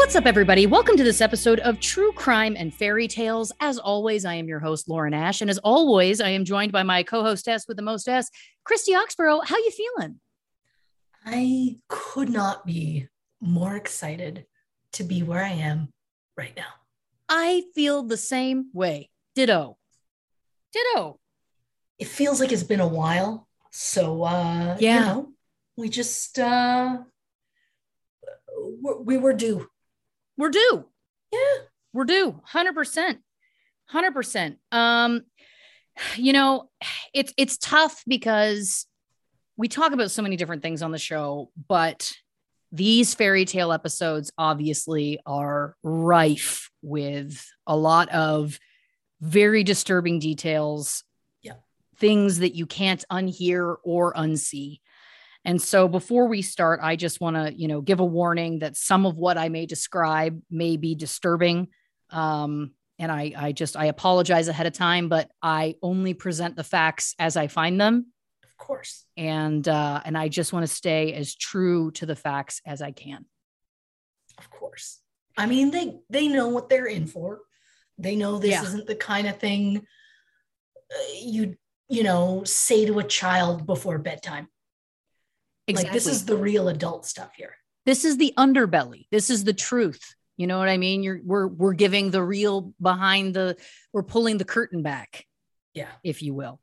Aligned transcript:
What's 0.00 0.16
up, 0.16 0.24
everybody? 0.24 0.66
Welcome 0.66 0.96
to 0.96 1.04
this 1.04 1.20
episode 1.20 1.60
of 1.60 1.78
True 1.78 2.10
Crime 2.12 2.56
and 2.58 2.72
Fairy 2.72 3.06
Tales. 3.06 3.52
As 3.60 3.78
always, 3.78 4.24
I 4.24 4.32
am 4.32 4.48
your 4.48 4.58
host, 4.58 4.88
Lauren 4.88 5.12
Ash. 5.12 5.42
And 5.42 5.50
as 5.50 5.58
always, 5.58 6.22
I 6.22 6.30
am 6.30 6.46
joined 6.46 6.72
by 6.72 6.82
my 6.82 7.02
co-hostess 7.02 7.68
with 7.68 7.76
the 7.76 7.82
most 7.82 8.08
S, 8.08 8.30
Christy 8.64 8.92
Oxborough. 8.92 9.44
How 9.44 9.58
you 9.58 9.70
feeling? 9.70 10.18
I 11.26 11.76
could 11.88 12.30
not 12.30 12.64
be 12.64 13.08
more 13.42 13.76
excited 13.76 14.46
to 14.94 15.04
be 15.04 15.22
where 15.22 15.44
I 15.44 15.50
am 15.50 15.92
right 16.34 16.56
now. 16.56 16.72
I 17.28 17.64
feel 17.74 18.02
the 18.02 18.16
same 18.16 18.70
way. 18.72 19.10
Ditto. 19.34 19.76
Ditto. 20.72 21.20
It 21.98 22.08
feels 22.08 22.40
like 22.40 22.52
it's 22.52 22.62
been 22.62 22.80
a 22.80 22.88
while. 22.88 23.46
So, 23.70 24.22
uh, 24.24 24.78
Yeah. 24.80 24.94
you 24.94 25.00
know, 25.04 25.32
we 25.76 25.90
just, 25.90 26.38
uh, 26.38 27.00
we 29.04 29.18
were 29.18 29.34
due. 29.34 29.68
We're 30.40 30.48
due. 30.48 30.86
Yeah. 31.30 31.38
We're 31.92 32.06
due. 32.06 32.40
100%. 32.50 33.18
100%. 33.92 34.56
Um 34.72 35.22
you 36.16 36.32
know, 36.32 36.70
it's 37.12 37.34
it's 37.36 37.58
tough 37.58 38.02
because 38.08 38.86
we 39.58 39.68
talk 39.68 39.92
about 39.92 40.10
so 40.10 40.22
many 40.22 40.36
different 40.36 40.62
things 40.62 40.80
on 40.80 40.92
the 40.92 40.98
show, 40.98 41.50
but 41.68 42.10
these 42.72 43.12
fairy 43.12 43.44
tale 43.44 43.70
episodes 43.70 44.32
obviously 44.38 45.20
are 45.26 45.76
rife 45.82 46.70
with 46.80 47.44
a 47.66 47.76
lot 47.76 48.08
of 48.08 48.58
very 49.20 49.62
disturbing 49.62 50.20
details. 50.20 51.04
Yeah. 51.42 51.54
Things 51.98 52.38
that 52.38 52.54
you 52.54 52.64
can't 52.64 53.04
unhear 53.12 53.76
or 53.84 54.14
unsee. 54.14 54.80
And 55.44 55.60
so 55.60 55.88
before 55.88 56.26
we 56.28 56.42
start, 56.42 56.80
I 56.82 56.96
just 56.96 57.20
want 57.20 57.36
to, 57.36 57.52
you 57.52 57.66
know, 57.68 57.80
give 57.80 58.00
a 58.00 58.04
warning 58.04 58.58
that 58.58 58.76
some 58.76 59.06
of 59.06 59.16
what 59.16 59.38
I 59.38 59.48
may 59.48 59.66
describe 59.66 60.40
may 60.50 60.76
be 60.76 60.94
disturbing. 60.94 61.68
Um, 62.10 62.72
and 62.98 63.10
I, 63.10 63.32
I 63.36 63.52
just, 63.52 63.76
I 63.76 63.86
apologize 63.86 64.48
ahead 64.48 64.66
of 64.66 64.74
time, 64.74 65.08
but 65.08 65.30
I 65.42 65.76
only 65.82 66.12
present 66.12 66.56
the 66.56 66.64
facts 66.64 67.14
as 67.18 67.36
I 67.36 67.46
find 67.46 67.80
them. 67.80 68.12
Of 68.44 68.56
course. 68.58 69.06
And, 69.16 69.66
uh, 69.66 70.02
and 70.04 70.18
I 70.18 70.28
just 70.28 70.52
want 70.52 70.64
to 70.66 70.72
stay 70.72 71.14
as 71.14 71.34
true 71.34 71.90
to 71.92 72.04
the 72.04 72.16
facts 72.16 72.60
as 72.66 72.82
I 72.82 72.90
can. 72.90 73.24
Of 74.36 74.50
course. 74.50 75.00
I 75.36 75.46
mean, 75.46 75.70
they 75.70 76.00
they 76.10 76.28
know 76.28 76.48
what 76.48 76.68
they're 76.68 76.86
in 76.86 77.06
for. 77.06 77.40
They 77.96 78.16
know 78.16 78.38
this 78.38 78.50
Yeah. 78.50 78.62
isn't 78.62 78.86
the 78.86 78.94
kind 78.94 79.26
of 79.26 79.38
thing 79.38 79.78
uh, 80.92 81.12
you 81.22 81.56
you 81.88 82.02
know 82.02 82.42
say 82.44 82.84
to 82.84 82.98
a 82.98 83.04
child 83.04 83.64
before 83.66 83.98
bedtime. 83.98 84.48
Like 85.76 85.92
this 85.92 86.06
is 86.06 86.24
the 86.24 86.36
real 86.36 86.68
adult 86.68 87.06
stuff 87.06 87.32
here. 87.36 87.54
this 87.86 88.04
is 88.04 88.16
the 88.16 88.32
underbelly. 88.36 89.06
This 89.10 89.30
is 89.30 89.44
the 89.44 89.52
truth. 89.52 90.14
You 90.36 90.46
know 90.46 90.58
what 90.58 90.68
I 90.68 90.78
mean? 90.78 91.02
You're, 91.02 91.20
we're, 91.24 91.46
we're 91.46 91.74
giving 91.74 92.10
the 92.10 92.22
real 92.22 92.72
behind 92.80 93.34
the, 93.34 93.56
we're 93.92 94.02
pulling 94.02 94.38
the 94.38 94.44
curtain 94.44 94.82
back. 94.82 95.26
Yeah. 95.74 95.88
if 96.02 96.22
you 96.22 96.34
will. 96.34 96.60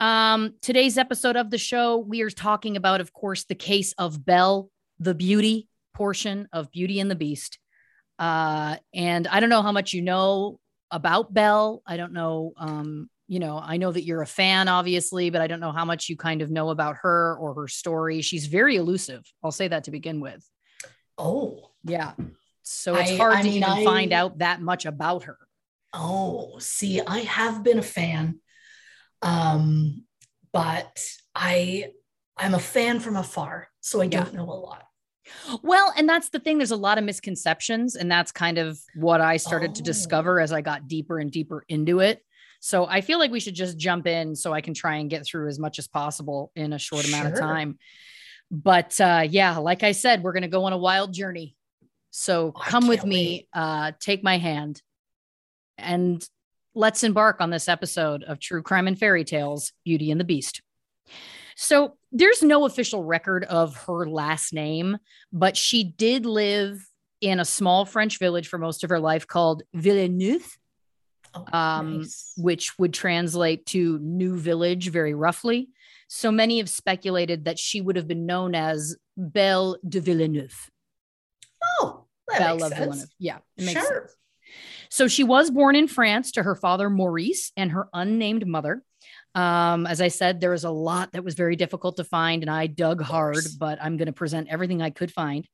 Um, 0.00 0.54
today's 0.62 0.98
episode 0.98 1.36
of 1.36 1.50
the 1.50 1.58
show, 1.58 1.98
we 1.98 2.22
are 2.22 2.30
talking 2.30 2.76
about, 2.76 3.00
of 3.00 3.12
course, 3.12 3.44
the 3.44 3.54
case 3.54 3.92
of 3.98 4.24
Belle, 4.24 4.70
the 4.98 5.14
beauty 5.14 5.68
portion 5.94 6.48
of 6.52 6.70
Beauty 6.72 7.00
and 7.00 7.10
the 7.10 7.14
Beast. 7.14 7.58
Uh, 8.18 8.76
and 8.94 9.28
I 9.28 9.40
don't 9.40 9.50
know 9.50 9.62
how 9.62 9.72
much 9.72 9.92
you 9.92 10.02
know 10.02 10.58
about 10.90 11.32
Belle. 11.32 11.82
I 11.86 11.96
don't 11.96 12.12
know, 12.12 12.52
um, 12.56 13.10
you 13.30 13.38
know, 13.38 13.60
I 13.62 13.76
know 13.76 13.92
that 13.92 14.02
you're 14.02 14.22
a 14.22 14.26
fan, 14.26 14.66
obviously, 14.66 15.30
but 15.30 15.40
I 15.40 15.46
don't 15.46 15.60
know 15.60 15.70
how 15.70 15.84
much 15.84 16.08
you 16.08 16.16
kind 16.16 16.42
of 16.42 16.50
know 16.50 16.70
about 16.70 16.96
her 17.02 17.36
or 17.36 17.54
her 17.54 17.68
story. 17.68 18.22
She's 18.22 18.46
very 18.46 18.74
elusive. 18.74 19.22
I'll 19.44 19.52
say 19.52 19.68
that 19.68 19.84
to 19.84 19.92
begin 19.92 20.18
with. 20.20 20.44
Oh. 21.16 21.70
Yeah. 21.84 22.14
So 22.62 22.96
it's 22.96 23.12
I- 23.12 23.16
hard 23.16 23.34
I 23.34 23.42
to 23.42 23.44
mean, 23.48 23.56
even 23.58 23.68
I- 23.70 23.84
find 23.84 24.12
out 24.12 24.38
that 24.38 24.60
much 24.60 24.84
about 24.84 25.22
her. 25.24 25.38
Oh, 25.92 26.58
see, 26.58 27.00
I 27.00 27.18
have 27.20 27.62
been 27.62 27.78
a 27.78 27.82
fan. 27.82 28.40
Um, 29.22 30.04
but 30.52 30.98
I 31.34 31.90
I'm 32.36 32.54
a 32.54 32.58
fan 32.58 32.98
from 32.98 33.14
afar, 33.16 33.68
so 33.80 34.00
I 34.00 34.04
Yeah. 34.06 34.24
don't 34.24 34.34
know 34.34 34.50
a 34.50 34.58
lot. 34.58 34.82
Well, 35.62 35.92
and 35.96 36.08
that's 36.08 36.30
the 36.30 36.40
thing. 36.40 36.58
There's 36.58 36.70
a 36.72 36.76
lot 36.76 36.98
of 36.98 37.04
misconceptions, 37.04 37.94
and 37.94 38.10
that's 38.10 38.32
kind 38.32 38.58
of 38.58 38.80
what 38.96 39.20
I 39.20 39.36
started 39.36 39.76
to 39.76 39.82
Oh. 39.82 39.84
discover 39.84 40.40
as 40.40 40.52
I 40.52 40.62
got 40.62 40.88
deeper 40.88 41.20
and 41.20 41.30
deeper 41.30 41.64
into 41.68 42.00
it. 42.00 42.24
So 42.60 42.86
I 42.86 43.00
feel 43.00 43.18
like 43.18 43.30
we 43.30 43.40
should 43.40 43.54
just 43.54 43.78
jump 43.78 44.06
in 44.06 44.36
so 44.36 44.52
I 44.52 44.60
can 44.60 44.74
try 44.74 44.96
and 44.96 45.08
get 45.10 45.24
through 45.26 45.48
as 45.48 45.58
much 45.58 45.78
as 45.78 45.88
possible 45.88 46.52
in 46.54 46.72
a 46.72 46.78
short 46.78 47.08
amount 47.08 47.28
of 47.28 47.32
Sure. 47.32 47.40
time. 47.40 47.78
But 48.50 49.00
uh, 49.00 49.26
yeah, 49.28 49.58
like 49.58 49.82
I 49.82 49.92
said, 49.92 50.22
we're 50.22 50.32
going 50.32 50.42
to 50.42 50.48
go 50.48 50.64
on 50.64 50.72
a 50.72 50.78
wild 50.78 51.12
journey. 51.12 51.56
So 52.10 52.52
come 52.52 52.88
with 52.88 53.04
me, 53.04 53.48
uh, 53.52 53.92
take 54.00 54.22
my 54.24 54.36
hand, 54.38 54.82
and 55.78 56.26
let's 56.74 57.04
embark 57.04 57.40
on 57.40 57.50
this 57.50 57.68
episode 57.68 58.24
of 58.24 58.40
True 58.40 58.62
Crime 58.62 58.88
and 58.88 58.98
Fairy 58.98 59.24
Tales 59.24 59.72
Beauty 59.84 60.10
and 60.10 60.20
the 60.20 60.24
Beast. 60.24 60.60
So 61.54 61.96
there's 62.10 62.42
no 62.42 62.64
official 62.66 63.04
record 63.04 63.44
of 63.44 63.76
her 63.86 64.06
last 64.08 64.52
name, 64.52 64.98
but 65.32 65.56
she 65.56 65.84
did 65.84 66.26
live 66.26 66.84
in 67.20 67.38
a 67.38 67.44
small 67.44 67.84
French 67.84 68.18
village 68.18 68.48
for 68.48 68.58
most 68.58 68.82
of 68.82 68.90
her 68.90 68.98
life 68.98 69.26
called 69.26 69.62
Villeneuve, 69.74 70.58
Oh, 71.34 71.44
Um, 71.52 71.98
nice. 71.98 72.32
which 72.36 72.78
would 72.78 72.92
translate 72.92 73.66
to 73.66 73.98
new 74.00 74.36
village 74.36 74.88
very 74.90 75.14
roughly. 75.14 75.68
So 76.08 76.32
many 76.32 76.58
have 76.58 76.68
speculated 76.68 77.44
that 77.44 77.58
she 77.58 77.80
would 77.80 77.96
have 77.96 78.08
been 78.08 78.26
known 78.26 78.54
as 78.54 78.96
Belle 79.16 79.76
de 79.88 80.00
Villeneuve. 80.00 80.70
Oh, 81.80 82.06
that 82.28 82.38
Belle 82.38 82.54
makes 82.56 82.64
of 82.64 82.68
sense. 82.72 82.84
Villeneuve. 82.84 83.08
Yeah, 83.18 83.38
it 83.56 83.64
makes 83.64 83.80
Sure. 83.80 84.00
sense. 84.08 84.16
So 84.88 85.06
she 85.06 85.22
was 85.22 85.50
born 85.52 85.76
in 85.76 85.86
France 85.86 86.32
to 86.32 86.42
her 86.42 86.56
father 86.56 86.90
Maurice 86.90 87.52
and 87.56 87.70
her 87.70 87.88
unnamed 87.92 88.46
mother. 88.46 88.82
Um, 89.36 89.86
as 89.86 90.00
I 90.00 90.08
said, 90.08 90.40
there 90.40 90.50
was 90.50 90.64
a 90.64 90.70
lot 90.70 91.12
that 91.12 91.22
was 91.22 91.34
very 91.34 91.54
difficult 91.54 91.98
to 91.98 92.04
find, 92.04 92.42
and 92.42 92.50
I 92.50 92.66
dug 92.66 93.00
hard, 93.00 93.44
but 93.60 93.78
I'm 93.80 93.96
going 93.96 94.06
to 94.06 94.12
present 94.12 94.48
everything 94.50 94.82
I 94.82 94.90
could 94.90 95.12
find. 95.12 95.46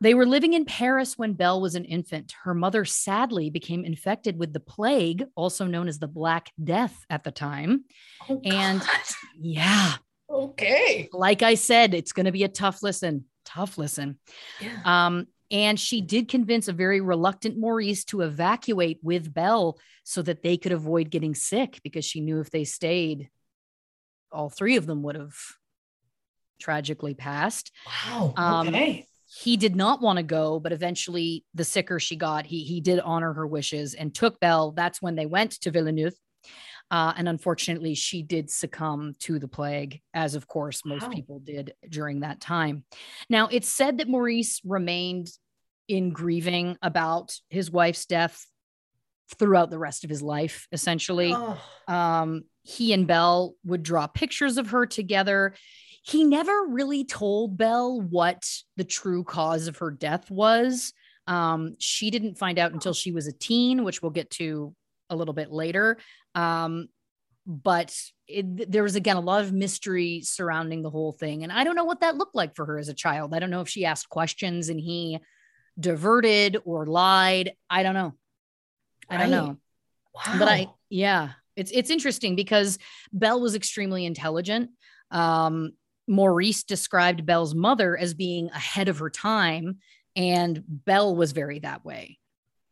They 0.00 0.14
were 0.14 0.26
living 0.26 0.52
in 0.52 0.66
Paris 0.66 1.16
when 1.16 1.32
Belle 1.32 1.60
was 1.60 1.74
an 1.74 1.84
infant. 1.84 2.34
Her 2.42 2.54
mother 2.54 2.84
sadly 2.84 3.48
became 3.48 3.84
infected 3.84 4.38
with 4.38 4.52
the 4.52 4.60
plague, 4.60 5.24
also 5.34 5.66
known 5.66 5.88
as 5.88 5.98
the 5.98 6.08
Black 6.08 6.50
Death 6.62 7.04
at 7.08 7.24
the 7.24 7.30
time. 7.30 7.84
Oh, 8.28 8.40
and 8.44 8.82
yeah. 9.40 9.94
Okay. 10.28 11.08
Like 11.12 11.42
I 11.42 11.54
said, 11.54 11.94
it's 11.94 12.12
going 12.12 12.26
to 12.26 12.32
be 12.32 12.44
a 12.44 12.48
tough 12.48 12.82
listen. 12.82 13.24
Tough 13.44 13.78
listen. 13.78 14.18
Yeah. 14.60 14.80
Um, 14.84 15.28
and 15.50 15.78
she 15.78 16.00
did 16.00 16.28
convince 16.28 16.68
a 16.68 16.72
very 16.72 17.00
reluctant 17.00 17.56
Maurice 17.56 18.04
to 18.06 18.22
evacuate 18.22 18.98
with 19.02 19.32
Belle 19.32 19.78
so 20.02 20.20
that 20.22 20.42
they 20.42 20.56
could 20.56 20.72
avoid 20.72 21.10
getting 21.10 21.34
sick 21.34 21.80
because 21.84 22.04
she 22.04 22.20
knew 22.20 22.40
if 22.40 22.50
they 22.50 22.64
stayed, 22.64 23.30
all 24.32 24.50
three 24.50 24.76
of 24.76 24.86
them 24.86 25.02
would 25.04 25.14
have 25.14 25.36
tragically 26.60 27.14
passed. 27.14 27.70
Wow. 27.86 28.34
Um, 28.36 28.68
okay. 28.68 28.98
Um, 29.00 29.04
he 29.42 29.58
did 29.58 29.76
not 29.76 30.00
want 30.00 30.16
to 30.16 30.22
go, 30.22 30.58
but 30.58 30.72
eventually, 30.72 31.44
the 31.52 31.64
sicker 31.64 32.00
she 32.00 32.16
got, 32.16 32.46
he 32.46 32.64
he 32.64 32.80
did 32.80 33.00
honor 33.00 33.34
her 33.34 33.46
wishes 33.46 33.92
and 33.92 34.14
took 34.14 34.40
Belle. 34.40 34.72
That's 34.72 35.02
when 35.02 35.14
they 35.14 35.26
went 35.26 35.52
to 35.60 35.70
Villeneuve. 35.70 36.14
Uh, 36.90 37.12
and 37.16 37.28
unfortunately, 37.28 37.94
she 37.94 38.22
did 38.22 38.48
succumb 38.48 39.14
to 39.18 39.38
the 39.38 39.48
plague, 39.48 40.00
as 40.14 40.36
of 40.36 40.46
course 40.46 40.82
most 40.86 41.02
wow. 41.02 41.10
people 41.10 41.38
did 41.40 41.74
during 41.88 42.20
that 42.20 42.40
time. 42.40 42.84
Now, 43.28 43.48
it's 43.48 43.70
said 43.70 43.98
that 43.98 44.08
Maurice 44.08 44.60
remained 44.64 45.28
in 45.88 46.10
grieving 46.10 46.78
about 46.80 47.34
his 47.50 47.70
wife's 47.70 48.06
death 48.06 48.46
throughout 49.38 49.68
the 49.70 49.78
rest 49.78 50.04
of 50.04 50.10
his 50.10 50.22
life, 50.22 50.66
essentially. 50.72 51.32
Oh. 51.34 51.60
Um, 51.88 52.44
he 52.62 52.92
and 52.92 53.06
Belle 53.06 53.54
would 53.64 53.82
draw 53.82 54.06
pictures 54.06 54.56
of 54.56 54.70
her 54.70 54.86
together. 54.86 55.54
He 56.06 56.22
never 56.22 56.66
really 56.68 57.04
told 57.04 57.56
Belle 57.56 58.00
what 58.00 58.44
the 58.76 58.84
true 58.84 59.24
cause 59.24 59.66
of 59.66 59.78
her 59.78 59.90
death 59.90 60.30
was. 60.30 60.92
Um, 61.26 61.74
she 61.80 62.12
didn't 62.12 62.38
find 62.38 62.60
out 62.60 62.72
until 62.72 62.94
she 62.94 63.10
was 63.10 63.26
a 63.26 63.32
teen, 63.32 63.82
which 63.82 64.02
we'll 64.02 64.12
get 64.12 64.30
to 64.30 64.72
a 65.10 65.16
little 65.16 65.34
bit 65.34 65.50
later. 65.50 65.96
Um, 66.36 66.86
but 67.44 67.92
it, 68.28 68.70
there 68.70 68.84
was 68.84 68.94
again 68.94 69.16
a 69.16 69.20
lot 69.20 69.42
of 69.42 69.52
mystery 69.52 70.20
surrounding 70.22 70.82
the 70.82 70.90
whole 70.90 71.10
thing, 71.10 71.42
and 71.42 71.52
I 71.52 71.64
don't 71.64 71.74
know 71.74 71.84
what 71.84 72.00
that 72.00 72.16
looked 72.16 72.36
like 72.36 72.54
for 72.54 72.64
her 72.66 72.78
as 72.78 72.88
a 72.88 72.94
child. 72.94 73.34
I 73.34 73.40
don't 73.40 73.50
know 73.50 73.60
if 73.60 73.68
she 73.68 73.84
asked 73.84 74.08
questions 74.08 74.68
and 74.68 74.78
he 74.78 75.18
diverted 75.78 76.56
or 76.64 76.86
lied. 76.86 77.52
I 77.68 77.82
don't 77.82 77.94
know. 77.94 78.14
I 79.10 79.16
don't 79.16 79.30
know. 79.32 79.56
Wow. 80.14 80.38
But 80.38 80.48
I, 80.48 80.68
yeah, 80.88 81.30
it's 81.56 81.72
it's 81.72 81.90
interesting 81.90 82.36
because 82.36 82.78
Belle 83.12 83.40
was 83.40 83.56
extremely 83.56 84.06
intelligent. 84.06 84.70
Um, 85.10 85.72
Maurice 86.06 86.62
described 86.62 87.26
Belle's 87.26 87.54
mother 87.54 87.96
as 87.96 88.14
being 88.14 88.48
ahead 88.50 88.88
of 88.88 88.98
her 88.98 89.10
time, 89.10 89.78
and 90.14 90.62
Belle 90.66 91.14
was 91.14 91.32
very 91.32 91.58
that 91.60 91.84
way. 91.84 92.18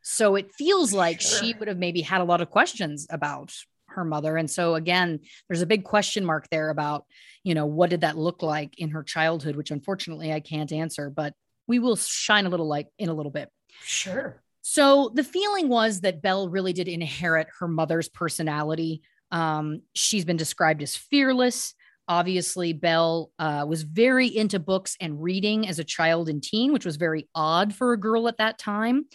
So 0.02 0.36
it 0.36 0.54
feels 0.54 0.92
like 0.92 1.20
sure. 1.20 1.38
she 1.38 1.54
would 1.54 1.69
have 1.69 1.78
maybe 1.78 2.02
had 2.02 2.20
a 2.20 2.25
lot 2.25 2.40
of 2.40 2.50
questions 2.50 3.06
about 3.10 3.54
her 3.86 4.04
mother. 4.04 4.36
And 4.36 4.50
so 4.50 4.75
again, 4.75 5.20
there's 5.48 5.62
a 5.62 5.66
big 5.66 5.84
question 5.84 6.25
mark 6.25 6.48
there 6.50 6.70
about, 6.70 7.06
you 7.42 7.54
know, 7.54 7.66
what 7.66 7.90
did 7.90 8.02
that 8.02 8.19
look 8.19 8.42
like 8.42 8.78
in 8.78 8.90
her 8.90 9.02
childhood, 9.02 9.56
which 9.56 9.70
unfortunately 9.70 10.32
I 10.32 10.40
can't 10.40 10.72
answer, 10.72 11.10
but 11.10 11.32
we 11.66 11.78
will 11.78 11.96
shine 11.96 12.46
a 12.46 12.50
little 12.50 12.69
light 12.69 12.86
in 12.98 13.08
a 13.08 13.14
little 13.14 13.32
bit. 13.32 13.48
Sure. 13.82 14.42
So 14.62 15.10
the 15.14 15.25
feeling 15.25 15.69
was 15.69 16.00
that 16.00 16.22
Belle 16.22 16.48
really 16.48 16.72
did 16.72 16.88
inherit 16.88 17.48
her 17.58 17.69
mother's 17.69 18.08
personality. 18.08 19.02
Um, 19.31 19.82
she's 19.94 20.25
been 20.25 20.36
described 20.36 20.82
as 20.82 20.96
fearless. 20.96 21.75
Obviously, 22.06 22.72
Belle 22.72 23.30
uh, 23.38 23.64
was 23.66 23.82
very 23.82 24.26
into 24.26 24.58
books 24.58 24.96
and 25.00 25.22
reading 25.22 25.66
as 25.66 25.78
a 25.78 25.84
child 25.84 26.28
and 26.28 26.42
teen, 26.42 26.72
which 26.72 26.84
was 26.84 26.96
very 26.96 27.28
odd 27.34 27.74
for 27.74 27.92
a 27.92 28.00
girl 28.00 28.28
at 28.28 28.38
that 28.38 28.58
time. 28.58 29.06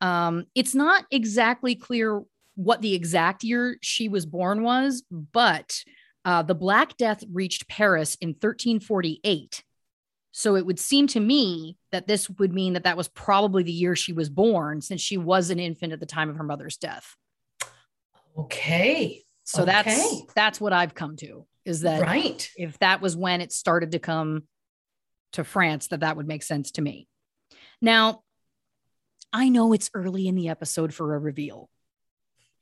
Um, 0.00 0.44
it's 0.54 0.74
not 0.74 1.04
exactly 1.10 1.74
clear 1.74 2.22
what 2.54 2.82
the 2.82 2.94
exact 2.94 3.42
year 3.42 3.78
she 3.82 4.08
was 4.08 4.26
born 4.26 4.62
was, 4.62 5.02
but 5.10 5.82
uh, 6.24 6.42
the 6.42 6.54
Black 6.54 6.96
Death 6.96 7.24
reached 7.32 7.68
Paris 7.68 8.16
in 8.20 8.30
1348. 8.30 9.62
So 10.32 10.56
it 10.56 10.66
would 10.66 10.78
seem 10.78 11.06
to 11.08 11.20
me 11.20 11.78
that 11.92 12.06
this 12.06 12.28
would 12.28 12.52
mean 12.52 12.74
that 12.74 12.84
that 12.84 12.98
was 12.98 13.08
probably 13.08 13.62
the 13.62 13.72
year 13.72 13.96
she 13.96 14.12
was 14.12 14.28
born, 14.28 14.82
since 14.82 15.00
she 15.00 15.16
was 15.16 15.48
an 15.48 15.58
infant 15.58 15.94
at 15.94 16.00
the 16.00 16.04
time 16.04 16.28
of 16.28 16.36
her 16.36 16.44
mother's 16.44 16.76
death. 16.76 17.16
Okay. 18.36 19.22
So 19.44 19.62
okay. 19.62 19.72
that's 19.72 20.22
that's 20.34 20.60
what 20.60 20.74
I've 20.74 20.94
come 20.94 21.16
to 21.16 21.46
is 21.66 21.82
that 21.82 22.00
right 22.00 22.50
if 22.56 22.78
that 22.78 23.00
was 23.00 23.16
when 23.16 23.40
it 23.40 23.52
started 23.52 23.92
to 23.92 23.98
come 23.98 24.44
to 25.32 25.44
France, 25.44 25.88
that 25.88 26.00
that 26.00 26.16
would 26.16 26.26
make 26.26 26.42
sense 26.42 26.70
to 26.72 26.82
me. 26.82 27.08
Now, 27.82 28.22
I 29.32 29.48
know 29.48 29.72
it's 29.72 29.90
early 29.92 30.28
in 30.28 30.34
the 30.34 30.48
episode 30.48 30.94
for 30.94 31.14
a 31.14 31.18
reveal. 31.18 31.68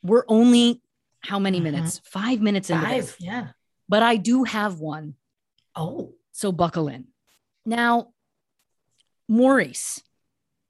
We're 0.03 0.25
only 0.27 0.83
how 1.21 1.39
many 1.39 1.59
mm-hmm. 1.59 1.65
minutes? 1.65 2.01
Five 2.05 2.41
minutes 2.41 2.71
in. 2.71 2.81
Five, 2.81 3.17
yeah. 3.21 3.49
But 3.89 4.03
I 4.03 4.17
do 4.17 4.45
have 4.45 4.81
one. 4.81 5.15
Oh. 5.77 6.15
So 6.33 6.51
buckle 6.51 6.89
in. 6.89 7.06
Now, 7.65 8.09
Maurice 9.29 10.03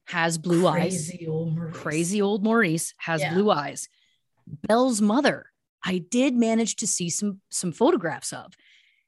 has 0.06 0.38
blue 0.38 0.70
Crazy 0.70 1.20
eyes. 1.22 1.28
Old 1.28 1.56
Maurice. 1.56 1.76
Crazy 1.76 2.22
old 2.22 2.44
Maurice 2.44 2.94
has 2.98 3.20
yeah. 3.20 3.32
blue 3.34 3.50
eyes. 3.50 3.88
Belle's 4.46 5.00
mother, 5.00 5.46
I 5.84 5.98
did 5.98 6.34
manage 6.34 6.76
to 6.76 6.86
see 6.86 7.10
some 7.10 7.40
some 7.50 7.72
photographs 7.72 8.32
of. 8.32 8.54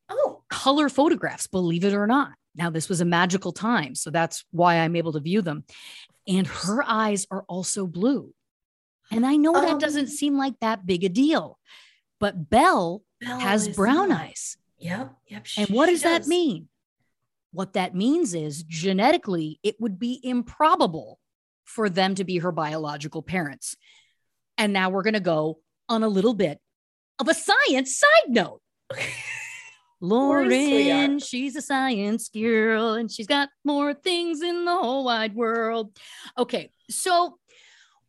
Oh, 0.08 0.42
color 0.48 0.88
photographs, 0.88 1.48
believe 1.48 1.84
it 1.84 1.94
or 1.94 2.06
not. 2.06 2.32
Now, 2.54 2.70
this 2.70 2.88
was 2.88 3.00
a 3.00 3.04
magical 3.04 3.52
time, 3.52 3.94
so 3.94 4.10
that's 4.10 4.44
why 4.50 4.76
I'm 4.76 4.94
able 4.94 5.12
to 5.12 5.20
view 5.20 5.42
them 5.42 5.64
and 6.26 6.46
her 6.46 6.82
eyes 6.86 7.26
are 7.30 7.44
also 7.48 7.86
blue. 7.86 8.32
And 9.12 9.24
I 9.24 9.36
know 9.36 9.52
that 9.52 9.72
um, 9.72 9.78
doesn't 9.78 10.08
seem 10.08 10.36
like 10.36 10.58
that 10.60 10.84
big 10.84 11.04
a 11.04 11.08
deal, 11.08 11.58
but 12.18 12.50
Belle, 12.50 13.02
Belle 13.20 13.38
has 13.38 13.68
brown 13.68 14.08
not. 14.08 14.22
eyes. 14.22 14.56
Yep. 14.78 15.14
Yep. 15.28 15.46
She, 15.46 15.62
and 15.62 15.70
what 15.70 15.86
does, 15.86 16.02
does 16.02 16.24
that 16.24 16.28
mean? 16.28 16.68
What 17.52 17.74
that 17.74 17.94
means 17.94 18.34
is 18.34 18.64
genetically, 18.64 19.60
it 19.62 19.76
would 19.80 19.98
be 19.98 20.20
improbable 20.22 21.20
for 21.64 21.88
them 21.88 22.14
to 22.16 22.24
be 22.24 22.38
her 22.38 22.52
biological 22.52 23.22
parents. 23.22 23.76
And 24.58 24.72
now 24.72 24.90
we're 24.90 25.02
going 25.02 25.14
to 25.14 25.20
go 25.20 25.60
on 25.88 26.02
a 26.02 26.08
little 26.08 26.34
bit 26.34 26.58
of 27.18 27.28
a 27.28 27.34
science 27.34 27.98
side 27.98 28.28
note. 28.28 28.60
Lauren, 30.00 31.18
she's 31.18 31.56
a 31.56 31.62
science 31.62 32.28
girl 32.28 32.94
and 32.94 33.10
she's 33.10 33.26
got 33.26 33.48
more 33.64 33.94
things 33.94 34.42
in 34.42 34.64
the 34.64 34.76
whole 34.76 35.04
wide 35.04 35.34
world. 35.34 35.96
Okay, 36.36 36.70
so 36.90 37.38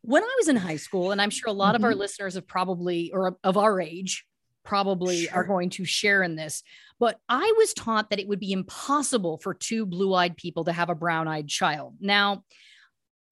when 0.02 0.22
I 0.22 0.34
was 0.38 0.48
in 0.48 0.56
high 0.56 0.76
school, 0.76 1.10
and 1.10 1.20
I'm 1.20 1.30
sure 1.30 1.48
a 1.48 1.52
lot 1.52 1.68
mm-hmm. 1.68 1.76
of 1.76 1.84
our 1.84 1.90
mm-hmm. 1.92 2.00
listeners 2.00 2.34
have 2.34 2.46
probably, 2.46 3.10
or 3.12 3.36
of 3.42 3.56
our 3.56 3.80
age, 3.80 4.24
probably 4.64 5.24
sure. 5.24 5.34
are 5.34 5.44
going 5.44 5.70
to 5.70 5.84
share 5.84 6.22
in 6.22 6.36
this, 6.36 6.62
but 7.00 7.18
I 7.28 7.54
was 7.56 7.72
taught 7.72 8.10
that 8.10 8.20
it 8.20 8.28
would 8.28 8.40
be 8.40 8.52
impossible 8.52 9.38
for 9.38 9.54
two 9.54 9.86
blue 9.86 10.14
eyed 10.14 10.36
people 10.36 10.64
to 10.64 10.72
have 10.72 10.90
a 10.90 10.94
brown 10.94 11.26
eyed 11.26 11.48
child. 11.48 11.96
Now, 12.00 12.44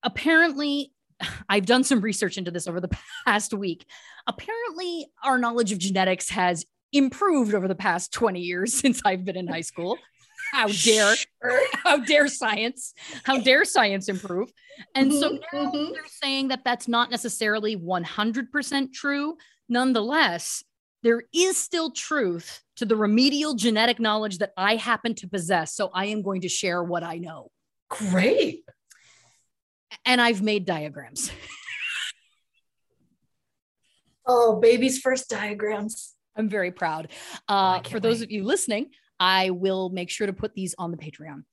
apparently, 0.02 0.92
I've 1.48 1.66
done 1.66 1.84
some 1.84 2.00
research 2.00 2.38
into 2.38 2.50
this 2.50 2.66
over 2.66 2.80
the 2.80 2.90
past 3.26 3.54
week. 3.54 3.86
Apparently, 4.26 5.06
our 5.24 5.38
knowledge 5.38 5.72
of 5.72 5.78
genetics 5.78 6.30
has 6.30 6.64
improved 6.92 7.54
over 7.54 7.68
the 7.68 7.74
past 7.74 8.12
20 8.12 8.40
years 8.40 8.74
since 8.80 9.00
I've 9.04 9.24
been 9.24 9.36
in 9.36 9.46
high 9.46 9.62
school. 9.62 9.98
How 10.52 10.68
dare, 10.68 11.16
how 11.82 11.96
dare 11.98 12.28
science, 12.28 12.94
how 13.24 13.38
dare 13.38 13.64
science 13.64 14.08
improve? 14.08 14.52
And 14.94 15.12
so 15.12 15.30
mm-hmm, 15.30 15.56
now 15.56 15.72
mm-hmm. 15.72 15.92
they're 15.92 16.02
saying 16.22 16.48
that 16.48 16.62
that's 16.64 16.86
not 16.86 17.10
necessarily 17.10 17.76
100% 17.76 18.92
true. 18.92 19.36
Nonetheless, 19.68 20.62
there 21.02 21.22
is 21.34 21.56
still 21.56 21.90
truth 21.90 22.62
to 22.76 22.84
the 22.84 22.96
remedial 22.96 23.54
genetic 23.54 23.98
knowledge 23.98 24.38
that 24.38 24.52
I 24.56 24.76
happen 24.76 25.14
to 25.16 25.28
possess. 25.28 25.74
So 25.74 25.90
I 25.92 26.06
am 26.06 26.22
going 26.22 26.42
to 26.42 26.48
share 26.48 26.82
what 26.82 27.02
I 27.02 27.18
know. 27.18 27.50
Great. 27.88 28.64
And 30.04 30.20
I've 30.20 30.42
made 30.42 30.64
diagrams. 30.64 31.30
oh, 34.26 34.60
baby's 34.60 34.98
first 34.98 35.28
diagrams. 35.28 36.14
I'm 36.36 36.48
very 36.48 36.70
proud. 36.70 37.08
Uh, 37.48 37.80
for 37.82 37.98
those 37.98 38.20
wait. 38.20 38.24
of 38.24 38.30
you 38.30 38.44
listening, 38.44 38.90
I 39.18 39.50
will 39.50 39.88
make 39.88 40.10
sure 40.10 40.26
to 40.26 40.32
put 40.32 40.54
these 40.54 40.74
on 40.78 40.90
the 40.90 40.96
Patreon. 40.96 41.44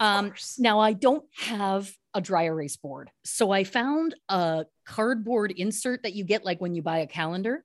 Um, 0.00 0.32
now, 0.58 0.80
I 0.80 0.94
don't 0.94 1.24
have 1.36 1.92
a 2.14 2.20
dry 2.20 2.44
erase 2.44 2.76
board. 2.76 3.10
So 3.24 3.50
I 3.50 3.64
found 3.64 4.14
a 4.28 4.64
cardboard 4.86 5.52
insert 5.52 6.04
that 6.04 6.14
you 6.14 6.24
get 6.24 6.44
like 6.44 6.60
when 6.60 6.74
you 6.74 6.82
buy 6.82 6.98
a 6.98 7.06
calendar, 7.06 7.64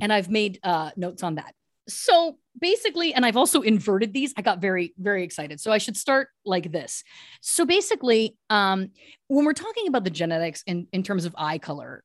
and 0.00 0.12
I've 0.12 0.30
made 0.30 0.60
uh, 0.62 0.90
notes 0.96 1.22
on 1.22 1.36
that. 1.36 1.54
So 1.88 2.38
basically, 2.58 3.14
and 3.14 3.24
I've 3.24 3.36
also 3.36 3.62
inverted 3.62 4.12
these. 4.12 4.32
I 4.36 4.42
got 4.42 4.60
very, 4.60 4.94
very 4.98 5.24
excited. 5.24 5.60
So 5.60 5.72
I 5.72 5.78
should 5.78 5.96
start 5.96 6.28
like 6.44 6.70
this. 6.72 7.04
So 7.40 7.64
basically, 7.64 8.36
um, 8.50 8.90
when 9.28 9.44
we're 9.44 9.52
talking 9.52 9.88
about 9.88 10.04
the 10.04 10.10
genetics 10.10 10.62
in, 10.66 10.86
in 10.92 11.02
terms 11.02 11.24
of 11.24 11.34
eye 11.36 11.58
color, 11.58 12.02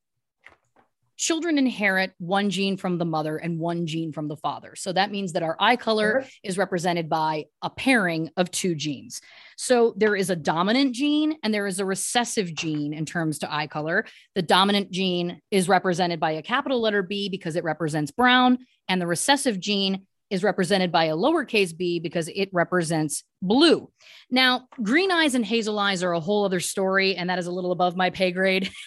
children 1.20 1.58
inherit 1.58 2.14
one 2.18 2.50
gene 2.50 2.78
from 2.78 2.98
the 2.98 3.04
mother 3.04 3.36
and 3.36 3.60
one 3.60 3.86
gene 3.86 4.14
from 4.14 4.30
the 4.30 4.38
father. 4.38 4.74
So 4.78 4.94
that 4.94 5.12
means 5.12 5.34
that 5.34 5.44
our 5.44 5.58
eye 5.60 5.76
color 5.76 6.26
is 6.44 6.58
represented 6.58 7.10
by 7.10 7.48
a 7.62 7.70
pairing 7.70 8.30
of 8.38 8.50
two 8.52 8.74
genes. 8.74 9.20
So 9.58 9.94
there 9.98 10.16
is 10.16 10.30
a 10.30 10.36
dominant 10.38 10.96
gene 10.96 11.36
and 11.44 11.54
there 11.54 11.68
is 11.68 11.82
a 11.82 11.86
recessive 11.86 12.56
gene 12.56 12.94
in 12.94 13.06
terms 13.06 13.40
to 13.40 13.54
eye 13.54 13.68
color. 13.68 14.06
The 14.34 14.42
dominant 14.42 14.92
gene 14.92 15.42
is 15.52 15.68
represented 15.68 16.22
by 16.22 16.32
a 16.32 16.42
capital 16.42 16.80
letter 16.80 17.04
B 17.04 17.28
because 17.28 17.58
it 17.58 17.66
represents 17.66 18.12
brown, 18.12 18.60
and 18.88 19.02
the 19.02 19.08
recessive 19.08 19.60
gene 19.60 20.08
is 20.30 20.44
represented 20.44 20.92
by 20.92 21.06
a 21.06 21.16
lowercase 21.16 21.76
b 21.76 22.00
because 22.00 22.28
it 22.30 22.50
represents 22.52 23.24
blue. 23.42 23.90
Now, 24.30 24.68
green 24.82 25.12
eyes 25.12 25.36
and 25.36 25.46
hazel 25.46 25.80
eyes 25.80 26.04
are 26.04 26.14
a 26.14 26.20
whole 26.20 26.46
other 26.46 26.60
story, 26.60 27.16
and 27.16 27.30
that 27.30 27.40
is 27.40 27.48
a 27.48 27.52
little 27.52 27.72
above 27.72 27.96
my 27.96 28.10
pay 28.10 28.32
grade. 28.32 28.70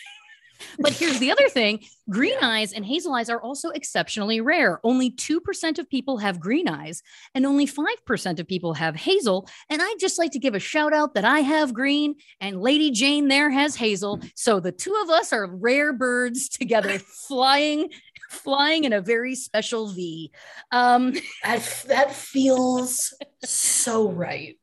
but 0.79 0.93
here's 0.93 1.19
the 1.19 1.31
other 1.31 1.49
thing 1.49 1.81
green 2.11 2.37
eyes 2.43 2.73
and 2.73 2.85
hazel 2.85 3.15
eyes 3.15 3.31
are 3.31 3.41
also 3.41 3.71
exceptionally 3.71 4.41
rare. 4.41 4.81
Only 4.85 5.11
2% 5.11 5.79
of 5.79 5.89
people 5.89 6.19
have 6.19 6.41
green 6.41 6.69
eyes, 6.69 7.03
and 7.35 7.47
only 7.47 7.67
5% 7.67 8.39
of 8.39 8.47
people 8.47 8.75
have 8.75 8.97
hazel. 8.97 9.49
And 9.71 9.81
I'd 9.81 9.97
just 9.99 10.19
like 10.19 10.33
to 10.33 10.39
give 10.39 10.55
a 10.55 10.61
shout 10.61 10.93
out 10.93 11.15
that 11.15 11.25
I 11.25 11.41
have 11.41 11.75
green, 11.75 12.17
and 12.41 12.61
Lady 12.61 12.91
Jane 12.91 13.29
there 13.29 13.51
has 13.51 13.77
hazel. 13.77 14.21
So 14.35 14.61
the 14.61 14.73
two 14.73 14.95
of 15.03 15.11
us 15.11 15.33
are 15.33 15.47
rare 15.47 15.93
birds 15.93 16.49
together 16.49 16.99
flying 17.29 17.89
flying 18.33 18.85
in 18.85 18.93
a 18.93 19.01
very 19.01 19.35
special 19.35 19.89
V. 19.89 20.33
Um, 20.71 21.13
that, 21.45 21.85
that 21.89 22.13
feels 22.13 23.15
so 23.45 24.11
right. 24.11 24.59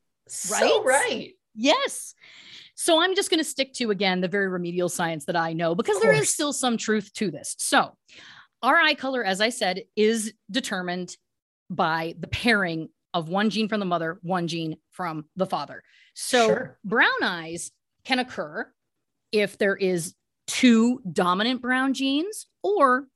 Right? 0.50 0.60
So 0.60 0.84
right. 0.84 1.32
Yes. 1.54 2.14
So 2.74 3.02
I'm 3.02 3.14
just 3.14 3.30
going 3.30 3.38
to 3.38 3.44
stick 3.44 3.74
to 3.74 3.90
again 3.90 4.20
the 4.20 4.28
very 4.28 4.48
remedial 4.48 4.88
science 4.88 5.26
that 5.26 5.36
I 5.36 5.52
know 5.52 5.74
because 5.74 6.00
there 6.00 6.12
is 6.12 6.32
still 6.32 6.52
some 6.52 6.76
truth 6.76 7.12
to 7.14 7.30
this. 7.30 7.54
So 7.58 7.94
our 8.62 8.76
eye 8.76 8.94
color, 8.94 9.22
as 9.22 9.40
I 9.40 9.50
said, 9.50 9.82
is 9.96 10.32
determined 10.50 11.16
by 11.68 12.14
the 12.18 12.26
pairing 12.26 12.88
of 13.12 13.28
one 13.28 13.50
gene 13.50 13.68
from 13.68 13.80
the 13.80 13.86
mother, 13.86 14.18
one 14.22 14.48
gene 14.48 14.76
from 14.90 15.26
the 15.36 15.46
father. 15.46 15.82
So 16.14 16.46
sure. 16.46 16.78
brown 16.84 17.22
eyes 17.22 17.70
can 18.04 18.18
occur 18.18 18.70
if 19.32 19.58
there 19.58 19.76
is 19.76 20.14
two 20.46 21.00
dominant 21.10 21.62
brown 21.62 21.94
genes 21.94 22.46
or 22.62 23.06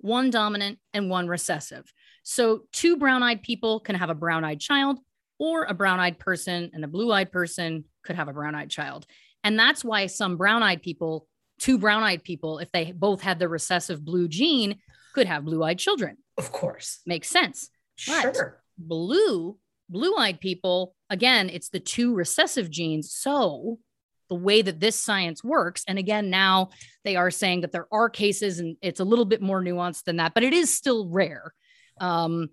one 0.00 0.30
dominant 0.30 0.78
and 0.92 1.10
one 1.10 1.28
recessive. 1.28 1.90
So, 2.22 2.62
two 2.72 2.96
brown 2.96 3.22
eyed 3.22 3.42
people 3.42 3.80
can 3.80 3.96
have 3.96 4.10
a 4.10 4.14
brown 4.14 4.44
eyed 4.44 4.60
child, 4.60 4.98
or 5.38 5.64
a 5.64 5.74
brown 5.74 6.00
eyed 6.00 6.18
person 6.18 6.70
and 6.74 6.84
a 6.84 6.88
blue 6.88 7.10
eyed 7.12 7.32
person 7.32 7.84
could 8.04 8.16
have 8.16 8.28
a 8.28 8.32
brown 8.32 8.54
eyed 8.54 8.70
child. 8.70 9.06
And 9.42 9.58
that's 9.58 9.84
why 9.84 10.06
some 10.06 10.36
brown 10.36 10.62
eyed 10.62 10.82
people, 10.82 11.26
two 11.58 11.78
brown 11.78 12.02
eyed 12.02 12.22
people, 12.22 12.58
if 12.58 12.70
they 12.72 12.92
both 12.92 13.22
had 13.22 13.38
the 13.38 13.48
recessive 13.48 14.04
blue 14.04 14.28
gene, 14.28 14.78
could 15.14 15.26
have 15.26 15.44
blue 15.44 15.62
eyed 15.64 15.78
children. 15.78 16.18
Of 16.36 16.52
course. 16.52 17.00
Makes 17.06 17.28
sense. 17.28 17.70
Sure. 17.96 18.22
But 18.22 18.60
blue, 18.78 19.56
blue 19.88 20.16
eyed 20.16 20.40
people, 20.40 20.94
again, 21.08 21.48
it's 21.48 21.70
the 21.70 21.80
two 21.80 22.14
recessive 22.14 22.70
genes. 22.70 23.12
So 23.12 23.78
the 24.30 24.36
way 24.36 24.62
that 24.62 24.80
this 24.80 24.96
science 24.98 25.44
works. 25.44 25.84
And 25.86 25.98
again, 25.98 26.30
now 26.30 26.70
they 27.04 27.16
are 27.16 27.30
saying 27.30 27.62
that 27.62 27.72
there 27.72 27.88
are 27.92 28.08
cases 28.08 28.60
and 28.60 28.76
it's 28.80 29.00
a 29.00 29.04
little 29.04 29.26
bit 29.26 29.42
more 29.42 29.62
nuanced 29.62 30.04
than 30.04 30.16
that, 30.16 30.32
but 30.32 30.44
it 30.44 30.54
is 30.54 30.72
still 30.72 31.08
rare. 31.08 31.52
Um, 32.00 32.48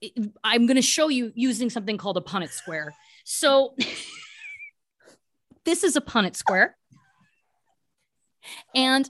it, 0.00 0.12
I'm 0.42 0.66
going 0.66 0.76
to 0.76 0.82
show 0.82 1.08
you 1.08 1.30
using 1.34 1.70
something 1.70 1.98
called 1.98 2.16
a 2.16 2.22
Punnett 2.22 2.50
square. 2.50 2.94
So 3.24 3.76
this 5.64 5.84
is 5.84 5.94
a 5.94 6.00
Punnett 6.00 6.36
square. 6.36 6.76
And 8.74 9.08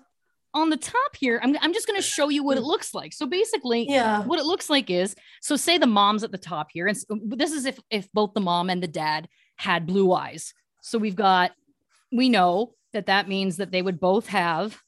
on 0.53 0.71
the 0.71 0.77
top 0.77 1.17
here, 1.19 1.41
I'm, 1.43 1.57
I'm 1.61 1.73
just 1.73 1.87
going 1.87 1.99
to 1.99 2.07
show 2.07 2.29
you 2.29 2.43
what 2.43 2.59
it 2.59 2.63
looks 2.63 2.93
like. 2.93 3.13
So 3.13 3.25
basically, 3.25 3.87
yeah, 3.89 4.25
what 4.25 4.41
it 4.41 4.45
looks 4.45 4.69
like 4.69 4.91
is 4.91 5.15
so 5.41 5.55
say 5.55 5.79
the 5.79 5.87
mom's 5.87 6.25
at 6.25 6.33
the 6.33 6.39
top 6.39 6.71
here, 6.73 6.89
and 6.89 6.99
this 7.25 7.53
is 7.53 7.67
if 7.67 7.79
if 7.89 8.11
both 8.13 8.35
the 8.35 8.41
mom 8.41 8.69
and 8.69 8.83
the 8.83 8.89
dad 8.89 9.29
had 9.55 9.87
blue 9.87 10.13
eyes. 10.13 10.53
So 10.83 10.99
we've 10.99 11.15
got 11.15 11.53
we 12.13 12.29
know 12.29 12.75
that 12.93 13.07
that 13.07 13.29
means 13.29 13.57
that 13.57 13.71
they 13.71 13.83
would 13.83 14.01
both 14.01 14.29
have 14.29 14.81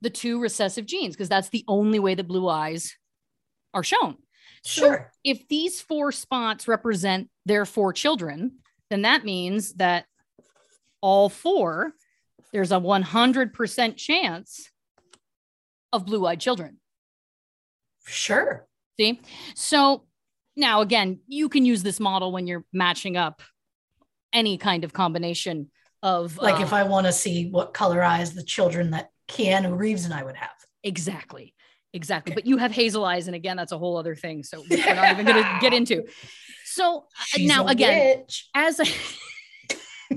the 0.00 0.10
two 0.10 0.40
recessive 0.40 0.86
genes 0.86 1.14
because 1.14 1.28
that's 1.28 1.48
the 1.48 1.64
only 1.68 1.98
way 1.98 2.14
that 2.14 2.28
blue 2.28 2.48
eyes 2.48 2.96
are 3.74 3.82
shown. 3.82 4.16
Sure. 4.64 5.10
So 5.12 5.18
if 5.24 5.48
these 5.48 5.80
four 5.80 6.12
spots 6.12 6.68
represent 6.68 7.28
their 7.46 7.64
four 7.64 7.92
children, 7.92 8.58
then 8.90 9.02
that 9.02 9.24
means 9.24 9.74
that 9.74 10.06
all 11.00 11.28
four, 11.28 11.92
there's 12.52 12.72
a 12.72 12.76
100% 12.76 13.96
chance 13.96 14.70
of 15.92 16.06
blue 16.06 16.26
eyed 16.26 16.40
children. 16.40 16.78
Sure. 18.06 18.66
See? 18.98 19.20
So 19.54 20.04
now, 20.56 20.80
again, 20.80 21.20
you 21.26 21.48
can 21.48 21.64
use 21.64 21.82
this 21.82 22.00
model 22.00 22.32
when 22.32 22.46
you're 22.46 22.64
matching 22.72 23.16
up 23.16 23.42
any 24.32 24.58
kind 24.58 24.84
of 24.84 24.92
combination 24.92 25.70
of 26.02 26.38
like 26.38 26.60
uh, 26.60 26.62
if 26.62 26.72
I 26.72 26.84
want 26.84 27.06
to 27.06 27.12
see 27.12 27.50
what 27.50 27.74
color 27.74 28.02
eyes 28.02 28.32
the 28.34 28.42
children 28.42 28.90
that 28.92 29.10
Keanu 29.28 29.76
Reeves 29.76 30.04
and 30.04 30.14
I 30.14 30.22
would 30.22 30.36
have. 30.36 30.50
Exactly. 30.84 31.54
Exactly. 31.92 32.32
Okay. 32.32 32.34
But 32.34 32.46
you 32.46 32.58
have 32.58 32.72
hazel 32.72 33.04
eyes. 33.04 33.26
And 33.26 33.34
again, 33.34 33.56
that's 33.56 33.72
a 33.72 33.78
whole 33.78 33.96
other 33.96 34.14
thing. 34.14 34.42
So 34.42 34.62
we're 34.68 34.94
not 34.94 35.12
even 35.12 35.26
going 35.26 35.42
to 35.42 35.58
get 35.60 35.72
into. 35.72 36.04
So 36.64 36.98
uh, 36.98 37.02
She's 37.26 37.48
now 37.48 37.66
again, 37.66 38.18
witch. 38.18 38.48
as 38.54 38.80
I, 38.80 38.84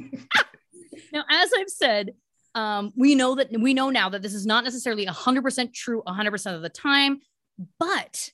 now, 1.13 1.23
as 1.29 1.51
I've 1.57 1.69
said, 1.69 2.13
um, 2.53 2.91
we 2.97 3.15
know 3.15 3.35
that 3.35 3.49
we 3.57 3.73
know 3.73 3.89
now 3.89 4.09
that 4.09 4.21
this 4.21 4.33
is 4.33 4.45
not 4.45 4.65
necessarily 4.65 5.05
100% 5.05 5.73
true 5.73 6.03
100% 6.05 6.55
of 6.55 6.61
the 6.61 6.69
time, 6.69 7.21
but 7.79 8.29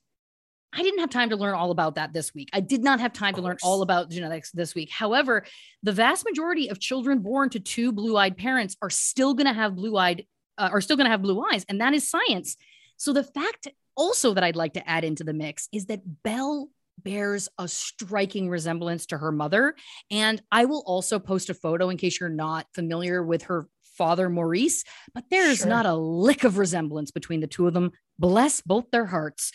I 0.78 0.84
didn't 0.84 1.00
have 1.00 1.10
time 1.10 1.32
to 1.32 1.36
learn 1.36 1.56
all 1.56 1.72
about 1.72 1.96
that 1.96 2.14
this 2.14 2.36
week. 2.36 2.50
I 2.54 2.60
did 2.60 2.84
not 2.84 3.00
have 3.00 3.12
time 3.12 3.34
to 3.34 3.42
learn 3.42 3.58
all 3.64 3.82
about 3.82 4.12
genetics 4.12 4.52
this 4.52 4.76
week. 4.76 4.92
However, 4.92 5.44
the 5.82 5.92
vast 5.92 6.24
majority 6.24 6.70
of 6.70 6.80
children 6.80 7.20
born 7.20 7.50
to 7.50 7.60
two 7.60 7.92
blue-eyed 7.92 8.38
parents 8.38 8.78
are 8.82 8.92
still 8.92 9.34
going 9.34 9.48
to 9.48 9.54
have 9.54 9.76
blue-eyed 9.76 10.26
uh, 10.60 10.70
are 10.72 10.82
still 10.82 10.98
going 10.98 11.06
to 11.06 11.12
have 11.12 11.22
blue 11.22 11.44
eyes 11.52 11.66
and 11.68 11.82
that 11.82 11.94
is 11.94 12.10
science. 12.10 12.58
So 12.98 13.14
the 13.14 13.24
fact 13.24 13.68
also 13.96 14.34
that 14.36 14.44
I'd 14.44 14.56
like 14.56 14.74
to 14.74 14.88
add 14.90 15.04
into 15.04 15.24
the 15.24 15.34
mix 15.34 15.68
is 15.72 15.88
that 15.88 16.02
Belle 16.24 16.70
bears 17.04 17.48
a 17.60 17.68
striking 17.68 18.50
resemblance 18.50 19.08
to 19.08 19.18
her 19.18 19.32
mother 19.32 19.76
and 20.10 20.42
I 20.52 20.66
will 20.66 20.84
also 20.86 21.20
post 21.20 21.50
a 21.50 21.54
photo 21.54 21.90
in 21.90 21.98
case 21.98 22.20
you're 22.20 22.30
not 22.30 22.66
familiar 22.74 23.24
with 23.24 23.44
her 23.44 23.68
father 23.98 24.30
Maurice, 24.30 24.84
but 25.14 25.26
there's 25.30 25.60
sure. 25.60 25.68
not 25.68 25.86
a 25.86 25.96
lick 25.96 26.44
of 26.44 26.58
resemblance 26.58 27.12
between 27.12 27.40
the 27.40 27.48
two 27.48 27.68
of 27.68 27.74
them. 27.74 27.92
Bless 28.20 28.62
both 28.62 28.90
their 28.92 29.06
hearts. 29.06 29.52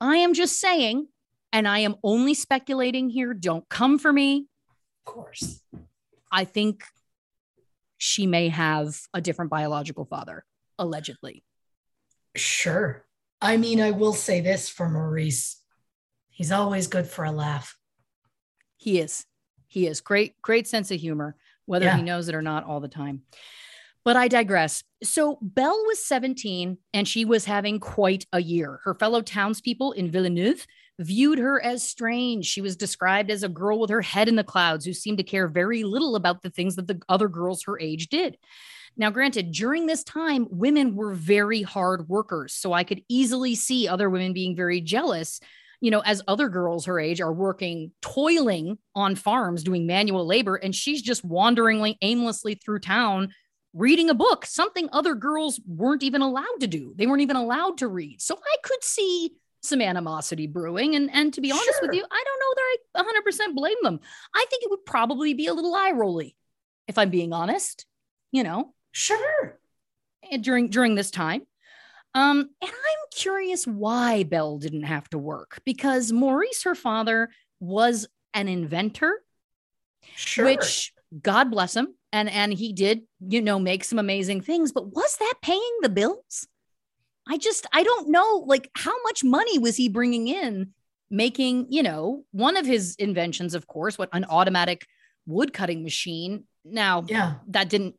I 0.00 0.16
am 0.16 0.34
just 0.34 0.58
saying, 0.58 1.08
and 1.52 1.68
I 1.68 1.80
am 1.80 1.96
only 2.02 2.34
speculating 2.34 3.10
here. 3.10 3.34
Don't 3.34 3.68
come 3.68 3.98
for 3.98 4.12
me. 4.12 4.46
Of 5.06 5.12
course. 5.12 5.60
I 6.32 6.44
think 6.44 6.84
she 7.98 8.26
may 8.26 8.48
have 8.48 8.98
a 9.12 9.20
different 9.20 9.50
biological 9.50 10.04
father, 10.06 10.44
allegedly. 10.78 11.44
Sure. 12.34 13.04
I 13.42 13.56
mean, 13.56 13.80
I 13.80 13.90
will 13.90 14.12
say 14.12 14.40
this 14.40 14.68
for 14.68 14.88
Maurice. 14.88 15.60
He's 16.30 16.52
always 16.52 16.86
good 16.86 17.06
for 17.06 17.24
a 17.24 17.32
laugh. 17.32 17.76
He 18.76 18.98
is. 19.00 19.26
He 19.66 19.86
is 19.86 20.00
great, 20.00 20.40
great 20.40 20.66
sense 20.66 20.90
of 20.90 21.00
humor, 21.00 21.36
whether 21.66 21.84
yeah. 21.86 21.96
he 21.96 22.02
knows 22.02 22.28
it 22.28 22.34
or 22.34 22.42
not 22.42 22.64
all 22.64 22.80
the 22.80 22.88
time. 22.88 23.22
But 24.04 24.16
I 24.16 24.28
digress. 24.28 24.82
So 25.02 25.38
Belle 25.42 25.84
was 25.86 26.04
17 26.04 26.78
and 26.94 27.06
she 27.06 27.24
was 27.24 27.44
having 27.44 27.80
quite 27.80 28.26
a 28.32 28.40
year. 28.40 28.80
Her 28.84 28.94
fellow 28.94 29.20
townspeople 29.20 29.92
in 29.92 30.10
Villeneuve 30.10 30.66
viewed 30.98 31.38
her 31.38 31.62
as 31.62 31.82
strange. 31.82 32.46
She 32.46 32.60
was 32.60 32.76
described 32.76 33.30
as 33.30 33.42
a 33.42 33.48
girl 33.48 33.78
with 33.78 33.90
her 33.90 34.02
head 34.02 34.28
in 34.28 34.36
the 34.36 34.44
clouds 34.44 34.84
who 34.84 34.92
seemed 34.92 35.18
to 35.18 35.24
care 35.24 35.48
very 35.48 35.84
little 35.84 36.16
about 36.16 36.42
the 36.42 36.50
things 36.50 36.76
that 36.76 36.86
the 36.86 37.00
other 37.08 37.28
girls 37.28 37.64
her 37.64 37.78
age 37.78 38.08
did. 38.08 38.36
Now, 38.96 39.10
granted, 39.10 39.52
during 39.52 39.86
this 39.86 40.02
time, 40.02 40.46
women 40.50 40.94
were 40.94 41.14
very 41.14 41.62
hard 41.62 42.08
workers. 42.08 42.54
So 42.54 42.72
I 42.72 42.84
could 42.84 43.02
easily 43.08 43.54
see 43.54 43.86
other 43.86 44.10
women 44.10 44.32
being 44.32 44.56
very 44.56 44.80
jealous, 44.80 45.40
you 45.80 45.90
know, 45.90 46.00
as 46.00 46.22
other 46.26 46.48
girls 46.48 46.86
her 46.86 46.98
age 46.98 47.20
are 47.20 47.32
working, 47.32 47.92
toiling 48.02 48.78
on 48.94 49.14
farms, 49.14 49.62
doing 49.62 49.86
manual 49.86 50.26
labor, 50.26 50.56
and 50.56 50.74
she's 50.74 51.02
just 51.02 51.24
wandering 51.24 51.96
aimlessly 52.02 52.56
through 52.56 52.80
town 52.80 53.32
reading 53.72 54.10
a 54.10 54.14
book, 54.14 54.46
something 54.46 54.88
other 54.92 55.14
girls 55.14 55.60
weren't 55.66 56.02
even 56.02 56.22
allowed 56.22 56.60
to 56.60 56.66
do. 56.66 56.92
They 56.96 57.06
weren't 57.06 57.22
even 57.22 57.36
allowed 57.36 57.78
to 57.78 57.88
read. 57.88 58.20
So 58.20 58.36
I 58.36 58.56
could 58.62 58.82
see 58.82 59.32
some 59.62 59.80
animosity 59.80 60.46
brewing. 60.46 60.96
And, 60.96 61.10
and 61.12 61.32
to 61.34 61.40
be 61.40 61.52
honest 61.52 61.66
sure. 61.66 61.80
with 61.82 61.94
you, 61.94 62.04
I 62.10 62.24
don't 62.24 63.04
know 63.04 63.04
that 63.04 63.44
I 63.44 63.50
100% 63.50 63.54
blame 63.54 63.76
them. 63.82 64.00
I 64.34 64.44
think 64.48 64.64
it 64.64 64.70
would 64.70 64.84
probably 64.84 65.34
be 65.34 65.46
a 65.46 65.54
little 65.54 65.74
eye 65.74 65.92
rolly, 65.92 66.36
if 66.88 66.98
I'm 66.98 67.10
being 67.10 67.32
honest, 67.32 67.86
you 68.32 68.42
know? 68.42 68.74
Sure. 68.92 69.58
During, 70.40 70.68
during 70.68 70.94
this 70.94 71.10
time. 71.10 71.42
Um, 72.14 72.50
and 72.60 72.70
I'm 72.70 73.08
curious 73.14 73.66
why 73.66 74.24
Belle 74.24 74.58
didn't 74.58 74.82
have 74.82 75.08
to 75.10 75.18
work 75.18 75.60
because 75.64 76.10
Maurice, 76.10 76.64
her 76.64 76.74
father, 76.74 77.30
was 77.60 78.08
an 78.34 78.48
inventor, 78.48 79.22
sure. 80.16 80.44
which 80.46 80.92
God 81.22 81.50
bless 81.50 81.74
him. 81.74 81.94
And 82.12 82.28
and 82.28 82.52
he 82.52 82.72
did 82.72 83.02
you 83.20 83.40
know 83.40 83.58
make 83.58 83.84
some 83.84 83.98
amazing 83.98 84.40
things 84.40 84.72
but 84.72 84.92
was 84.92 85.16
that 85.18 85.34
paying 85.42 85.78
the 85.82 85.88
bills? 85.88 86.46
I 87.28 87.36
just 87.36 87.66
i 87.72 87.84
don't 87.84 88.08
know 88.08 88.42
like 88.46 88.70
how 88.74 89.00
much 89.04 89.22
money 89.22 89.58
was 89.58 89.76
he 89.76 89.88
bringing 89.88 90.26
in 90.26 90.72
making 91.10 91.66
you 91.70 91.82
know 91.82 92.24
one 92.32 92.56
of 92.56 92.66
his 92.66 92.96
inventions 92.96 93.54
of 93.54 93.66
course 93.66 93.96
what 93.96 94.08
an 94.12 94.24
automatic 94.28 94.86
wood 95.26 95.52
cutting 95.52 95.82
machine. 95.82 96.44
Now 96.64 97.04
yeah. 97.06 97.34
that 97.48 97.68
didn't 97.68 97.94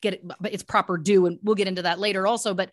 get 0.00 0.14
it 0.14 0.26
but 0.26 0.52
it's 0.52 0.62
proper 0.62 0.96
due 0.96 1.26
and 1.26 1.38
we'll 1.42 1.56
get 1.56 1.68
into 1.68 1.82
that 1.82 1.98
later 1.98 2.26
also 2.26 2.54
but 2.54 2.70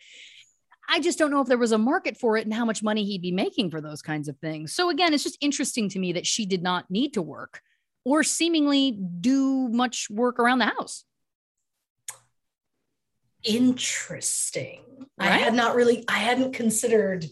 I 0.87 0.99
just 0.99 1.17
don't 1.17 1.31
know 1.31 1.41
if 1.41 1.47
there 1.47 1.57
was 1.57 1.71
a 1.71 1.77
market 1.77 2.15
for 2.15 2.37
it 2.37 2.45
and 2.45 2.53
how 2.53 2.63
much 2.63 2.83
money 2.83 3.03
he'd 3.03 3.21
be 3.21 3.31
making 3.31 3.71
for 3.71 3.81
those 3.81 4.03
kinds 4.03 4.27
of 4.27 4.37
things. 4.37 4.71
So 4.71 4.91
again, 4.91 5.15
it's 5.15 5.23
just 5.23 5.39
interesting 5.41 5.89
to 5.89 5.97
me 5.97 6.13
that 6.13 6.27
she 6.27 6.45
did 6.45 6.61
not 6.61 6.91
need 6.91 7.15
to 7.15 7.23
work 7.23 7.61
or 8.05 8.23
seemingly 8.23 8.91
do 8.91 9.67
much 9.67 10.09
work 10.09 10.39
around 10.39 10.59
the 10.59 10.65
house. 10.65 11.03
Interesting. 13.43 14.81
Right? 15.17 15.31
I 15.31 15.37
had 15.37 15.53
not 15.53 15.75
really, 15.75 16.05
I 16.07 16.19
hadn't 16.19 16.53
considered 16.53 17.25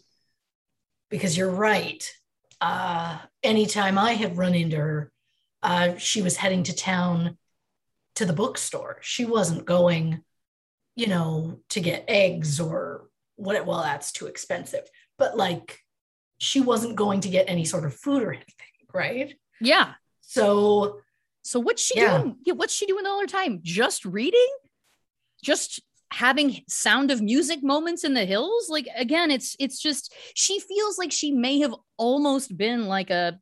because 1.10 1.38
you're 1.38 1.52
right. 1.52 2.12
Uh, 2.60 3.20
anytime 3.44 3.98
I 3.98 4.14
had 4.14 4.38
run 4.38 4.56
into 4.56 4.78
her, 4.78 5.12
uh, 5.62 5.96
she 5.98 6.22
was 6.22 6.36
heading 6.36 6.64
to 6.64 6.76
town 6.76 7.38
to 8.16 8.26
the 8.26 8.34
bookstore. 8.34 8.98
She 9.02 9.26
wasn't 9.26 9.66
going, 9.66 10.24
you 10.96 11.08
know, 11.08 11.60
to 11.70 11.80
get 11.80 12.06
eggs 12.08 12.60
or 12.60 13.08
what. 13.36 13.66
Well, 13.66 13.82
that's 13.82 14.12
too 14.12 14.28
expensive. 14.28 14.88
But 15.18 15.38
like, 15.38 15.80
she 16.40 16.62
wasn't 16.62 16.96
going 16.96 17.22
to 17.22 17.30
get 17.30 17.50
any 17.50 17.66
sort 17.66 17.86
of 17.86 17.94
food 17.94 18.24
or 18.24 18.34
anything, 18.34 18.88
right? 18.94 19.36
Yeah. 19.62 19.94
So, 20.34 21.00
so 21.44 21.60
what's 21.60 21.84
she 21.84 22.00
yeah. 22.00 22.18
doing? 22.18 22.38
Yeah, 22.44 22.54
what's 22.54 22.74
she 22.74 22.86
doing 22.86 23.06
all 23.06 23.20
her 23.20 23.28
time? 23.28 23.60
Just 23.62 24.04
reading? 24.06 24.48
Just 25.44 25.82
having 26.12 26.62
sound 26.68 27.12
of 27.12 27.22
music 27.22 27.64
moments 27.64 28.04
in 28.04 28.14
the 28.14 28.26
hills? 28.26 28.68
Like 28.70 28.88
again, 28.96 29.30
it's 29.30 29.56
it's 29.60 29.80
just 29.80 30.14
she 30.34 30.60
feels 30.60 30.98
like 30.98 31.12
she 31.12 31.32
may 31.32 31.60
have 31.60 31.76
almost 31.98 32.58
been 32.58 32.88
like 32.88 33.10
a 33.10 33.40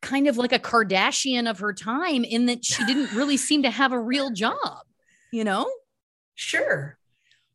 kind 0.00 0.28
of 0.28 0.36
like 0.36 0.52
a 0.52 0.58
Kardashian 0.58 1.48
of 1.48 1.60
her 1.60 1.72
time 1.72 2.24
in 2.24 2.46
that 2.46 2.64
she 2.64 2.84
didn't 2.84 3.12
really 3.14 3.36
seem 3.36 3.62
to 3.62 3.70
have 3.70 3.92
a 3.92 4.00
real 4.00 4.30
job, 4.30 4.84
you 5.32 5.44
know? 5.44 5.70
Sure. 6.34 6.98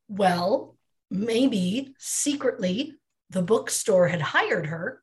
Well, 0.08 0.78
maybe 1.12 1.94
secretly 1.98 2.94
the 3.30 3.42
bookstore 3.42 4.08
had 4.08 4.22
hired 4.22 4.68
her 4.68 5.02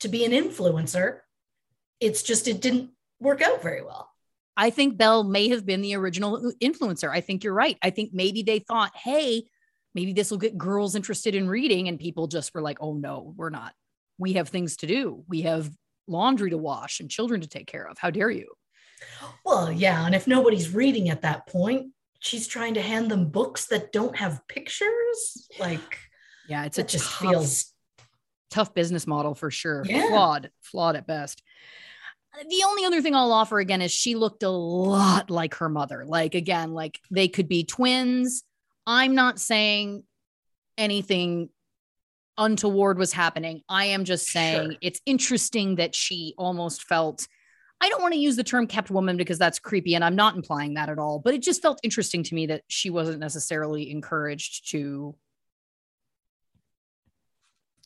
to 0.00 0.08
be 0.08 0.24
an 0.24 0.30
influencer 0.30 1.20
it's 2.00 2.22
just, 2.22 2.48
it 2.48 2.60
didn't 2.60 2.90
work 3.20 3.42
out 3.42 3.62
very 3.62 3.82
well. 3.82 4.10
I 4.56 4.70
think 4.70 4.96
Belle 4.96 5.22
may 5.22 5.48
have 5.50 5.64
been 5.64 5.82
the 5.82 5.94
original 5.94 6.52
influencer. 6.60 7.10
I 7.10 7.20
think 7.20 7.44
you're 7.44 7.54
right. 7.54 7.78
I 7.80 7.90
think 7.90 8.10
maybe 8.12 8.42
they 8.42 8.58
thought, 8.58 8.90
hey, 8.96 9.44
maybe 9.94 10.12
this 10.12 10.30
will 10.30 10.38
get 10.38 10.58
girls 10.58 10.96
interested 10.96 11.34
in 11.34 11.48
reading. 11.48 11.86
And 11.86 11.98
people 11.98 12.26
just 12.26 12.52
were 12.54 12.60
like, 12.60 12.78
oh, 12.80 12.94
no, 12.94 13.34
we're 13.36 13.50
not. 13.50 13.72
We 14.18 14.32
have 14.32 14.48
things 14.48 14.76
to 14.78 14.86
do. 14.86 15.22
We 15.28 15.42
have 15.42 15.70
laundry 16.08 16.50
to 16.50 16.58
wash 16.58 16.98
and 16.98 17.08
children 17.08 17.40
to 17.42 17.48
take 17.48 17.68
care 17.68 17.86
of. 17.88 17.98
How 17.98 18.10
dare 18.10 18.30
you? 18.30 18.52
Well, 19.44 19.70
yeah. 19.70 20.04
And 20.04 20.14
if 20.14 20.26
nobody's 20.26 20.74
reading 20.74 21.08
at 21.08 21.22
that 21.22 21.46
point, 21.46 21.92
she's 22.18 22.48
trying 22.48 22.74
to 22.74 22.82
hand 22.82 23.10
them 23.12 23.28
books 23.30 23.66
that 23.66 23.92
don't 23.92 24.16
have 24.16 24.40
pictures. 24.48 25.48
Like, 25.60 26.00
yeah, 26.48 26.64
it's 26.64 26.78
a 26.78 26.82
just 26.82 27.04
tough, 27.04 27.20
feels 27.20 27.72
tough 28.50 28.74
business 28.74 29.06
model 29.06 29.36
for 29.36 29.52
sure. 29.52 29.84
Yeah. 29.84 30.08
Flawed, 30.08 30.50
flawed 30.62 30.96
at 30.96 31.06
best 31.06 31.44
the 32.48 32.64
only 32.66 32.84
other 32.84 33.02
thing 33.02 33.14
I'll 33.14 33.32
offer 33.32 33.58
again 33.58 33.82
is 33.82 33.90
she 33.90 34.14
looked 34.14 34.42
a 34.42 34.50
lot 34.50 35.30
like 35.30 35.54
her 35.54 35.68
mother. 35.68 36.04
Like, 36.06 36.34
again, 36.34 36.72
like 36.72 37.00
they 37.10 37.28
could 37.28 37.48
be 37.48 37.64
twins. 37.64 38.44
I'm 38.86 39.14
not 39.14 39.38
saying 39.38 40.04
anything 40.76 41.50
untoward 42.36 42.98
was 42.98 43.12
happening. 43.12 43.62
I 43.68 43.86
am 43.86 44.04
just 44.04 44.28
saying 44.28 44.70
sure. 44.70 44.78
it's 44.80 45.00
interesting 45.04 45.76
that 45.76 45.94
she 45.94 46.34
almost 46.38 46.84
felt. 46.84 47.26
I 47.80 47.88
don't 47.88 48.02
want 48.02 48.14
to 48.14 48.20
use 48.20 48.36
the 48.36 48.44
term 48.44 48.66
kept 48.66 48.90
woman 48.90 49.16
because 49.16 49.38
that's 49.38 49.58
creepy 49.58 49.94
and 49.94 50.04
I'm 50.04 50.16
not 50.16 50.34
implying 50.34 50.74
that 50.74 50.88
at 50.88 50.98
all, 50.98 51.20
but 51.20 51.34
it 51.34 51.42
just 51.42 51.62
felt 51.62 51.78
interesting 51.82 52.24
to 52.24 52.34
me 52.34 52.46
that 52.46 52.62
she 52.66 52.90
wasn't 52.90 53.20
necessarily 53.20 53.90
encouraged 53.90 54.70
to 54.70 55.14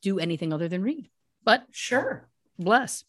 do 0.03 0.19
anything 0.19 0.53
other 0.53 0.69
than 0.69 0.83
read. 0.83 1.11
But 1.45 1.67
sure. 1.73 2.29
Bless. 2.59 3.05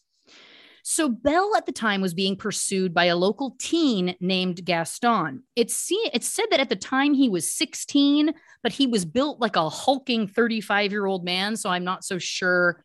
So 0.86 1.08
Belle 1.08 1.56
at 1.56 1.64
the 1.64 1.72
time 1.72 2.02
was 2.02 2.12
being 2.12 2.36
pursued 2.36 2.92
by 2.92 3.06
a 3.06 3.16
local 3.16 3.56
teen 3.58 4.16
named 4.20 4.62
Gaston. 4.66 5.42
It's 5.56 5.74
seen, 5.74 6.10
it's 6.12 6.28
said 6.28 6.44
that 6.50 6.60
at 6.60 6.68
the 6.68 6.76
time 6.76 7.14
he 7.14 7.30
was 7.30 7.50
16, 7.50 8.34
but 8.62 8.70
he 8.70 8.86
was 8.86 9.06
built 9.06 9.40
like 9.40 9.56
a 9.56 9.70
hulking 9.70 10.28
35 10.28 10.92
year 10.92 11.06
old 11.06 11.24
man. 11.24 11.56
So 11.56 11.70
I'm 11.70 11.84
not 11.84 12.04
so 12.04 12.18
sure 12.18 12.84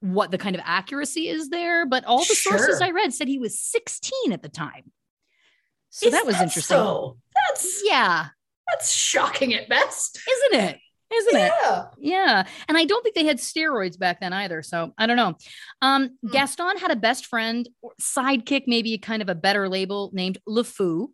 what 0.00 0.32
the 0.32 0.38
kind 0.38 0.56
of 0.56 0.62
accuracy 0.64 1.28
is 1.28 1.48
there. 1.48 1.86
But 1.86 2.04
all 2.04 2.18
the 2.18 2.34
sure. 2.34 2.58
sources 2.58 2.80
I 2.80 2.90
read 2.90 3.14
said 3.14 3.28
he 3.28 3.38
was 3.38 3.60
16 3.60 4.32
at 4.32 4.42
the 4.42 4.48
time. 4.48 4.90
So 5.90 6.06
is 6.06 6.12
that 6.14 6.26
was 6.26 6.34
that 6.34 6.48
interesting. 6.48 6.76
So? 6.76 7.16
That's 7.48 7.80
yeah. 7.84 8.26
That's 8.66 8.92
shocking 8.92 9.54
at 9.54 9.68
best. 9.68 10.18
Isn't 10.28 10.64
it? 10.64 10.80
Isn't 11.12 11.34
yeah. 11.34 11.82
it? 11.82 11.86
Yeah. 11.98 12.46
And 12.68 12.76
I 12.76 12.84
don't 12.84 13.02
think 13.02 13.14
they 13.14 13.24
had 13.24 13.38
steroids 13.38 13.98
back 13.98 14.20
then 14.20 14.32
either. 14.32 14.62
So 14.62 14.92
I 14.98 15.06
don't 15.06 15.16
know. 15.16 15.34
Um, 15.82 16.16
hmm. 16.22 16.28
Gaston 16.30 16.78
had 16.78 16.90
a 16.90 16.96
best 16.96 17.26
friend, 17.26 17.68
sidekick, 18.00 18.64
maybe 18.66 18.98
kind 18.98 19.22
of 19.22 19.28
a 19.28 19.34
better 19.34 19.68
label 19.68 20.10
named 20.12 20.38
LeFou. 20.48 21.08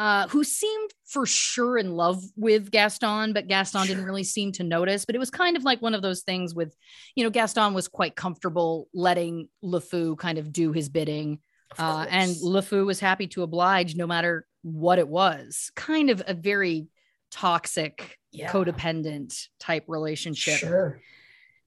Uh, 0.00 0.28
who 0.28 0.44
seemed 0.44 0.90
for 1.06 1.26
sure 1.26 1.76
in 1.76 1.90
love 1.90 2.22
with 2.36 2.70
Gaston, 2.70 3.32
but 3.32 3.48
Gaston 3.48 3.80
sure. 3.80 3.88
didn't 3.88 4.04
really 4.04 4.22
seem 4.22 4.52
to 4.52 4.62
notice. 4.62 5.04
But 5.04 5.16
it 5.16 5.18
was 5.18 5.28
kind 5.28 5.56
of 5.56 5.64
like 5.64 5.82
one 5.82 5.92
of 5.92 6.02
those 6.02 6.22
things 6.22 6.54
with, 6.54 6.72
you 7.16 7.24
know, 7.24 7.30
Gaston 7.30 7.74
was 7.74 7.88
quite 7.88 8.14
comfortable 8.14 8.86
letting 8.94 9.48
LeFou 9.64 10.16
kind 10.16 10.38
of 10.38 10.52
do 10.52 10.70
his 10.70 10.88
bidding. 10.88 11.40
Uh, 11.76 12.06
and 12.08 12.30
LeFou 12.30 12.86
was 12.86 13.00
happy 13.00 13.26
to 13.26 13.42
oblige 13.42 13.96
no 13.96 14.06
matter 14.06 14.46
what 14.62 15.00
it 15.00 15.08
was. 15.08 15.72
Kind 15.74 16.10
of 16.10 16.22
a 16.28 16.32
very 16.32 16.86
toxic, 17.30 18.18
yeah. 18.32 18.50
codependent 18.50 19.46
type 19.58 19.84
relationship. 19.88 20.58
Sure. 20.58 21.00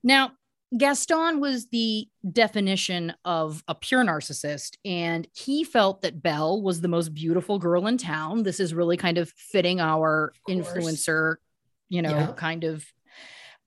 Now, 0.04 0.32
Gaston 0.78 1.42
was 1.42 1.68
the 1.68 2.08
definition 2.32 3.14
of 3.26 3.62
a 3.68 3.76
pure 3.76 4.06
narcissist, 4.06 4.78
and 4.86 5.28
he 5.34 5.66
felt 5.66 6.02
that 6.02 6.24
Belle 6.24 6.62
was 6.62 6.80
the 6.80 6.88
most 6.88 7.14
beautiful 7.14 7.60
girl 7.60 7.88
in 7.88 7.98
town. 7.98 8.44
This 8.44 8.60
is 8.62 8.74
really 8.74 8.96
kind 8.96 9.18
of 9.18 9.30
fitting 9.32 9.82
our 9.82 10.32
of 10.48 10.56
influencer, 10.56 11.36
you 11.90 12.02
know, 12.02 12.12
yeah. 12.12 12.34
kind 12.38 12.64
of 12.64 12.86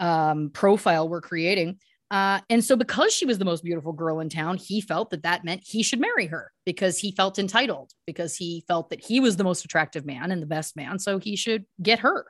um, 0.00 0.50
profile 0.50 1.09
we're 1.09 1.20
creating. 1.20 1.78
Uh, 2.14 2.38
and 2.48 2.62
so, 2.62 2.77
because 2.77 3.12
she 3.12 3.27
was 3.27 3.38
the 3.38 3.44
most 3.44 3.64
beautiful 3.64 3.92
girl 3.92 4.20
in 4.20 4.29
town, 4.29 4.57
he 4.57 4.81
felt 4.81 5.11
that 5.11 5.24
that 5.24 5.44
meant 5.44 5.64
he 5.64 5.83
should 5.83 5.98
marry 5.98 6.27
her 6.27 6.53
because 6.64 6.96
he 6.96 7.11
felt 7.11 7.40
entitled, 7.40 7.90
because 8.07 8.37
he 8.37 8.62
felt 8.68 8.88
that 8.90 9.05
he 9.05 9.18
was 9.18 9.37
the 9.37 9.42
most 9.42 9.64
attractive 9.64 10.07
man 10.07 10.31
and 10.31 10.40
the 10.40 10.46
best 10.46 10.77
man. 10.77 11.00
So, 11.00 11.18
he 11.18 11.35
should 11.35 11.64
get 11.83 11.98
her, 11.98 12.24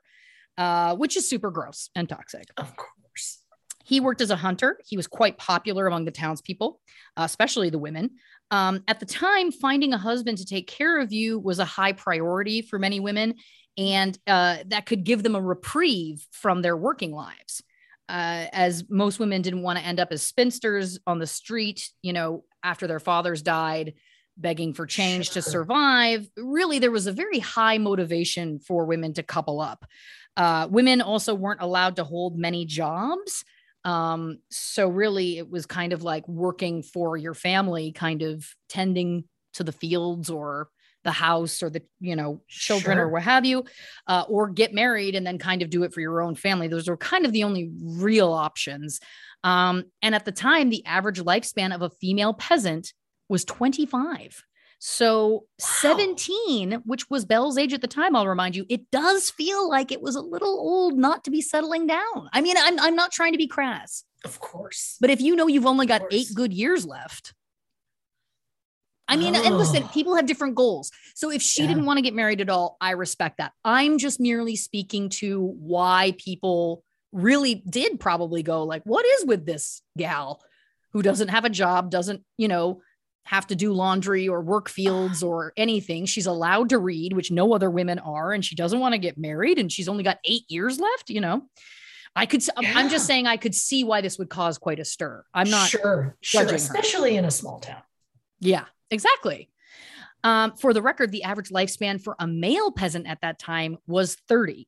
uh, 0.56 0.96
which 0.96 1.18
is 1.18 1.28
super 1.28 1.50
gross 1.50 1.90
and 1.94 2.08
toxic. 2.08 2.48
Of 2.56 2.74
course. 2.74 3.42
He 3.84 4.00
worked 4.00 4.22
as 4.22 4.30
a 4.30 4.36
hunter. 4.36 4.78
He 4.86 4.96
was 4.96 5.06
quite 5.06 5.36
popular 5.36 5.86
among 5.86 6.06
the 6.06 6.10
townspeople, 6.10 6.80
uh, 7.18 7.24
especially 7.24 7.68
the 7.68 7.78
women. 7.78 8.12
Um, 8.50 8.84
at 8.88 9.00
the 9.00 9.06
time, 9.06 9.52
finding 9.52 9.92
a 9.92 9.98
husband 9.98 10.38
to 10.38 10.46
take 10.46 10.66
care 10.66 10.98
of 10.98 11.12
you 11.12 11.38
was 11.38 11.58
a 11.58 11.66
high 11.66 11.92
priority 11.92 12.62
for 12.62 12.78
many 12.78 13.00
women, 13.00 13.34
and 13.76 14.18
uh, 14.26 14.60
that 14.68 14.86
could 14.86 15.04
give 15.04 15.22
them 15.22 15.34
a 15.34 15.42
reprieve 15.42 16.26
from 16.30 16.62
their 16.62 16.74
working 16.74 17.12
lives 17.12 17.62
uh, 18.08 18.46
as 18.52 18.84
most 18.88 19.18
women 19.18 19.42
didn't 19.42 19.62
want 19.62 19.78
to 19.78 19.84
end 19.84 20.00
up 20.00 20.12
as 20.12 20.22
spinsters 20.22 20.98
on 21.06 21.18
the 21.18 21.26
street, 21.26 21.90
you 22.02 22.12
know, 22.12 22.44
after 22.62 22.86
their 22.86 23.00
fathers 23.00 23.42
died, 23.42 23.94
begging 24.36 24.74
for 24.74 24.86
change 24.86 25.26
sure. 25.26 25.34
to 25.34 25.42
survive. 25.42 26.28
Really, 26.36 26.78
there 26.78 26.90
was 26.90 27.06
a 27.06 27.12
very 27.12 27.38
high 27.38 27.78
motivation 27.78 28.58
for 28.58 28.84
women 28.84 29.14
to 29.14 29.22
couple 29.22 29.60
up. 29.60 29.86
Uh, 30.36 30.66
women 30.70 31.00
also 31.00 31.34
weren't 31.34 31.62
allowed 31.62 31.96
to 31.96 32.04
hold 32.04 32.38
many 32.38 32.66
jobs. 32.66 33.44
Um, 33.84 34.38
so, 34.50 34.88
really, 34.88 35.38
it 35.38 35.50
was 35.50 35.66
kind 35.66 35.92
of 35.92 36.02
like 36.02 36.26
working 36.28 36.82
for 36.82 37.16
your 37.16 37.34
family, 37.34 37.92
kind 37.92 38.22
of 38.22 38.46
tending 38.68 39.24
to 39.54 39.64
the 39.64 39.72
fields 39.72 40.30
or 40.30 40.68
the 41.04 41.12
house 41.12 41.62
or 41.62 41.70
the 41.70 41.82
you 42.00 42.16
know 42.16 42.40
children 42.48 42.96
sure. 42.96 43.06
or 43.06 43.08
what 43.08 43.22
have 43.22 43.44
you 43.44 43.64
uh, 44.08 44.24
or 44.28 44.48
get 44.48 44.74
married 44.74 45.14
and 45.14 45.26
then 45.26 45.38
kind 45.38 45.62
of 45.62 45.70
do 45.70 45.84
it 45.84 45.94
for 45.94 46.00
your 46.00 46.20
own 46.20 46.34
family. 46.34 46.66
Those 46.68 46.88
are 46.88 46.96
kind 46.96 47.24
of 47.24 47.32
the 47.32 47.44
only 47.44 47.70
real 47.80 48.32
options. 48.32 49.00
Um, 49.44 49.84
and 50.02 50.14
at 50.14 50.24
the 50.24 50.32
time 50.32 50.70
the 50.70 50.84
average 50.86 51.20
lifespan 51.20 51.74
of 51.74 51.82
a 51.82 51.90
female 51.90 52.34
peasant 52.34 52.92
was 53.28 53.44
25 53.44 54.42
so 54.78 55.28
wow. 55.28 55.44
17 55.58 56.72
which 56.84 57.08
was 57.08 57.24
belle's 57.24 57.56
age 57.56 57.72
at 57.72 57.80
the 57.80 57.86
time 57.86 58.14
i'll 58.14 58.26
remind 58.26 58.54
you 58.54 58.66
it 58.68 58.90
does 58.90 59.30
feel 59.30 59.68
like 59.68 59.90
it 59.90 60.02
was 60.02 60.14
a 60.14 60.20
little 60.20 60.48
old 60.48 60.98
not 60.98 61.24
to 61.24 61.30
be 61.30 61.40
settling 61.40 61.86
down. 61.86 62.28
I 62.32 62.42
mean 62.42 62.56
i'm, 62.58 62.78
I'm 62.78 62.94
not 62.94 63.12
trying 63.12 63.32
to 63.32 63.38
be 63.38 63.46
crass. 63.46 64.04
Of 64.24 64.40
course. 64.40 64.96
But 65.00 65.10
if 65.10 65.20
you 65.20 65.36
know 65.36 65.46
you've 65.46 65.66
only 65.66 65.86
got 65.86 66.02
eight 66.10 66.28
good 66.34 66.52
years 66.52 66.86
left 66.86 67.34
I 69.06 69.16
mean, 69.16 69.34
and 69.34 69.58
listen, 69.58 69.82
Oh. 69.84 69.90
people 69.92 70.14
have 70.16 70.26
different 70.26 70.54
goals. 70.54 70.90
So 71.14 71.30
if 71.30 71.42
she 71.42 71.62
Yeah. 71.62 71.68
didn't 71.68 71.84
want 71.84 71.98
to 71.98 72.02
get 72.02 72.14
married 72.14 72.40
at 72.40 72.48
all, 72.48 72.76
I 72.80 72.92
respect 72.92 73.38
that. 73.38 73.52
I'm 73.64 73.98
just 73.98 74.18
merely 74.18 74.56
speaking 74.56 75.08
to 75.20 75.40
why 75.58 76.14
people 76.18 76.82
really 77.12 77.56
did 77.68 78.00
probably 78.00 78.42
go 78.42 78.64
like, 78.64 78.82
what 78.84 79.04
is 79.06 79.26
with 79.26 79.44
this 79.46 79.82
gal 79.96 80.42
who 80.92 81.02
doesn't 81.02 81.28
have 81.28 81.44
a 81.44 81.50
job, 81.50 81.90
doesn't, 81.90 82.24
you 82.38 82.48
know, 82.48 82.80
have 83.26 83.46
to 83.46 83.54
do 83.54 83.72
laundry 83.72 84.28
or 84.28 84.40
work 84.42 84.68
fields 84.68 85.22
or 85.22 85.52
anything. 85.56 86.06
She's 86.06 86.26
allowed 86.26 86.68
to 86.70 86.78
read, 86.78 87.12
which 87.14 87.30
no 87.30 87.54
other 87.54 87.70
women 87.70 87.98
are, 87.98 88.32
and 88.32 88.44
she 88.44 88.54
doesn't 88.54 88.80
want 88.80 88.92
to 88.94 88.98
get 88.98 89.16
married 89.16 89.58
and 89.58 89.70
she's 89.72 89.88
only 89.88 90.02
got 90.04 90.18
8 90.24 90.42
years 90.48 90.78
left, 90.78 91.08
you 91.10 91.20
know. 91.20 91.42
I 92.16 92.26
could 92.26 92.40
s- 92.42 92.50
I'm- 92.56 92.88
just 92.90 93.06
saying 93.06 93.26
I 93.26 93.36
could 93.38 93.54
see 93.54 93.82
why 93.82 94.00
this 94.02 94.18
would 94.18 94.28
cause 94.30 94.56
quite 94.58 94.78
a 94.78 94.84
stir. 94.84 95.24
I'm 95.34 95.50
not 95.50 95.68
sure, 95.68 96.16
sure, 96.20 96.42
judging 96.42 96.50
her. 96.50 96.54
especially 96.56 97.16
in 97.16 97.24
a 97.24 97.30
small 97.30 97.60
town. 97.60 97.82
Yeah, 98.40 98.64
exactly. 98.90 99.50
Um, 100.22 100.52
for 100.56 100.72
the 100.72 100.82
record, 100.82 101.12
the 101.12 101.24
average 101.24 101.50
lifespan 101.50 102.00
for 102.02 102.16
a 102.18 102.26
male 102.26 102.72
peasant 102.72 103.06
at 103.06 103.20
that 103.20 103.38
time 103.38 103.76
was 103.86 104.16
30. 104.28 104.66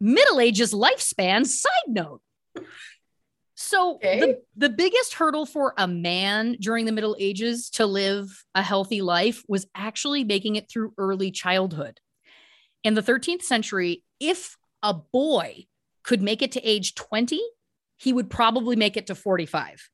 Middle 0.00 0.40
Ages 0.40 0.72
lifespan, 0.72 1.44
side 1.46 1.70
note. 1.88 2.22
So 3.56 3.96
Okay. 3.96 4.20
the, 4.20 4.38
the 4.56 4.68
biggest 4.68 5.14
hurdle 5.14 5.44
for 5.44 5.74
a 5.76 5.88
man 5.88 6.56
during 6.60 6.86
the 6.86 6.92
Middle 6.92 7.16
Ages 7.18 7.70
to 7.70 7.86
live 7.86 8.28
a 8.54 8.62
healthy 8.62 9.02
life 9.02 9.42
was 9.48 9.66
actually 9.74 10.22
making 10.24 10.56
it 10.56 10.70
through 10.70 10.94
early 10.96 11.30
childhood. 11.32 11.98
In 12.84 12.94
the 12.94 13.02
13th 13.02 13.42
century, 13.42 14.04
if 14.20 14.56
a 14.82 14.94
boy 14.94 15.66
could 16.04 16.22
make 16.22 16.40
it 16.40 16.52
to 16.52 16.62
age 16.62 16.94
20, 16.94 17.40
he 17.96 18.12
would 18.12 18.30
probably 18.30 18.76
make 18.76 18.96
it 18.96 19.08
to 19.08 19.16
45. 19.16 19.90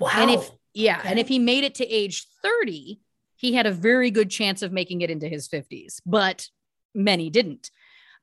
Wow. 0.00 0.10
And 0.14 0.30
if 0.32 0.50
yeah, 0.74 1.00
and 1.04 1.18
if 1.18 1.28
he 1.28 1.38
made 1.38 1.64
it 1.64 1.76
to 1.76 1.86
age 1.86 2.26
30, 2.42 3.00
he 3.36 3.54
had 3.54 3.66
a 3.66 3.72
very 3.72 4.10
good 4.10 4.30
chance 4.30 4.62
of 4.62 4.72
making 4.72 5.00
it 5.00 5.10
into 5.10 5.28
his 5.28 5.48
50s, 5.48 6.00
but 6.04 6.48
many 6.94 7.30
didn't. 7.30 7.70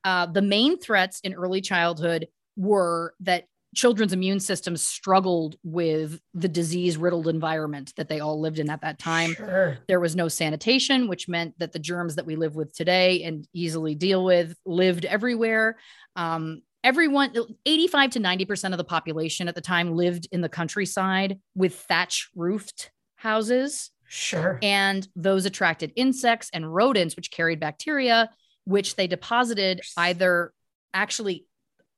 Uh, 0.04 0.28
the 0.28 0.42
main 0.42 0.80
threats 0.80 1.20
in 1.22 1.34
early 1.34 1.62
childhood 1.62 2.28
were 2.56 3.14
that 3.22 3.46
children's 3.76 4.14
immune 4.14 4.40
systems 4.40 4.86
struggled 4.86 5.56
with 5.64 6.20
the 6.34 6.48
disease 6.48 6.98
riddled 6.98 7.28
environment 7.28 7.94
that 7.98 8.10
they 8.10 8.20
all 8.20 8.40
lived 8.40 8.60
in 8.60 8.70
at 8.70 8.82
that 8.82 8.98
time. 8.98 9.34
Sure. 9.34 9.78
There 9.88 10.00
was 10.00 10.16
no 10.16 10.28
sanitation, 10.28 11.08
which 11.08 11.28
meant 11.28 11.58
that 11.60 11.74
the 11.74 11.80
germs 11.80 12.16
that 12.16 12.26
we 12.26 12.36
live 12.36 12.56
with 12.56 12.74
today 12.74 13.24
and 13.24 13.48
easily 13.54 13.94
deal 13.96 14.24
with 14.24 14.56
lived 14.66 15.06
everywhere. 15.06 15.78
Um, 16.16 16.62
everyone, 16.88 17.34
85 17.66 18.12
to 18.12 18.20
90% 18.22 18.72
of 18.72 18.78
the 18.78 18.86
population 18.86 19.50
at 19.50 19.56
the 19.56 19.62
time 19.62 19.92
lived 19.92 20.26
in 20.32 20.40
the 20.40 20.48
countryside 20.48 21.38
with 21.54 21.76
thatch 21.76 22.30
roofed 22.34 22.92
houses. 23.18 23.92
Sure. 24.08 24.58
And 24.62 25.06
those 25.14 25.46
attracted 25.46 25.92
insects 25.98 26.50
and 26.54 26.74
rodents, 26.74 27.18
which 27.18 27.30
carried 27.30 27.60
bacteria, 27.60 28.30
which 28.64 28.96
they 28.96 29.06
deposited 29.06 29.82
either 29.98 30.54
actually 30.94 31.46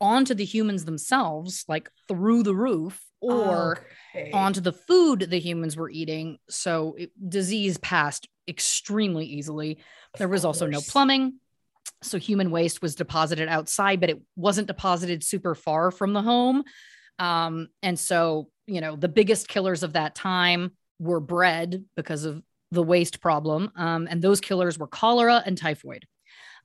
onto 0.02 0.34
the 0.34 0.46
humans 0.46 0.86
themselves, 0.86 1.66
like 1.68 1.88
through 2.08 2.42
the 2.42 2.56
roof, 2.56 3.00
or 3.22 3.86
Okay. 4.16 4.32
onto 4.32 4.60
the 4.60 4.74
food 4.74 5.20
the 5.30 5.40
humans 5.40 5.78
were 5.78 5.90
eating. 5.92 6.40
So 6.50 6.96
it, 6.98 7.12
disease 7.30 7.78
passed 7.78 8.28
extremely 8.48 9.28
easily. 9.28 9.78
There 10.18 10.28
was 10.28 10.46
also 10.46 10.66
no 10.66 10.82
plumbing. 10.82 11.36
So 12.02 12.18
human 12.18 12.52
waste 12.52 12.82
was 12.82 12.96
deposited 12.96 13.50
outside, 13.50 14.00
but 14.00 14.10
it 14.10 14.22
wasn't 14.36 14.68
deposited 14.68 15.24
super 15.24 15.56
far 15.56 15.92
from 15.92 16.14
the 16.14 16.22
home. 16.22 16.64
Um, 17.18 17.68
and 17.84 18.00
so, 18.00 18.50
you 18.68 18.82
know, 18.82 18.96
the 18.96 19.10
biggest 19.10 19.48
killers 19.48 19.84
of 19.84 19.94
that 19.94 20.16
time 20.16 20.72
were 21.00 21.20
bred 21.20 21.84
because 21.96 22.24
of 22.26 22.42
the 22.72 22.84
waste 22.84 23.20
problem. 23.20 23.72
Um, 23.76 24.08
and 24.10 24.22
those 24.22 24.40
killers 24.40 24.78
were 24.78 24.88
cholera 24.88 25.44
and 25.46 25.58
typhoid. 25.58 26.06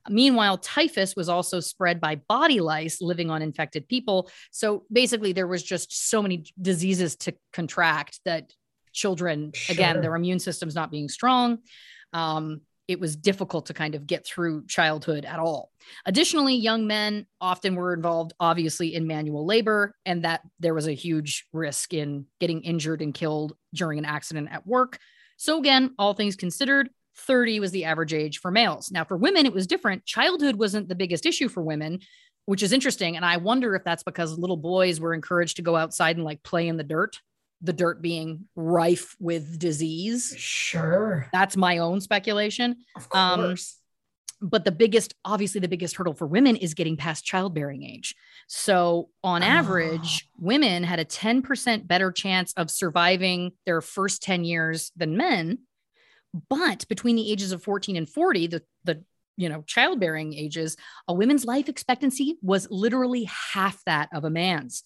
Meanwhile, 0.07 0.59
typhus 0.59 1.15
was 1.15 1.29
also 1.29 1.59
spread 1.59 1.99
by 1.99 2.15
body 2.15 2.59
lice 2.59 3.01
living 3.01 3.31
on 3.31 3.41
infected 3.41 3.87
people. 3.87 4.29
So 4.51 4.85
basically, 4.91 5.33
there 5.33 5.47
was 5.47 5.63
just 5.63 6.09
so 6.09 6.21
many 6.21 6.45
diseases 6.61 7.15
to 7.17 7.33
contract 7.51 8.19
that 8.23 8.53
children, 8.93 9.51
again, 9.67 10.01
their 10.01 10.15
immune 10.15 10.39
systems 10.39 10.75
not 10.75 10.91
being 10.91 11.09
strong, 11.09 11.57
um, 12.13 12.61
it 12.87 12.99
was 12.99 13.15
difficult 13.15 13.65
to 13.67 13.73
kind 13.73 13.95
of 13.95 14.05
get 14.05 14.25
through 14.25 14.65
childhood 14.67 15.25
at 15.25 15.39
all. 15.39 15.71
Additionally, 16.05 16.55
young 16.55 16.87
men 16.87 17.25
often 17.41 17.75
were 17.75 17.93
involved, 17.93 18.33
obviously, 18.39 18.93
in 18.93 19.07
manual 19.07 19.45
labor, 19.45 19.95
and 20.05 20.23
that 20.23 20.41
there 20.59 20.73
was 20.73 20.87
a 20.87 20.93
huge 20.93 21.47
risk 21.51 21.93
in 21.93 22.25
getting 22.39 22.61
injured 22.61 23.01
and 23.01 23.13
killed 23.13 23.53
during 23.73 23.97
an 23.97 24.05
accident 24.05 24.49
at 24.51 24.67
work. 24.67 24.99
So, 25.37 25.57
again, 25.57 25.93
all 25.97 26.13
things 26.13 26.35
considered, 26.35 26.89
30 27.17 27.59
was 27.59 27.71
the 27.71 27.85
average 27.85 28.13
age 28.13 28.39
for 28.39 28.51
males. 28.51 28.91
Now, 28.91 29.03
for 29.03 29.17
women, 29.17 29.45
it 29.45 29.53
was 29.53 29.67
different. 29.67 30.05
Childhood 30.05 30.55
wasn't 30.55 30.89
the 30.89 30.95
biggest 30.95 31.25
issue 31.25 31.47
for 31.47 31.63
women, 31.63 31.99
which 32.45 32.61
is 32.61 32.73
interesting. 32.73 33.15
And 33.15 33.25
I 33.25 33.37
wonder 33.37 33.75
if 33.75 33.83
that's 33.83 34.03
because 34.03 34.37
little 34.37 34.57
boys 34.57 34.99
were 34.99 35.13
encouraged 35.13 35.55
to 35.57 35.61
go 35.61 35.75
outside 35.75 36.17
and 36.17 36.25
like 36.25 36.43
play 36.43 36.67
in 36.67 36.77
the 36.77 36.83
dirt, 36.83 37.19
the 37.61 37.73
dirt 37.73 38.01
being 38.01 38.45
rife 38.55 39.15
with 39.19 39.57
disease. 39.59 40.33
Sure. 40.37 41.27
That's 41.33 41.57
my 41.57 41.79
own 41.79 42.01
speculation. 42.01 42.77
Of 42.95 43.07
Um, 43.13 43.39
course. 43.41 43.77
But 44.41 44.65
the 44.65 44.71
biggest, 44.71 45.15
obviously, 45.23 45.61
the 45.61 45.69
biggest 45.69 45.95
hurdle 45.95 46.13
for 46.13 46.27
women 46.27 46.57
is 46.57 46.73
getting 46.73 46.97
past 46.97 47.23
childbearing 47.25 47.83
age. 47.83 48.13
So, 48.47 49.09
on 49.23 49.41
average, 49.41 50.27
women 50.37 50.83
had 50.83 50.99
a 50.99 51.05
10% 51.05 51.87
better 51.87 52.11
chance 52.11 52.53
of 52.57 52.69
surviving 52.69 53.53
their 53.65 53.79
first 53.81 54.21
10 54.21 54.43
years 54.43 54.91
than 54.97 55.15
men. 55.15 55.59
But 56.49 56.85
between 56.89 57.15
the 57.15 57.31
ages 57.31 57.53
of 57.53 57.63
14 57.63 57.95
and 57.95 58.09
40, 58.09 58.47
the, 58.47 58.61
the 58.83 59.03
you 59.37 59.47
know, 59.47 59.63
childbearing 59.63 60.33
ages, 60.33 60.75
a 61.07 61.13
woman's 61.13 61.45
life 61.45 61.69
expectancy 61.69 62.37
was 62.41 62.67
literally 62.69 63.23
half 63.53 63.81
that 63.85 64.09
of 64.13 64.25
a 64.25 64.29
man's. 64.29 64.83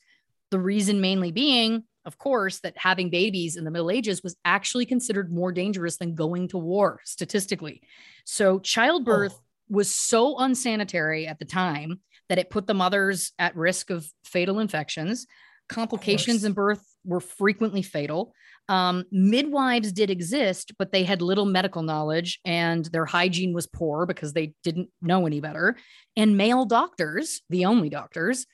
The 0.51 0.59
reason 0.59 1.01
mainly 1.01 1.31
being, 1.31 1.83
of 2.09 2.17
course, 2.17 2.59
that 2.61 2.73
having 2.75 3.11
babies 3.11 3.55
in 3.55 3.63
the 3.65 3.69
Middle 3.69 3.91
Ages 3.91 4.23
was 4.23 4.35
actually 4.43 4.87
considered 4.87 5.31
more 5.31 5.51
dangerous 5.51 5.97
than 5.97 6.15
going 6.15 6.47
to 6.47 6.57
war 6.57 6.99
statistically. 7.05 7.83
So 8.25 8.57
childbirth 8.57 9.33
Oh. 9.37 9.43
was 9.69 9.93
so 9.95 10.39
unsanitary 10.39 11.27
at 11.27 11.37
the 11.37 11.45
time 11.45 11.99
that 12.27 12.39
it 12.39 12.49
put 12.49 12.65
the 12.65 12.73
mothers 12.73 13.31
at 13.37 13.55
risk 13.55 13.91
of 13.91 14.07
fatal 14.23 14.57
infections. 14.59 15.27
Complications 15.67 16.43
in 16.45 16.53
birth 16.53 16.83
were 17.05 17.19
frequently 17.21 17.83
fatal. 17.83 18.33
Um, 18.69 19.03
midwives 19.11 19.91
did 19.91 20.09
exist, 20.09 20.71
but 20.79 20.91
they 20.91 21.03
had 21.03 21.21
little 21.21 21.45
medical 21.45 21.83
knowledge 21.83 22.39
and 22.43 22.85
their 22.85 23.05
hygiene 23.05 23.53
was 23.53 23.67
poor 23.67 24.07
because 24.07 24.33
they 24.33 24.53
didn't 24.63 24.89
know 24.99 25.27
any 25.27 25.41
better. 25.41 25.77
And 26.17 26.37
male 26.37 26.65
doctors, 26.65 27.41
the 27.51 27.65
only 27.65 27.89
doctors, 27.89 28.47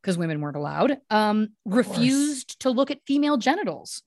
because 0.00 0.18
women 0.18 0.40
weren't 0.40 0.56
allowed, 0.56 0.98
um, 1.10 1.48
course. 1.68 1.88
refused 1.88 2.60
to 2.60 2.70
look 2.70 2.90
at 2.90 3.00
female 3.06 3.36
genitals. 3.36 4.02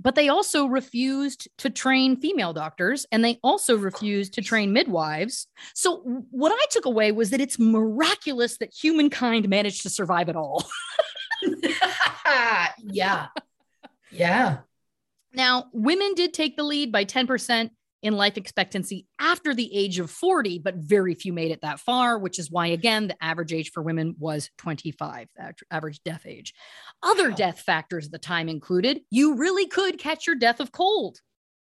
But 0.00 0.16
they 0.16 0.28
also 0.28 0.66
refused 0.66 1.48
to 1.58 1.70
train 1.70 2.16
female 2.16 2.52
doctors 2.52 3.06
and 3.12 3.24
they 3.24 3.38
also 3.42 3.76
refused 3.76 4.34
to 4.34 4.42
train 4.42 4.72
midwives. 4.72 5.46
So, 5.74 5.98
what 6.30 6.50
I 6.50 6.64
took 6.70 6.86
away 6.86 7.12
was 7.12 7.30
that 7.30 7.40
it's 7.40 7.58
miraculous 7.58 8.58
that 8.58 8.74
humankind 8.74 9.48
managed 9.48 9.82
to 9.82 9.90
survive 9.90 10.28
at 10.28 10.34
all. 10.34 10.68
yeah. 12.82 13.28
Yeah. 14.10 14.58
Now, 15.34 15.66
women 15.72 16.14
did 16.14 16.34
take 16.34 16.56
the 16.56 16.64
lead 16.64 16.92
by 16.92 17.04
10% 17.04 17.70
in 18.02 18.14
life 18.14 18.36
expectancy 18.36 19.06
after 19.20 19.54
the 19.54 19.72
age 19.74 19.98
of 20.00 20.10
40, 20.10 20.58
but 20.58 20.74
very 20.74 21.14
few 21.14 21.32
made 21.32 21.52
it 21.52 21.60
that 21.62 21.78
far, 21.78 22.18
which 22.18 22.38
is 22.38 22.50
why, 22.50 22.66
again, 22.66 23.06
the 23.08 23.24
average 23.24 23.52
age 23.52 23.70
for 23.70 23.82
women 23.82 24.16
was 24.18 24.50
25, 24.58 25.28
the 25.36 25.54
average 25.70 26.02
death 26.02 26.26
age. 26.26 26.52
Other 27.02 27.30
Wow. 27.30 27.36
death 27.36 27.60
factors 27.60 28.06
at 28.06 28.12
the 28.12 28.18
time 28.18 28.48
included 28.48 29.02
you 29.10 29.36
really 29.36 29.66
could 29.66 29.98
catch 29.98 30.26
your 30.26 30.36
death 30.36 30.58
of 30.58 30.72
cold. 30.72 31.20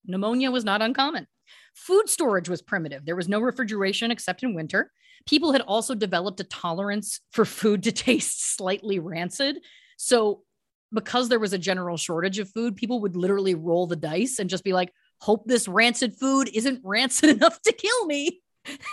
Pneumonia 0.04 0.50
was 0.50 0.64
not 0.64 0.82
uncommon. 0.82 1.26
Food 1.74 2.08
storage 2.08 2.48
was 2.48 2.62
primitive. 2.62 3.04
There 3.04 3.16
was 3.16 3.28
no 3.28 3.40
refrigeration 3.40 4.10
except 4.10 4.42
in 4.42 4.54
winter. 4.54 4.90
People 5.26 5.52
had 5.52 5.62
also 5.62 5.94
developed 5.94 6.40
a 6.40 6.44
tolerance 6.44 7.20
for 7.30 7.44
food 7.44 7.82
to 7.84 7.92
taste 8.06 8.56
slightly 8.56 8.98
rancid. 8.98 9.58
So, 9.96 10.42
because 10.92 11.28
there 11.28 11.40
was 11.40 11.52
a 11.52 11.58
general 11.58 11.96
shortage 11.96 12.38
of 12.38 12.48
food, 12.50 12.76
people 12.76 13.00
would 13.00 13.16
literally 13.16 13.54
roll 13.54 13.86
the 13.88 13.96
dice 13.96 14.38
and 14.38 14.48
just 14.50 14.62
be 14.62 14.72
like, 14.72 14.92
hope 15.20 15.44
this 15.46 15.66
rancid 15.68 16.14
food 16.16 16.48
isn't 16.52 16.80
rancid 16.84 17.30
enough 17.36 17.60
to 17.62 17.72
kill 17.72 18.06
me. 18.06 18.40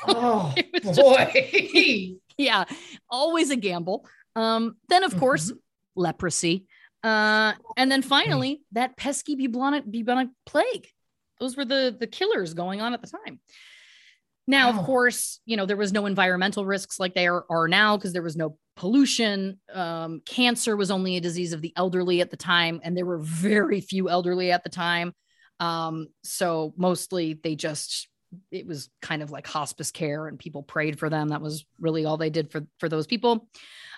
Oh 0.08 0.54
was 0.84 0.96
just- 0.98 1.00
boy. 1.02 2.16
Yeah, 2.38 2.64
always 3.10 3.52
a 3.52 3.56
gamble. 3.56 4.08
Um, 4.36 4.78
then, 4.90 5.04
of 5.04 5.16
course, 5.20 5.52
leprosy. 5.96 6.66
Uh, 7.04 7.54
and 7.78 7.92
then 7.92 8.02
finally, 8.02 8.62
that 8.72 8.98
pesky 8.98 9.36
bubonic, 9.36 9.84
bubonic 9.90 10.30
plague. 10.48 10.88
Those 11.40 11.56
were 11.56 11.66
the, 11.66 11.96
the 12.00 12.08
killers 12.08 12.54
going 12.56 12.82
on 12.82 12.94
at 12.94 13.02
the 13.02 13.08
time. 13.26 13.40
Now, 14.48 14.72
Wow. 14.72 14.80
of 14.80 14.86
course, 14.86 15.40
you 15.46 15.56
know, 15.56 15.68
there 15.68 15.78
was 15.78 15.94
no 15.94 16.08
environmental 16.08 16.66
risks 16.66 17.00
like 17.00 17.14
there 17.14 17.44
are 17.52 17.68
now 17.68 17.96
because 17.96 18.12
there 18.14 18.24
was 18.24 18.36
no 18.38 18.58
pollution. 18.76 19.60
Um, 19.72 20.22
cancer 20.26 20.76
was 20.76 20.90
only 20.90 21.18
a 21.18 21.22
disease 21.22 21.54
of 21.54 21.62
the 21.62 21.74
elderly 21.76 22.22
at 22.22 22.32
the 22.32 22.38
time, 22.38 22.82
and 22.84 22.98
there 22.98 23.06
were 23.06 23.20
very 23.20 23.82
few 23.82 24.10
elderly 24.10 24.52
at 24.52 24.64
the 24.64 24.70
time. 24.70 25.14
Um, 25.62 26.08
so 26.24 26.74
mostly 26.76 27.34
they 27.42 27.56
just 27.56 28.10
it 28.50 28.66
was 28.66 28.90
kind 29.02 29.22
of 29.22 29.30
like 29.30 29.46
hospice 29.46 29.92
care 29.92 30.28
and 30.28 30.40
people 30.40 30.64
prayed 30.64 30.98
for 30.98 31.10
them. 31.10 31.30
That 31.30 31.42
was 31.42 31.66
really 31.80 32.06
all 32.06 32.18
they 32.18 32.30
did 32.30 32.52
for 32.52 32.66
for 32.80 32.90
those 32.90 33.08
people. 33.08 33.48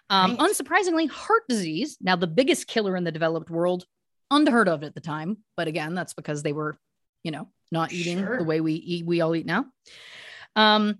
Um, 0.09 0.35
Right. 0.35 0.49
Unsurprisingly, 0.51 1.09
heart 1.09 1.43
disease, 1.47 1.97
now 2.01 2.15
the 2.17 2.27
biggest 2.27 2.67
killer 2.67 2.95
in 2.97 3.05
the 3.05 3.11
developed 3.11 3.49
world, 3.49 3.85
unheard 4.29 4.67
of 4.67 4.83
at 4.83 4.93
the 4.93 5.01
time. 5.01 5.37
But 5.55 5.67
again, 5.67 5.95
that's 5.95 6.13
because 6.13 6.43
they 6.43 6.51
were, 6.51 6.77
you 7.23 7.31
know, 7.31 7.47
not 7.71 7.93
eating 7.93 8.19
Sure. 8.19 8.37
the 8.37 8.43
way 8.43 8.59
we 8.59 8.73
eat, 8.73 9.05
we 9.05 9.21
all 9.21 9.33
eat 9.35 9.45
now. 9.45 9.65
Um, 10.55 10.99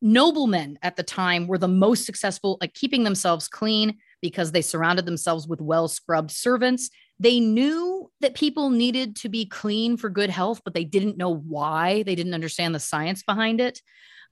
noblemen 0.00 0.78
at 0.82 0.96
the 0.96 1.02
time 1.02 1.46
were 1.46 1.58
the 1.58 1.68
most 1.68 2.06
successful 2.06 2.56
at 2.62 2.72
keeping 2.72 3.04
themselves 3.04 3.48
clean 3.48 3.98
because 4.22 4.52
they 4.52 4.62
surrounded 4.62 5.04
themselves 5.04 5.46
with 5.46 5.60
well 5.60 5.88
scrubbed 5.88 6.30
servants. 6.30 6.90
They 7.20 7.38
knew 7.38 8.10
that 8.22 8.34
people 8.34 8.70
needed 8.70 9.16
to 9.16 9.28
be 9.28 9.44
clean 9.44 9.98
for 9.98 10.08
good 10.08 10.30
health, 10.30 10.62
but 10.64 10.72
they 10.72 10.84
didn't 10.84 11.18
know 11.18 11.34
why. 11.34 12.02
They 12.02 12.14
didn't 12.14 12.34
understand 12.34 12.74
the 12.74 12.80
science 12.80 13.22
behind 13.22 13.60
it. 13.60 13.80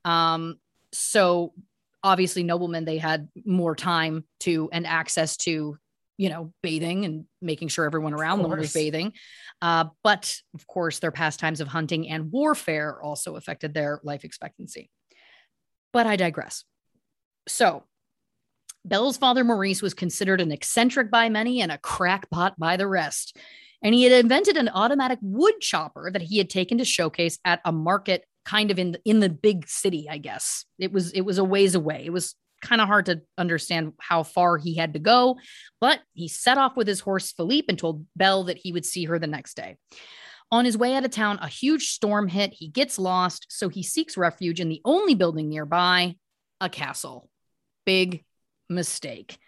Um, 0.06 0.56
so 0.92 1.52
obviously, 2.02 2.42
noblemen 2.42 2.86
they 2.86 2.96
had 2.96 3.28
more 3.44 3.76
time 3.76 4.24
to 4.40 4.70
and 4.72 4.86
access 4.86 5.36
to, 5.38 5.76
you 6.16 6.28
know, 6.30 6.52
bathing 6.62 7.04
and 7.04 7.26
making 7.42 7.68
sure 7.68 7.84
everyone 7.84 8.14
around 8.14 8.42
them 8.42 8.56
was 8.56 8.72
bathing. 8.72 9.12
Uh, 9.60 9.84
but 10.02 10.40
of 10.54 10.66
course, 10.66 10.98
their 10.98 11.12
pastimes 11.12 11.60
of 11.60 11.68
hunting 11.68 12.08
and 12.08 12.32
warfare 12.32 13.00
also 13.02 13.36
affected 13.36 13.74
their 13.74 14.00
life 14.02 14.24
expectancy. 14.24 14.90
But 15.92 16.06
I 16.06 16.16
digress. 16.16 16.64
So, 17.48 17.84
Belle's 18.84 19.16
father, 19.16 19.44
Maurice, 19.44 19.82
was 19.82 19.94
considered 19.94 20.40
an 20.40 20.52
eccentric 20.52 21.10
by 21.10 21.28
many 21.28 21.60
and 21.60 21.70
a 21.70 21.78
crackpot 21.78 22.58
by 22.58 22.76
the 22.76 22.86
rest. 22.86 23.36
And 23.82 23.94
he 23.94 24.04
had 24.04 24.12
invented 24.12 24.56
an 24.56 24.68
automatic 24.68 25.18
wood 25.22 25.60
chopper 25.60 26.10
that 26.12 26.22
he 26.22 26.38
had 26.38 26.50
taken 26.50 26.78
to 26.78 26.84
showcase 26.84 27.38
at 27.44 27.60
a 27.64 27.72
market 27.72 28.24
kind 28.44 28.70
of 28.70 28.78
in 28.78 28.92
the, 28.92 29.00
in 29.04 29.20
the 29.20 29.28
big 29.28 29.68
city, 29.68 30.08
I 30.10 30.18
guess. 30.18 30.64
It 30.78 30.92
was 30.92 31.12
it 31.12 31.20
was 31.20 31.38
a 31.38 31.44
ways 31.44 31.74
away. 31.74 32.02
It 32.04 32.12
was 32.12 32.34
kind 32.62 32.80
of 32.80 32.88
hard 32.88 33.06
to 33.06 33.20
understand 33.36 33.92
how 33.98 34.22
far 34.22 34.58
he 34.58 34.74
had 34.74 34.94
to 34.94 34.98
go, 34.98 35.38
but 35.80 36.00
he 36.14 36.26
set 36.26 36.58
off 36.58 36.76
with 36.76 36.88
his 36.88 37.00
horse 37.00 37.30
Philippe 37.30 37.66
and 37.68 37.78
told 37.78 38.04
Belle 38.16 38.44
that 38.44 38.58
he 38.58 38.72
would 38.72 38.84
see 38.84 39.04
her 39.04 39.18
the 39.18 39.26
next 39.26 39.54
day. 39.54 39.76
On 40.50 40.64
his 40.64 40.78
way 40.78 40.94
out 40.94 41.04
of 41.04 41.10
town, 41.10 41.38
a 41.42 41.48
huge 41.48 41.90
storm 41.90 42.26
hit. 42.26 42.54
He 42.54 42.68
gets 42.68 42.98
lost, 42.98 43.46
so 43.50 43.68
he 43.68 43.82
seeks 43.82 44.16
refuge 44.16 44.60
in 44.60 44.70
the 44.70 44.80
only 44.84 45.14
building 45.14 45.50
nearby, 45.50 46.16
a 46.60 46.70
castle. 46.70 47.28
Big 47.84 48.24
mistake. 48.68 49.38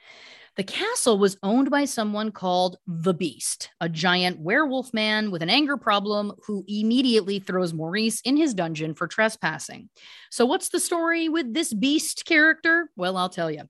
The 0.56 0.64
castle 0.64 1.16
was 1.18 1.38
owned 1.42 1.70
by 1.70 1.84
someone 1.84 2.32
called 2.32 2.76
the 2.86 3.14
Beast, 3.14 3.70
a 3.80 3.88
giant 3.88 4.40
werewolf 4.40 4.92
man 4.92 5.30
with 5.30 5.42
an 5.42 5.50
anger 5.50 5.76
problem 5.76 6.32
who 6.46 6.64
immediately 6.66 7.38
throws 7.38 7.72
Maurice 7.72 8.20
in 8.22 8.36
his 8.36 8.52
dungeon 8.52 8.94
for 8.94 9.06
trespassing. 9.06 9.88
So, 10.30 10.44
what's 10.46 10.68
the 10.68 10.80
story 10.80 11.28
with 11.28 11.54
this 11.54 11.72
Beast 11.72 12.24
character? 12.24 12.90
Well, 12.96 13.16
I'll 13.16 13.28
tell 13.28 13.50
you. 13.50 13.68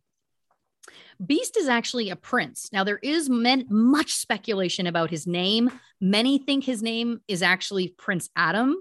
Beast 1.24 1.58
is 1.58 1.68
actually 1.68 2.08
a 2.10 2.16
prince. 2.16 2.70
Now, 2.72 2.82
there 2.82 2.98
is 3.02 3.28
men- 3.28 3.66
much 3.68 4.14
speculation 4.14 4.86
about 4.86 5.10
his 5.10 5.26
name. 5.26 5.70
Many 6.00 6.38
think 6.38 6.64
his 6.64 6.82
name 6.82 7.20
is 7.28 7.42
actually 7.42 7.88
Prince 7.98 8.30
Adam, 8.34 8.74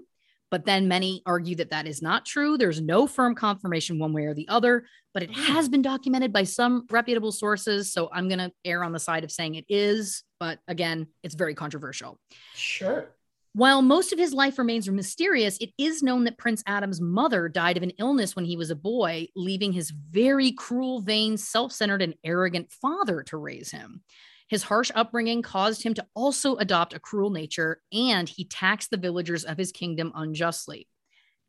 but 0.50 0.64
then 0.64 0.88
many 0.88 1.22
argue 1.26 1.56
that 1.56 1.70
that 1.70 1.86
is 1.86 2.00
not 2.00 2.24
true. 2.24 2.56
There's 2.56 2.80
no 2.80 3.06
firm 3.06 3.34
confirmation 3.34 3.98
one 3.98 4.14
way 4.14 4.24
or 4.24 4.34
the 4.34 4.48
other, 4.48 4.86
but 5.12 5.22
it 5.22 5.30
mm. 5.30 5.34
has 5.34 5.68
been 5.68 5.82
documented 5.82 6.32
by 6.32 6.44
some 6.44 6.86
reputable 6.90 7.32
sources. 7.32 7.92
So 7.92 8.08
I'm 8.12 8.28
going 8.28 8.38
to 8.38 8.52
err 8.64 8.84
on 8.84 8.92
the 8.92 8.98
side 8.98 9.24
of 9.24 9.32
saying 9.32 9.56
it 9.56 9.64
is, 9.68 10.22
but 10.38 10.58
again, 10.68 11.08
it's 11.22 11.34
very 11.34 11.54
controversial. 11.54 12.18
Sure. 12.54 13.08
While 13.52 13.82
most 13.82 14.12
of 14.12 14.18
his 14.18 14.32
life 14.32 14.58
remains 14.58 14.88
mysterious, 14.88 15.58
it 15.58 15.70
is 15.76 16.04
known 16.04 16.22
that 16.24 16.38
Prince 16.38 16.62
Adam's 16.68 17.00
mother 17.00 17.48
died 17.48 17.76
of 17.76 17.82
an 17.82 17.90
illness 17.98 18.36
when 18.36 18.44
he 18.44 18.56
was 18.56 18.70
a 18.70 18.76
boy, 18.76 19.26
leaving 19.34 19.72
his 19.72 19.90
very 19.90 20.52
cruel, 20.52 21.00
vain, 21.00 21.36
self 21.36 21.72
centered, 21.72 22.00
and 22.00 22.14
arrogant 22.22 22.70
father 22.70 23.24
to 23.24 23.36
raise 23.36 23.72
him. 23.72 24.02
His 24.46 24.62
harsh 24.62 24.92
upbringing 24.94 25.42
caused 25.42 25.82
him 25.82 25.94
to 25.94 26.06
also 26.14 26.56
adopt 26.56 26.94
a 26.94 27.00
cruel 27.00 27.30
nature, 27.30 27.80
and 27.92 28.28
he 28.28 28.44
taxed 28.44 28.90
the 28.90 28.96
villagers 28.96 29.44
of 29.44 29.58
his 29.58 29.72
kingdom 29.72 30.12
unjustly. 30.14 30.86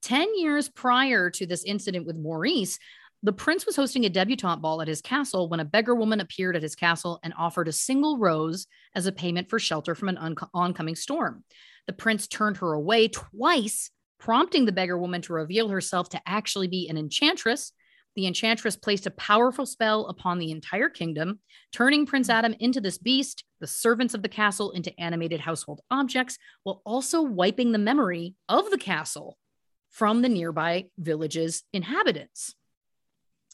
10 0.01 0.35
years 0.37 0.69
prior 0.69 1.29
to 1.29 1.45
this 1.45 1.63
incident 1.63 2.07
with 2.07 2.15
Maurice, 2.15 2.79
the 3.23 3.33
prince 3.33 3.67
was 3.67 3.75
hosting 3.75 4.05
a 4.05 4.09
debutante 4.09 4.61
ball 4.61 4.81
at 4.81 4.87
his 4.87 5.01
castle 5.01 5.47
when 5.47 5.59
a 5.59 5.65
beggar 5.65 5.93
woman 5.93 6.19
appeared 6.19 6.55
at 6.55 6.63
his 6.63 6.75
castle 6.75 7.19
and 7.23 7.33
offered 7.37 7.67
a 7.67 7.73
single 7.73 8.17
rose 8.17 8.65
as 8.95 9.05
a 9.05 9.11
payment 9.11 9.49
for 9.49 9.59
shelter 9.59 9.93
from 9.93 10.09
an 10.09 10.17
unco- 10.17 10.49
oncoming 10.53 10.95
storm. 10.95 11.43
The 11.85 11.93
prince 11.93 12.27
turned 12.27 12.57
her 12.57 12.73
away 12.73 13.09
twice, 13.09 13.91
prompting 14.19 14.65
the 14.65 14.71
beggar 14.71 14.97
woman 14.97 15.21
to 15.23 15.33
reveal 15.33 15.69
herself 15.69 16.09
to 16.09 16.21
actually 16.25 16.67
be 16.67 16.89
an 16.89 16.97
enchantress. 16.97 17.73
The 18.15 18.25
enchantress 18.25 18.75
placed 18.75 19.05
a 19.05 19.11
powerful 19.11 19.67
spell 19.67 20.07
upon 20.07 20.39
the 20.39 20.51
entire 20.51 20.89
kingdom, 20.89 21.39
turning 21.71 22.07
Prince 22.07 22.27
hmm. 22.27 22.31
Adam 22.33 22.55
into 22.59 22.81
this 22.81 22.97
beast, 22.97 23.43
the 23.59 23.67
servants 23.67 24.15
of 24.15 24.23
the 24.23 24.29
castle 24.29 24.71
into 24.71 24.99
animated 24.99 25.41
household 25.41 25.81
objects, 25.91 26.39
while 26.63 26.81
also 26.85 27.21
wiping 27.21 27.71
the 27.71 27.77
memory 27.77 28.33
of 28.49 28.69
the 28.71 28.77
castle 28.79 29.37
from 29.91 30.21
the 30.23 30.29
nearby 30.29 30.87
village's 30.97 31.63
inhabitants. 31.71 32.55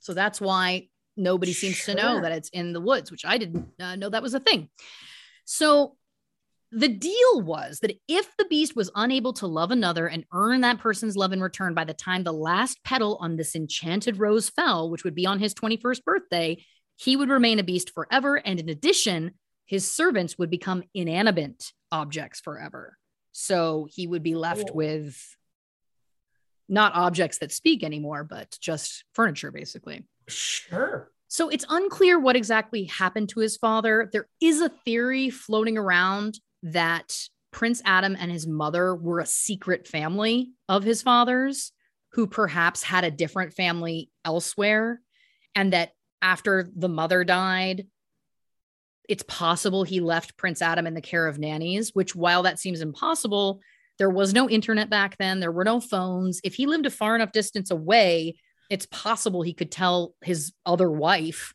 So 0.01 0.13
that's 0.13 0.39
why 0.39 0.87
nobody 1.15 1.53
seems 1.53 1.83
to 1.85 1.95
know 1.95 2.21
that 2.21 2.31
it's 2.31 2.49
in 2.49 2.73
the 2.73 2.81
woods, 2.81 3.11
which 3.11 3.25
I 3.25 3.37
didn't 3.37 3.67
uh, 3.79 3.95
know 3.95 4.09
that 4.09 4.21
was 4.23 4.33
a 4.33 4.39
thing. 4.39 4.69
So 5.45 5.95
the 6.71 6.89
deal 6.89 7.41
was 7.41 7.79
that 7.79 7.97
if 8.07 8.35
the 8.37 8.45
beast 8.45 8.75
was 8.75 8.91
unable 8.93 9.33
to 9.33 9.47
love 9.47 9.71
another 9.71 10.07
and 10.07 10.25
earn 10.33 10.61
that 10.61 10.79
person's 10.79 11.15
love 11.15 11.31
in 11.31 11.41
return 11.41 11.73
by 11.73 11.85
the 11.85 11.93
time 11.93 12.23
the 12.23 12.33
last 12.33 12.83
petal 12.83 13.17
on 13.21 13.37
this 13.37 13.55
enchanted 13.55 14.19
rose 14.19 14.49
fell, 14.49 14.89
which 14.89 15.03
would 15.03 15.15
be 15.15 15.25
on 15.25 15.39
his 15.39 15.53
21st 15.53 16.03
birthday, 16.03 16.57
he 16.97 17.15
would 17.15 17.29
remain 17.29 17.59
a 17.59 17.63
beast 17.63 17.91
forever. 17.93 18.35
And 18.35 18.59
in 18.59 18.69
addition, 18.69 19.31
his 19.65 19.89
servants 19.89 20.37
would 20.37 20.49
become 20.49 20.83
inanimate 20.93 21.71
objects 21.91 22.41
forever. 22.41 22.97
So 23.31 23.87
he 23.89 24.07
would 24.07 24.23
be 24.23 24.35
left 24.35 24.67
Cool. 24.67 24.75
with 24.75 25.37
not 26.69 26.93
objects 26.95 27.39
that 27.39 27.51
speak 27.51 27.83
anymore, 27.83 28.23
but 28.23 28.57
just 28.59 29.03
furniture, 29.13 29.51
basically. 29.51 30.03
Sure. 30.27 31.11
So 31.29 31.49
it's 31.49 31.65
unclear 31.69 32.19
what 32.19 32.35
exactly 32.35 32.85
happened 32.85 33.29
to 33.29 33.41
his 33.41 33.57
father. 33.57 34.09
There 34.11 34.27
is 34.41 34.61
a 34.61 34.69
theory 34.69 35.29
floating 35.29 35.77
around 35.77 36.39
that 36.63 37.15
Prince 37.51 37.81
Adam 37.85 38.15
and 38.19 38.31
his 38.31 38.47
mother 38.47 38.95
were 38.95 39.19
a 39.19 39.25
secret 39.25 39.87
family 39.87 40.51
of 40.69 40.83
his 40.83 41.01
father's 41.01 41.71
who 42.13 42.27
perhaps 42.27 42.83
had 42.83 43.03
a 43.03 43.11
different 43.11 43.53
family 43.53 44.09
elsewhere. 44.23 45.01
And 45.55 45.73
that 45.73 45.91
after 46.21 46.69
the 46.75 46.89
mother 46.89 47.23
died, 47.23 47.87
it's 49.07 49.23
possible 49.23 49.83
he 49.83 49.99
left 49.99 50.37
Prince 50.37 50.61
Adam 50.61 50.87
in 50.87 50.93
the 50.93 51.01
care 51.01 51.27
of 51.27 51.39
nannies, 51.39 51.93
which, 51.93 52.15
while 52.15 52.43
that 52.43 52.59
seems 52.59 52.81
impossible, 52.81 53.61
there 53.99 54.09
was 54.09 54.33
no 54.33 54.49
internet 54.49 54.89
back 54.89 55.17
then. 55.17 55.39
There 55.39 55.51
were 55.51 55.63
no 55.63 55.79
phones. 55.79 56.39
If 56.43 56.55
he 56.55 56.65
lived 56.67 56.85
a 56.85 56.89
far 56.89 57.15
enough 57.15 57.31
distance 57.31 57.71
away, 57.71 58.35
it's 58.69 58.85
possible 58.87 59.41
he 59.41 59.53
could 59.53 59.71
tell 59.71 60.13
his 60.21 60.53
other 60.65 60.91
wife, 60.91 61.53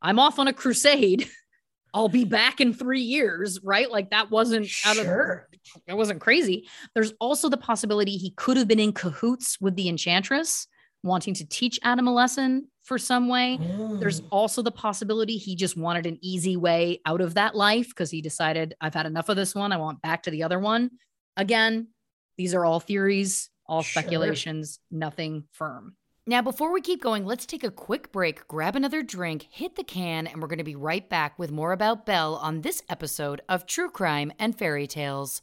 I'm 0.00 0.18
off 0.18 0.38
on 0.38 0.48
a 0.48 0.52
crusade. 0.52 1.28
I'll 1.94 2.08
be 2.08 2.24
back 2.24 2.60
in 2.60 2.74
three 2.74 3.00
years, 3.02 3.60
right? 3.62 3.88
Like 3.90 4.10
that 4.10 4.30
wasn't 4.30 4.68
out 4.84 4.96
of 4.96 5.04
Sure. 5.04 5.48
that 5.86 5.96
wasn't 5.96 6.20
crazy. 6.20 6.68
There's 6.94 7.12
also 7.20 7.48
the 7.48 7.56
possibility 7.56 8.16
he 8.16 8.30
could 8.30 8.56
have 8.56 8.66
been 8.66 8.80
in 8.80 8.92
cahoots 8.92 9.60
with 9.60 9.76
the 9.76 9.88
enchantress, 9.88 10.66
wanting 11.04 11.34
to 11.34 11.46
teach 11.46 11.78
Adam 11.84 12.08
a 12.08 12.12
lesson 12.12 12.66
for 12.82 12.98
some 12.98 13.28
way. 13.28 13.58
There's 14.00 14.20
Mm. 14.22 14.26
also 14.32 14.60
the 14.60 14.72
possibility 14.72 15.36
he 15.36 15.54
just 15.54 15.76
wanted 15.76 16.06
an 16.06 16.18
easy 16.20 16.56
way 16.56 17.00
out 17.06 17.20
of 17.20 17.34
that 17.34 17.54
life 17.54 17.88
because 17.88 18.10
he 18.10 18.20
decided, 18.20 18.74
I've 18.80 18.94
had 18.94 19.06
enough 19.06 19.28
of 19.28 19.36
this 19.36 19.54
one. 19.54 19.70
I 19.70 19.76
want 19.76 20.02
back 20.02 20.24
to 20.24 20.30
the 20.32 20.42
other 20.42 20.58
one. 20.58 20.90
Again, 21.36 21.88
these 22.36 22.54
are 22.54 22.64
all 22.64 22.80
theories, 22.80 23.50
all 23.66 23.82
Sure. 23.82 24.00
speculations, 24.02 24.78
nothing 24.90 25.44
firm. 25.52 25.96
Now, 26.26 26.40
before 26.40 26.72
we 26.72 26.80
keep 26.80 27.02
going, 27.02 27.26
let's 27.26 27.44
take 27.44 27.64
a 27.64 27.70
quick 27.70 28.10
break, 28.10 28.48
grab 28.48 28.76
another 28.76 29.02
drink, 29.02 29.46
hit 29.50 29.76
the 29.76 29.84
can, 29.84 30.26
and 30.26 30.40
we're 30.40 30.48
going 30.48 30.58
to 30.58 30.64
be 30.64 30.76
right 30.76 31.06
back 31.08 31.38
with 31.38 31.50
more 31.50 31.72
about 31.72 32.06
Belle 32.06 32.36
on 32.36 32.62
this 32.62 32.82
episode 32.88 33.42
of 33.48 33.66
True 33.66 33.90
Crime 33.90 34.32
and 34.38 34.56
Fairy 34.56 34.86
Tales. 34.86 35.42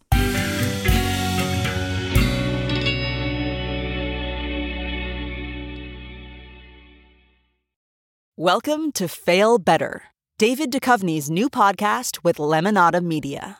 Welcome 8.37 8.91
to 8.93 9.07
Fail 9.07 9.59
Better, 9.59 10.03
David 10.37 10.71
Duchovny's 10.71 11.29
new 11.29 11.49
podcast 11.49 12.23
with 12.23 12.37
Lemonada 12.37 13.03
Media. 13.03 13.59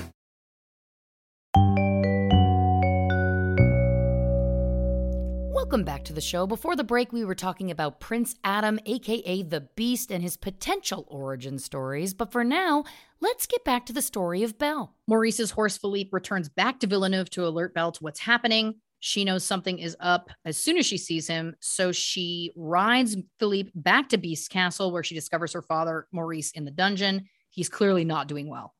Welcome 5.71 5.85
back 5.85 6.03
to 6.03 6.13
the 6.13 6.19
show. 6.19 6.45
Before 6.45 6.75
the 6.75 6.83
break, 6.83 7.13
we 7.13 7.23
were 7.23 7.33
talking 7.33 7.71
about 7.71 8.01
Prince 8.01 8.35
Adam, 8.43 8.77
aka 8.85 9.41
the 9.41 9.61
Beast, 9.77 10.11
and 10.11 10.21
his 10.21 10.35
potential 10.35 11.05
origin 11.07 11.57
stories. 11.57 12.13
But 12.13 12.33
for 12.33 12.43
now, 12.43 12.83
let's 13.21 13.47
get 13.47 13.63
back 13.63 13.85
to 13.85 13.93
the 13.93 14.01
story 14.01 14.43
of 14.43 14.57
Belle. 14.57 14.93
Maurice's 15.07 15.51
horse 15.51 15.77
Philippe 15.77 16.09
returns 16.11 16.49
back 16.49 16.81
to 16.81 16.87
Villeneuve 16.87 17.29
to 17.29 17.47
alert 17.47 17.73
Belle 17.73 17.93
to 17.93 18.03
what's 18.03 18.19
happening. 18.19 18.81
She 18.99 19.23
knows 19.23 19.45
something 19.45 19.79
is 19.79 19.95
up 20.01 20.29
as 20.43 20.57
soon 20.57 20.77
as 20.77 20.85
she 20.85 20.97
sees 20.97 21.25
him. 21.25 21.55
So 21.61 21.93
she 21.93 22.51
rides 22.57 23.15
Philippe 23.39 23.71
back 23.73 24.09
to 24.09 24.17
Beast 24.17 24.51
Castle, 24.51 24.91
where 24.91 25.03
she 25.05 25.15
discovers 25.15 25.53
her 25.53 25.61
father, 25.61 26.05
Maurice, 26.11 26.51
in 26.51 26.65
the 26.65 26.71
dungeon. 26.71 27.29
He's 27.49 27.69
clearly 27.69 28.03
not 28.03 28.27
doing 28.27 28.49
well. 28.49 28.75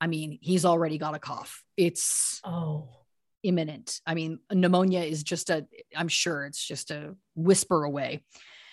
I 0.00 0.06
mean, 0.06 0.38
he's 0.40 0.64
already 0.64 0.96
got 0.96 1.14
a 1.14 1.18
cough. 1.18 1.62
It's 1.76 2.40
oh 2.42 3.01
imminent. 3.42 4.00
I 4.06 4.14
mean, 4.14 4.38
pneumonia 4.50 5.00
is 5.00 5.22
just 5.22 5.50
a, 5.50 5.66
I'm 5.96 6.08
sure 6.08 6.44
it's 6.46 6.64
just 6.64 6.90
a 6.90 7.16
whisper 7.34 7.84
away. 7.84 8.24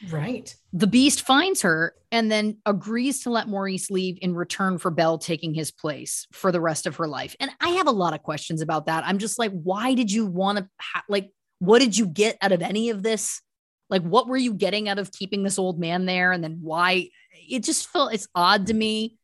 Right. 0.10 0.56
The 0.72 0.88
beast 0.88 1.24
finds 1.24 1.64
her 1.64 1.94
and 2.12 2.32
then 2.32 2.60
agrees 2.66 3.24
to 3.24 3.30
let 3.30 3.50
Maurice 3.50 3.92
leave 3.92 4.18
in 4.22 4.34
return 4.34 4.78
for 4.78 4.92
Belle 4.92 5.18
taking 5.18 5.54
his 5.54 5.72
place 5.72 6.26
for 6.32 6.54
the 6.54 6.62
rest 6.62 6.88
of 6.88 6.96
her 6.96 7.08
life. 7.08 7.36
And 7.40 7.52
I 7.60 7.70
have 7.72 7.88
a 7.88 7.92
lot 7.92 8.14
of 8.14 8.24
questions 8.24 8.62
about 8.62 8.86
that. 8.86 9.04
I'm 9.06 9.18
just 9.18 9.38
like, 9.38 9.52
why 9.52 9.96
did 9.96 10.10
you 10.10 10.26
want 10.26 10.60
to, 10.60 10.70
ha- 10.80 11.04
like, 11.10 11.32
what 11.60 11.80
did 11.80 11.98
you 11.98 12.06
get 12.06 12.38
out 12.42 12.54
of 12.54 12.62
any 12.62 12.92
of 12.92 13.04
this? 13.04 13.42
Like, 13.90 14.04
what 14.04 14.30
were 14.30 14.38
you 14.38 14.54
getting 14.54 14.88
out 14.88 15.00
of 15.00 15.12
keeping 15.12 15.44
this 15.44 15.60
old 15.60 15.80
man 15.80 16.06
there? 16.06 16.32
And 16.32 16.42
then 16.42 16.60
why? 16.62 17.10
It 17.50 17.66
just 17.66 17.90
felt, 17.90 18.14
it's 18.14 18.28
odd 18.34 18.68
to 18.68 18.74
me 18.74 19.18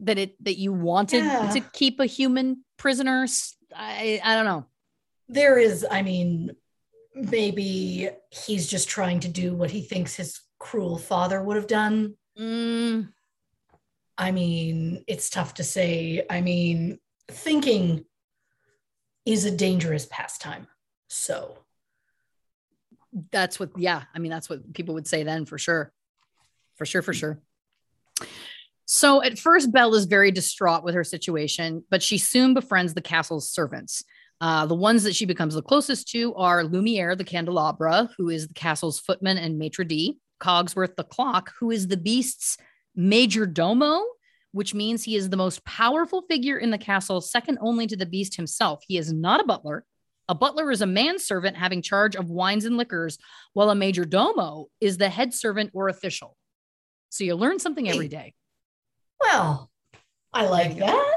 that 0.00 0.18
it, 0.18 0.42
that 0.42 0.58
you 0.58 0.72
wanted 0.72 1.22
yeah. 1.22 1.50
to 1.52 1.60
keep 1.60 2.00
a 2.00 2.06
human 2.06 2.64
prisoner 2.78 3.26
I 3.74 4.20
I 4.22 4.34
don't 4.34 4.44
know. 4.44 4.66
There 5.28 5.58
is, 5.58 5.86
I 5.90 6.02
mean, 6.02 6.54
maybe 7.14 8.10
he's 8.30 8.66
just 8.66 8.88
trying 8.88 9.20
to 9.20 9.28
do 9.28 9.54
what 9.54 9.70
he 9.70 9.82
thinks 9.82 10.14
his 10.14 10.40
cruel 10.58 10.98
father 10.98 11.42
would 11.42 11.56
have 11.56 11.66
done. 11.66 12.16
Mm. 12.38 13.12
I 14.18 14.30
mean, 14.30 15.04
it's 15.06 15.30
tough 15.30 15.54
to 15.54 15.64
say. 15.64 16.24
I 16.28 16.40
mean, 16.40 16.98
thinking 17.28 18.04
is 19.24 19.44
a 19.44 19.50
dangerous 19.50 20.06
pastime. 20.10 20.66
So 21.08 21.58
that's 23.30 23.58
what, 23.58 23.70
yeah. 23.76 24.02
I 24.14 24.18
mean, 24.18 24.30
that's 24.30 24.48
what 24.48 24.72
people 24.74 24.94
would 24.94 25.06
say 25.06 25.22
then 25.22 25.44
for 25.44 25.58
sure. 25.58 25.92
For 26.76 26.86
sure, 26.86 27.02
for 27.02 27.12
sure. 27.12 27.38
So 28.94 29.22
at 29.22 29.38
first, 29.38 29.72
Belle 29.72 29.94
is 29.94 30.04
very 30.04 30.30
distraught 30.30 30.84
with 30.84 30.94
her 30.94 31.02
situation, 31.02 31.82
but 31.88 32.02
she 32.02 32.18
soon 32.18 32.52
befriends 32.52 32.92
the 32.92 33.00
castle's 33.00 33.48
servants. 33.48 34.04
Uh, 34.38 34.66
the 34.66 34.74
ones 34.74 35.02
that 35.04 35.16
she 35.16 35.24
becomes 35.24 35.54
the 35.54 35.62
closest 35.62 36.08
to 36.08 36.34
are 36.34 36.62
Lumiere 36.62 37.16
the 37.16 37.24
candelabra, 37.24 38.10
who 38.18 38.28
is 38.28 38.48
the 38.48 38.52
castle's 38.52 39.00
footman 39.00 39.38
and 39.38 39.58
maitre 39.58 39.86
d', 39.86 40.18
Cogsworth 40.40 40.94
the 40.96 41.04
clock, 41.04 41.54
who 41.58 41.70
is 41.70 41.88
the 41.88 41.96
beast's 41.96 42.58
major 42.94 43.46
domo, 43.46 44.02
which 44.50 44.74
means 44.74 45.02
he 45.02 45.16
is 45.16 45.30
the 45.30 45.38
most 45.38 45.64
powerful 45.64 46.26
figure 46.28 46.58
in 46.58 46.70
the 46.70 46.76
castle, 46.76 47.22
second 47.22 47.56
only 47.62 47.86
to 47.86 47.96
the 47.96 48.04
beast 48.04 48.36
himself. 48.36 48.84
He 48.86 48.98
is 48.98 49.10
not 49.10 49.40
a 49.40 49.44
butler. 49.44 49.86
A 50.28 50.34
butler 50.34 50.70
is 50.70 50.82
a 50.82 50.86
manservant 50.86 51.56
having 51.56 51.80
charge 51.80 52.14
of 52.14 52.28
wines 52.28 52.66
and 52.66 52.76
liquors, 52.76 53.16
while 53.54 53.70
a 53.70 53.74
major 53.74 54.04
domo 54.04 54.66
is 54.82 54.98
the 54.98 55.08
head 55.08 55.32
servant 55.32 55.70
or 55.72 55.88
official. 55.88 56.36
So 57.08 57.24
you 57.24 57.36
learn 57.36 57.58
something 57.58 57.88
every 57.88 58.08
day. 58.08 58.34
Well, 59.22 59.70
I 60.32 60.46
like 60.46 60.76
that. 60.78 61.16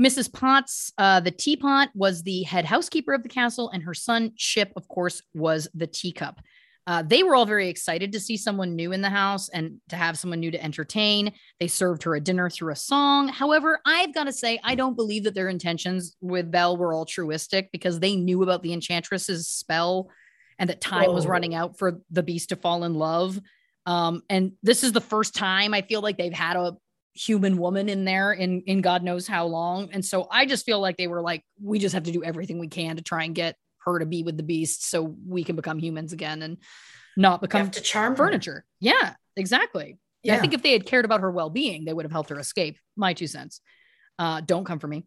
Mrs. 0.00 0.32
Potts, 0.32 0.92
uh, 0.96 1.20
the 1.20 1.30
teapot, 1.30 1.88
was 1.94 2.22
the 2.22 2.42
head 2.44 2.64
housekeeper 2.64 3.12
of 3.12 3.22
the 3.22 3.28
castle, 3.28 3.70
and 3.70 3.82
her 3.82 3.94
son, 3.94 4.32
Chip, 4.36 4.72
of 4.76 4.86
course, 4.86 5.22
was 5.34 5.68
the 5.74 5.88
teacup. 5.88 6.40
Uh, 6.86 7.02
they 7.02 7.22
were 7.22 7.34
all 7.34 7.44
very 7.44 7.68
excited 7.68 8.12
to 8.12 8.20
see 8.20 8.36
someone 8.36 8.74
new 8.74 8.92
in 8.92 9.02
the 9.02 9.10
house 9.10 9.50
and 9.50 9.78
to 9.90 9.96
have 9.96 10.16
someone 10.16 10.40
new 10.40 10.50
to 10.50 10.64
entertain. 10.64 11.30
They 11.60 11.68
served 11.68 12.04
her 12.04 12.14
a 12.14 12.20
dinner 12.20 12.48
through 12.48 12.72
a 12.72 12.76
song. 12.76 13.28
However, 13.28 13.78
I've 13.84 14.14
got 14.14 14.24
to 14.24 14.32
say, 14.32 14.58
I 14.64 14.74
don't 14.74 14.96
believe 14.96 15.24
that 15.24 15.34
their 15.34 15.50
intentions 15.50 16.16
with 16.22 16.50
Belle 16.50 16.78
were 16.78 16.94
altruistic 16.94 17.70
because 17.72 18.00
they 18.00 18.16
knew 18.16 18.42
about 18.42 18.62
the 18.62 18.72
enchantress's 18.72 19.48
spell 19.48 20.08
and 20.58 20.70
that 20.70 20.80
time 20.80 21.08
Whoa. 21.08 21.14
was 21.14 21.26
running 21.26 21.54
out 21.54 21.76
for 21.76 22.00
the 22.10 22.22
beast 22.22 22.48
to 22.50 22.56
fall 22.56 22.84
in 22.84 22.94
love. 22.94 23.38
Um, 23.84 24.22
and 24.30 24.52
this 24.62 24.82
is 24.82 24.92
the 24.92 25.02
first 25.02 25.34
time 25.34 25.74
I 25.74 25.82
feel 25.82 26.00
like 26.00 26.16
they've 26.16 26.32
had 26.32 26.56
a 26.56 26.74
human 27.14 27.58
woman 27.58 27.88
in 27.88 28.04
there 28.04 28.32
in 28.32 28.62
in 28.62 28.80
God 28.80 29.02
knows 29.02 29.26
how 29.26 29.46
long. 29.46 29.90
And 29.92 30.04
so 30.04 30.28
I 30.30 30.46
just 30.46 30.64
feel 30.64 30.80
like 30.80 30.96
they 30.96 31.08
were 31.08 31.22
like, 31.22 31.44
we 31.60 31.78
just 31.78 31.94
have 31.94 32.04
to 32.04 32.12
do 32.12 32.22
everything 32.22 32.58
we 32.58 32.68
can 32.68 32.96
to 32.96 33.02
try 33.02 33.24
and 33.24 33.34
get 33.34 33.56
her 33.84 33.98
to 33.98 34.06
be 34.06 34.22
with 34.22 34.36
the 34.36 34.42
beast 34.42 34.88
so 34.88 35.16
we 35.26 35.44
can 35.44 35.56
become 35.56 35.78
humans 35.78 36.12
again 36.12 36.42
and 36.42 36.58
not 37.16 37.40
become 37.40 37.70
to 37.70 37.80
charm 37.80 38.14
furniture. 38.14 38.52
Her. 38.52 38.64
Yeah, 38.80 39.14
exactly. 39.36 39.98
Yeah. 40.22 40.36
I 40.36 40.38
think 40.38 40.52
if 40.52 40.62
they 40.62 40.72
had 40.72 40.86
cared 40.86 41.04
about 41.04 41.20
her 41.20 41.30
well-being, 41.30 41.84
they 41.84 41.92
would 41.92 42.04
have 42.04 42.12
helped 42.12 42.30
her 42.30 42.38
escape. 42.38 42.78
My 42.96 43.14
two 43.14 43.26
cents. 43.26 43.60
Uh, 44.18 44.40
don't 44.40 44.64
come 44.64 44.78
for 44.78 44.88
me. 44.88 45.04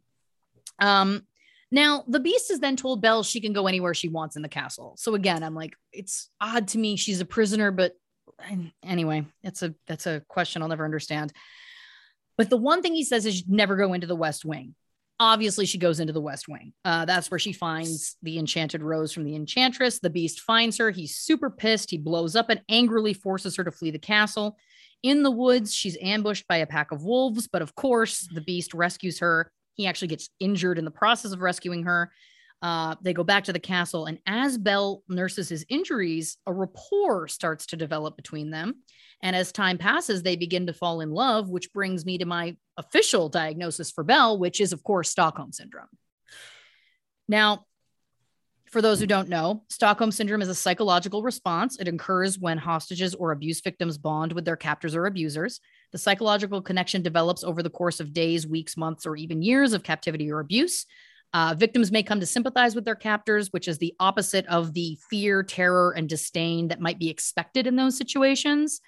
Um, 0.80 1.26
now 1.72 2.04
the 2.08 2.20
beast 2.20 2.50
is 2.52 2.60
then 2.60 2.76
told 2.76 3.02
Belle 3.02 3.24
she 3.24 3.40
can 3.40 3.54
go 3.54 3.68
anywhere 3.68 3.94
she 3.94 4.10
wants 4.10 4.36
in 4.36 4.42
the 4.42 4.50
castle. 4.50 4.96
So 4.98 5.16
again, 5.16 5.44
I'm 5.44 5.56
like, 5.56 5.76
it's 5.94 6.30
odd 6.40 6.70
to 6.70 6.78
me. 6.78 6.96
She's 6.96 7.22
a 7.22 7.26
prisoner, 7.26 7.72
but 7.72 7.94
anyway, 8.84 9.26
that's 9.44 9.62
a 9.62 9.76
that's 9.88 10.08
a 10.08 10.22
question 10.28 10.62
I'll 10.62 10.70
never 10.70 10.86
understand. 10.86 11.32
But 12.42 12.50
the 12.50 12.58
one 12.58 12.82
thing 12.82 12.96
he 12.96 13.04
says 13.04 13.28
is 13.28 13.48
never 13.48 13.76
go 13.76 13.94
into 13.94 14.08
the 14.08 14.16
West 14.16 14.46
Wing. 14.46 14.74
Obviously, 15.20 15.68
she 15.68 15.78
goes 15.78 16.00
into 16.00 16.12
the 16.12 16.20
West 16.20 16.48
Wing. 16.48 16.74
Uh, 16.84 17.06
that's 17.06 17.30
where 17.30 17.38
she 17.38 17.54
finds 17.54 18.18
the 18.24 18.40
enchanted 18.40 18.82
rose 18.82 19.14
from 19.14 19.26
the 19.26 19.36
enchantress. 19.36 20.00
The 20.00 20.10
beast 20.10 20.40
finds 20.40 20.76
her. 20.80 20.90
He's 20.90 21.16
super 21.16 21.52
pissed. 21.52 21.92
He 21.92 22.00
blows 22.00 22.36
up 22.36 22.50
and 22.50 22.64
angrily 22.68 23.14
forces 23.14 23.56
her 23.58 23.64
to 23.64 23.72
flee 23.72 23.92
the 23.92 24.00
castle. 24.00 24.58
In 25.04 25.22
the 25.22 25.30
woods, 25.30 25.72
she's 25.72 26.00
ambushed 26.02 26.48
by 26.48 26.58
a 26.58 26.66
pack 26.66 26.92
of 26.92 27.04
wolves, 27.04 27.48
but 27.48 27.62
of 27.62 27.76
course, 27.76 28.28
the 28.34 28.42
beast 28.42 28.74
rescues 28.74 29.20
her. 29.20 29.52
He 29.76 29.86
actually 29.86 30.08
gets 30.08 30.32
injured 30.40 30.80
in 30.80 30.86
the 30.86 30.90
process 30.90 31.34
of 31.34 31.42
rescuing 31.42 31.84
her. 31.84 32.12
Uh, 32.62 32.96
they 33.02 33.14
go 33.14 33.24
back 33.24 33.46
to 33.46 33.54
the 33.54 33.60
castle, 33.60 34.06
and 34.06 34.20
as 34.28 34.58
Belle 34.58 35.04
nurses 35.10 35.50
his 35.50 35.66
injuries, 35.68 36.38
a 36.46 36.54
rapport 36.54 37.28
starts 37.28 37.66
to 37.68 37.76
develop 37.76 38.16
between 38.16 38.52
them. 38.52 38.76
And 39.24 39.36
as 39.36 39.52
time 39.52 39.78
passes, 39.78 40.22
they 40.22 40.36
begin 40.36 40.68
to 40.68 40.74
fall 40.74 41.02
in 41.02 41.12
love, 41.12 41.50
which 41.50 41.74
brings 41.74 42.06
me 42.06 42.20
to 42.20 42.26
my 42.26 42.56
official 42.78 43.30
diagnosis 43.30 43.90
for 43.92 44.04
Belle, 44.04 44.38
which 44.38 44.62
is, 44.62 44.74
of 44.74 44.84
course, 44.84 45.10
Stockholm 45.10 45.52
Syndrome. 45.52 45.88
Now, 47.28 47.66
for 48.72 48.82
those 48.82 49.00
who 49.00 49.06
don't 49.06 49.28
know, 49.28 49.64
Stockholm 49.70 50.12
Syndrome 50.12 50.42
is 50.42 50.48
a 50.48 50.56
psychological 50.56 51.24
response. 51.24 51.78
It 51.78 51.90
occurs 51.90 52.40
when 52.40 52.58
hostages 52.58 53.14
or 53.14 53.32
abuse 53.32 53.60
victims 53.60 53.98
bond 53.98 54.32
with 54.32 54.46
their 54.46 54.56
captors 54.56 54.96
or 54.96 55.08
abusers. 55.08 55.60
The 55.92 55.98
psychological 55.98 56.62
connection 56.62 57.02
develops 57.02 57.44
over 57.44 57.62
the 57.62 57.70
course 57.70 58.00
of 58.00 58.14
days, 58.14 58.48
weeks, 58.48 58.78
months, 58.78 59.06
or 59.06 59.18
even 59.18 59.42
years 59.42 59.74
of 59.74 59.84
captivity 59.84 60.32
or 60.32 60.40
abuse. 60.40 60.86
Uh, 61.34 61.56
victims 61.58 61.92
may 61.92 62.04
come 62.04 62.20
to 62.20 62.26
sympathize 62.26 62.76
with 62.76 62.84
their 62.84 62.96
captors, 62.96 63.54
which 63.54 63.68
is 63.68 63.78
the 63.78 63.94
opposite 64.00 64.46
of 64.48 64.74
the 64.74 64.98
fear, 65.10 65.44
terror, 65.44 65.94
and 65.96 66.10
disdain 66.10 66.68
that 66.68 66.82
might 66.82 67.00
be 67.00 67.10
expected 67.10 67.68
in 67.68 67.76
those 67.76 67.98
situations 67.98 68.82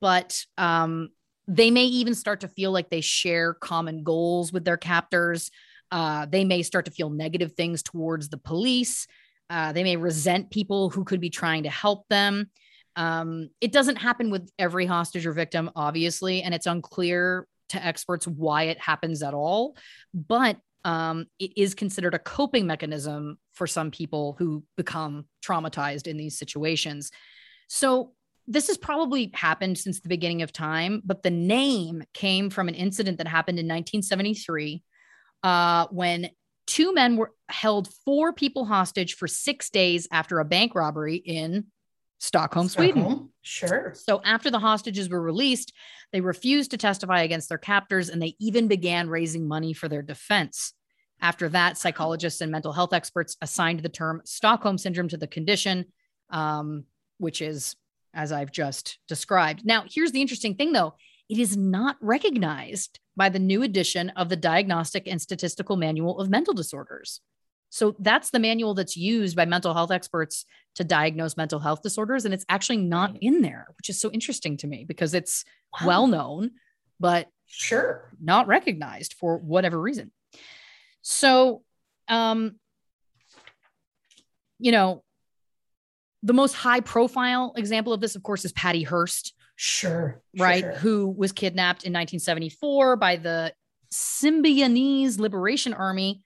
but 0.00 0.44
um, 0.58 1.08
they 1.46 1.70
may 1.70 1.84
even 1.84 2.14
start 2.14 2.40
to 2.40 2.48
feel 2.48 2.70
like 2.70 2.90
they 2.90 3.00
share 3.00 3.54
common 3.54 4.02
goals 4.02 4.52
with 4.52 4.64
their 4.64 4.76
captors. 4.76 5.50
Uh, 5.90 6.26
they 6.26 6.44
may 6.44 6.62
start 6.62 6.84
to 6.84 6.90
feel 6.90 7.08
negative 7.08 7.52
things 7.52 7.82
towards 7.82 8.28
the 8.28 8.36
police. 8.36 9.06
Uh, 9.48 9.72
they 9.72 9.82
may 9.82 9.96
resent 9.96 10.50
people 10.50 10.90
who 10.90 11.04
could 11.04 11.20
be 11.20 11.30
trying 11.30 11.62
to 11.62 11.70
help 11.70 12.06
them. 12.08 12.50
Um, 12.96 13.48
it 13.60 13.72
doesn't 13.72 13.96
happen 13.96 14.30
with 14.30 14.50
every 14.58 14.84
hostage 14.84 15.24
or 15.24 15.32
victim, 15.32 15.70
obviously, 15.74 16.42
and 16.42 16.54
it's 16.54 16.66
unclear 16.66 17.46
to 17.70 17.84
experts 17.84 18.26
why 18.26 18.64
it 18.64 18.78
happens 18.78 19.22
at 19.22 19.34
all. 19.34 19.76
But 20.12 20.58
um, 20.84 21.26
it 21.38 21.52
is 21.56 21.74
considered 21.74 22.14
a 22.14 22.18
coping 22.18 22.66
mechanism 22.66 23.38
for 23.52 23.66
some 23.66 23.90
people 23.90 24.36
who 24.38 24.64
become 24.76 25.26
traumatized 25.44 26.06
in 26.06 26.16
these 26.16 26.38
situations. 26.38 27.10
So, 27.68 28.12
this 28.50 28.68
has 28.68 28.78
probably 28.78 29.30
happened 29.34 29.76
since 29.76 30.00
the 30.00 30.08
beginning 30.08 30.40
of 30.40 30.54
time, 30.54 31.02
but 31.04 31.22
the 31.22 31.30
name 31.30 32.02
came 32.14 32.48
from 32.48 32.68
an 32.68 32.74
incident 32.74 33.18
that 33.18 33.28
happened 33.28 33.58
in 33.58 33.66
1973 33.66 34.82
uh, 35.42 35.86
when 35.90 36.30
two 36.66 36.94
men 36.94 37.16
were 37.16 37.32
held 37.48 37.88
four 38.06 38.32
people 38.32 38.64
hostage 38.64 39.14
for 39.14 39.28
six 39.28 39.68
days 39.68 40.08
after 40.10 40.38
a 40.38 40.46
bank 40.46 40.74
robbery 40.74 41.16
in 41.16 41.66
Stockholm, 42.20 42.68
Stockholm, 42.68 42.92
Sweden. 42.94 43.28
Sure. 43.48 43.94
So 43.94 44.20
after 44.24 44.50
the 44.50 44.58
hostages 44.58 45.08
were 45.08 45.22
released, 45.22 45.72
they 46.12 46.20
refused 46.20 46.70
to 46.72 46.76
testify 46.76 47.22
against 47.22 47.48
their 47.48 47.56
captors 47.56 48.10
and 48.10 48.20
they 48.20 48.36
even 48.38 48.68
began 48.68 49.08
raising 49.08 49.48
money 49.48 49.72
for 49.72 49.88
their 49.88 50.02
defense. 50.02 50.74
After 51.22 51.48
that, 51.48 51.78
psychologists 51.78 52.42
and 52.42 52.52
mental 52.52 52.74
health 52.74 52.92
experts 52.92 53.38
assigned 53.40 53.80
the 53.80 53.88
term 53.88 54.20
Stockholm 54.26 54.76
syndrome 54.76 55.08
to 55.08 55.16
the 55.16 55.26
condition, 55.26 55.86
um, 56.28 56.84
which 57.16 57.40
is 57.40 57.74
as 58.12 58.32
I've 58.32 58.52
just 58.52 58.98
described. 59.08 59.64
Now, 59.64 59.84
here's 59.88 60.12
the 60.12 60.20
interesting 60.20 60.54
thing 60.54 60.72
though 60.72 60.94
it 61.30 61.38
is 61.38 61.56
not 61.56 61.96
recognized 62.02 63.00
by 63.16 63.30
the 63.30 63.38
new 63.38 63.62
edition 63.62 64.10
of 64.10 64.28
the 64.28 64.36
Diagnostic 64.36 65.08
and 65.08 65.20
Statistical 65.20 65.76
Manual 65.76 66.20
of 66.20 66.28
Mental 66.28 66.52
Disorders. 66.52 67.22
So 67.70 67.94
that's 67.98 68.30
the 68.30 68.38
manual 68.38 68.74
that's 68.74 68.96
used 68.96 69.36
by 69.36 69.44
mental 69.44 69.74
health 69.74 69.90
experts 69.90 70.44
to 70.76 70.84
diagnose 70.84 71.36
mental 71.36 71.58
health 71.58 71.82
disorders. 71.82 72.24
And 72.24 72.32
it's 72.32 72.46
actually 72.48 72.78
not 72.78 73.16
in 73.20 73.42
there, 73.42 73.66
which 73.76 73.90
is 73.90 74.00
so 74.00 74.10
interesting 74.10 74.56
to 74.58 74.66
me 74.66 74.84
because 74.84 75.12
it's 75.12 75.44
wow. 75.80 75.86
well 75.86 76.06
known, 76.06 76.52
but 76.98 77.28
sure 77.46 78.10
not 78.20 78.46
recognized 78.46 79.14
for 79.14 79.38
whatever 79.38 79.80
reason. 79.80 80.12
So, 81.02 81.62
um, 82.08 82.56
you 84.58 84.72
know, 84.72 85.02
the 86.22 86.32
most 86.32 86.54
high 86.54 86.80
profile 86.80 87.52
example 87.56 87.92
of 87.92 88.00
this, 88.00 88.16
of 88.16 88.22
course, 88.22 88.44
is 88.44 88.52
Patty 88.52 88.82
Hearst. 88.82 89.34
Sure. 89.56 90.20
Right. 90.36 90.60
Sure, 90.60 90.72
Who 90.74 91.08
was 91.08 91.32
kidnapped 91.32 91.84
in 91.84 91.92
1974 91.92 92.96
by 92.96 93.16
the 93.16 93.52
Symbionese 93.92 95.18
Liberation 95.18 95.74
Army 95.74 96.22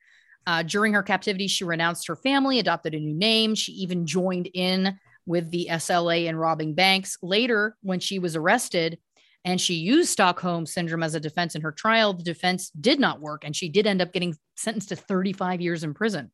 uh, 0.47 0.63
during 0.63 0.93
her 0.95 1.03
captivity, 1.03 1.47
she 1.47 1.65
renounced 1.65 2.07
her 2.09 2.17
family, 2.17 2.59
adopted 2.59 2.95
a 2.95 3.01
new 3.01 3.15
name. 3.15 3.55
She 3.55 3.73
even 3.73 4.07
joined 4.07 4.49
in 4.55 4.99
with 5.27 5.51
the 5.51 5.69
SLA 5.71 6.27
in 6.27 6.37
robbing 6.37 6.75
banks. 6.75 7.17
Later, 7.23 7.77
when 7.83 8.01
she 8.01 8.19
was 8.19 8.37
arrested 8.37 8.99
and 9.45 9.61
she 9.61 9.75
used 9.75 10.11
Stockholm 10.11 10.67
syndrome 10.67 11.03
as 11.03 11.15
a 11.15 11.21
defense 11.21 11.55
in 11.55 11.63
her 11.63 11.73
trial, 11.73 12.13
the 12.13 12.23
defense 12.23 12.71
did 12.71 12.99
not 12.99 13.21
work. 13.21 13.45
And 13.45 13.55
she 13.55 13.69
did 13.69 13.87
end 13.87 14.03
up 14.03 14.13
getting 14.13 14.37
sentenced 14.57 14.91
to 14.91 14.97
35 14.97 15.61
years 15.61 15.85
in 15.85 15.95
prison, 15.95 16.31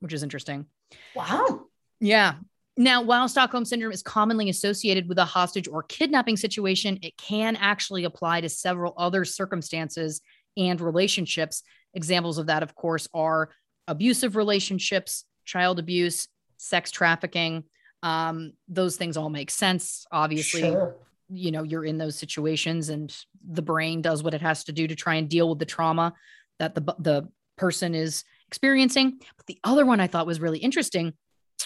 which 0.00 0.12
is 0.12 0.22
interesting. 0.22 0.66
Wow. 1.14 1.66
Yeah. 2.00 2.34
Now, 2.76 3.02
while 3.02 3.28
Stockholm 3.28 3.64
syndrome 3.64 3.92
is 3.92 4.02
commonly 4.02 4.48
associated 4.48 5.08
with 5.08 5.18
a 5.18 5.24
hostage 5.24 5.66
or 5.66 5.82
kidnapping 5.82 6.36
situation, 6.36 7.00
it 7.02 7.16
can 7.16 7.56
actually 7.56 8.04
apply 8.04 8.40
to 8.40 8.48
several 8.48 8.94
other 8.96 9.24
circumstances 9.24 10.20
and 10.56 10.80
relationships 10.80 11.62
Examples 11.94 12.38
of 12.38 12.46
that, 12.46 12.62
of 12.62 12.74
course, 12.74 13.08
are 13.14 13.50
abusive 13.86 14.36
relationships, 14.36 15.24
child 15.44 15.78
abuse, 15.78 16.28
sex 16.56 16.90
trafficking. 16.90 17.64
Um, 18.02 18.52
those 18.68 18.96
things 18.96 19.16
all 19.16 19.30
make 19.30 19.50
sense. 19.50 20.06
Obviously, 20.12 20.62
sure. 20.62 20.96
you 21.28 21.50
know, 21.50 21.62
you're 21.62 21.84
in 21.84 21.98
those 21.98 22.16
situations 22.16 22.90
and 22.90 23.14
the 23.50 23.62
brain 23.62 24.02
does 24.02 24.22
what 24.22 24.34
it 24.34 24.42
has 24.42 24.64
to 24.64 24.72
do 24.72 24.86
to 24.86 24.94
try 24.94 25.14
and 25.14 25.28
deal 25.28 25.48
with 25.48 25.58
the 25.58 25.64
trauma 25.64 26.14
that 26.58 26.74
the, 26.74 26.80
the 26.98 27.28
person 27.56 27.94
is 27.94 28.24
experiencing. 28.46 29.18
But 29.36 29.46
the 29.46 29.58
other 29.64 29.84
one 29.84 30.00
I 30.00 30.06
thought 30.06 30.26
was 30.26 30.40
really 30.40 30.58
interesting 30.58 31.14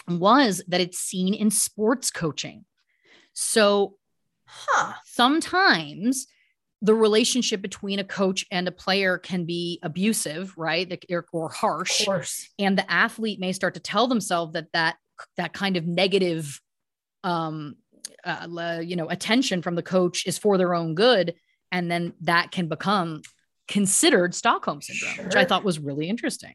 was 0.09 0.63
that 0.69 0.81
it's 0.81 0.99
seen 0.99 1.35
in 1.35 1.51
sports 1.51 2.11
coaching. 2.11 2.65
So 3.35 3.97
huh. 4.47 4.95
sometimes 5.05 6.27
the 6.83 6.95
relationship 6.95 7.63
between 7.63 7.99
a 7.99 8.05
coach 8.05 8.45
and 8.51 8.69
a 8.69 8.73
player 8.73 9.17
can 9.17 9.45
be 9.45 9.79
abusive, 9.83 10.53
right? 10.59 10.93
Or 11.33 11.49
harsh. 11.49 12.07
And 12.59 12.77
the 12.77 12.91
athlete 12.91 13.41
may 13.41 13.53
start 13.53 13.75
to 13.75 13.81
tell 13.81 14.09
themselves 14.09 14.53
that 14.53 14.67
that 14.73 14.97
that 15.37 15.53
kind 15.53 15.77
of 15.77 15.87
negative 15.87 16.61
um 17.23 17.77
uh, 18.25 18.81
you 18.83 18.97
know 18.97 19.09
attention 19.09 19.63
from 19.63 19.77
the 19.77 19.83
coach 19.83 20.27
is 20.27 20.39
for 20.39 20.59
their 20.59 20.75
own 20.75 20.95
good 20.95 21.35
and 21.71 21.91
then 21.91 22.13
that 22.21 22.51
can 22.51 22.69
become 22.69 23.23
considered 23.69 24.35
Stockholm 24.35 24.83
syndrome, 24.83 25.15
sure. 25.15 25.25
which 25.25 25.37
I 25.37 25.45
thought 25.45 25.65
was 25.65 25.79
really 25.79 26.09
interesting. 26.09 26.55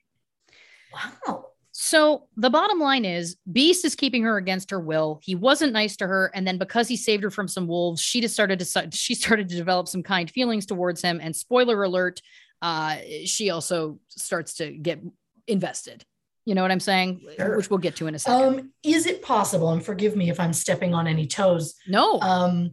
Wow. 0.94 1.47
So 1.80 2.24
the 2.36 2.50
bottom 2.50 2.80
line 2.80 3.06
is 3.06 3.38
Beast 3.52 3.86
is 3.86 3.94
keeping 3.94 4.24
her 4.24 4.38
against 4.38 4.72
her 4.72 4.80
will. 4.80 5.20
He 5.22 5.36
wasn't 5.36 5.74
nice 5.74 5.96
to 5.98 6.08
her. 6.08 6.32
And 6.34 6.46
then 6.46 6.58
because 6.58 6.88
he 6.88 6.98
saved 6.98 7.22
her 7.22 7.30
from 7.30 7.48
some 7.48 7.68
wolves, 7.68 8.02
she 8.02 8.20
just 8.20 8.34
started 8.34 8.58
to 8.58 8.90
she 8.92 9.14
started 9.14 9.48
to 9.50 9.56
develop 9.56 9.88
some 9.88 10.02
kind 10.02 10.28
feelings 10.28 10.66
towards 10.66 11.04
him. 11.04 11.20
And 11.22 11.36
spoiler 11.36 11.84
alert, 11.84 12.20
uh, 12.64 12.98
she 13.26 13.52
also 13.52 14.00
starts 14.10 14.56
to 14.56 14.72
get 14.72 15.04
invested. 15.46 16.04
You 16.46 16.56
know 16.56 16.64
what 16.64 16.72
I'm 16.72 16.80
saying? 16.80 17.22
Sure. 17.38 17.58
Which 17.58 17.70
we'll 17.70 17.78
get 17.78 17.96
to 17.98 18.08
in 18.08 18.16
a 18.16 18.20
second. 18.20 18.60
Um, 18.60 18.74
is 18.82 19.06
it 19.06 19.22
possible, 19.22 19.70
and 19.70 19.86
forgive 19.86 20.16
me 20.16 20.32
if 20.32 20.40
I'm 20.40 20.54
stepping 20.54 20.96
on 20.96 21.06
any 21.06 21.28
toes. 21.28 21.76
No. 21.88 22.20
Um, 22.22 22.72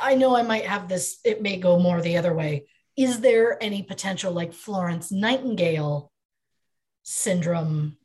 I 0.00 0.14
know 0.14 0.36
I 0.36 0.42
might 0.42 0.66
have 0.66 0.88
this, 0.88 1.18
it 1.24 1.42
may 1.42 1.56
go 1.56 1.80
more 1.80 2.00
the 2.00 2.16
other 2.16 2.32
way. 2.32 2.66
Is 2.96 3.20
there 3.20 3.60
any 3.60 3.82
potential 3.82 4.32
like 4.32 4.52
Florence 4.52 5.10
Nightingale 5.10 6.12
syndrome 7.02 7.96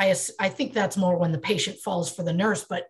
I, 0.00 0.14
I 0.38 0.48
think 0.48 0.72
that's 0.72 0.96
more 0.96 1.16
when 1.18 1.30
the 1.30 1.38
patient 1.38 1.78
falls 1.78 2.10
for 2.10 2.22
the 2.22 2.32
nurse, 2.32 2.64
but 2.64 2.86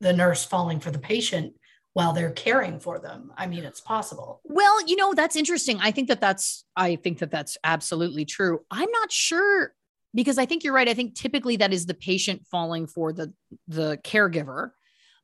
the 0.00 0.12
nurse 0.12 0.44
falling 0.44 0.78
for 0.78 0.92
the 0.92 0.98
patient 0.98 1.54
while 1.92 2.12
they're 2.12 2.30
caring 2.30 2.78
for 2.78 3.00
them. 3.00 3.32
I 3.36 3.48
mean, 3.48 3.64
it's 3.64 3.80
possible. 3.80 4.40
Well, 4.44 4.86
you 4.86 4.94
know, 4.94 5.12
that's 5.14 5.34
interesting. 5.34 5.78
I 5.80 5.90
think 5.90 6.08
that 6.08 6.20
that's, 6.20 6.64
I 6.76 6.96
think 6.96 7.18
that 7.18 7.32
that's 7.32 7.58
absolutely 7.64 8.24
true. 8.24 8.60
I'm 8.70 8.90
not 8.90 9.10
sure 9.10 9.74
because 10.14 10.38
I 10.38 10.46
think 10.46 10.62
you're 10.62 10.72
right. 10.72 10.88
I 10.88 10.94
think 10.94 11.16
typically 11.16 11.56
that 11.56 11.72
is 11.72 11.86
the 11.86 11.94
patient 11.94 12.46
falling 12.48 12.86
for 12.86 13.12
the, 13.12 13.32
the 13.66 13.98
caregiver. 14.04 14.70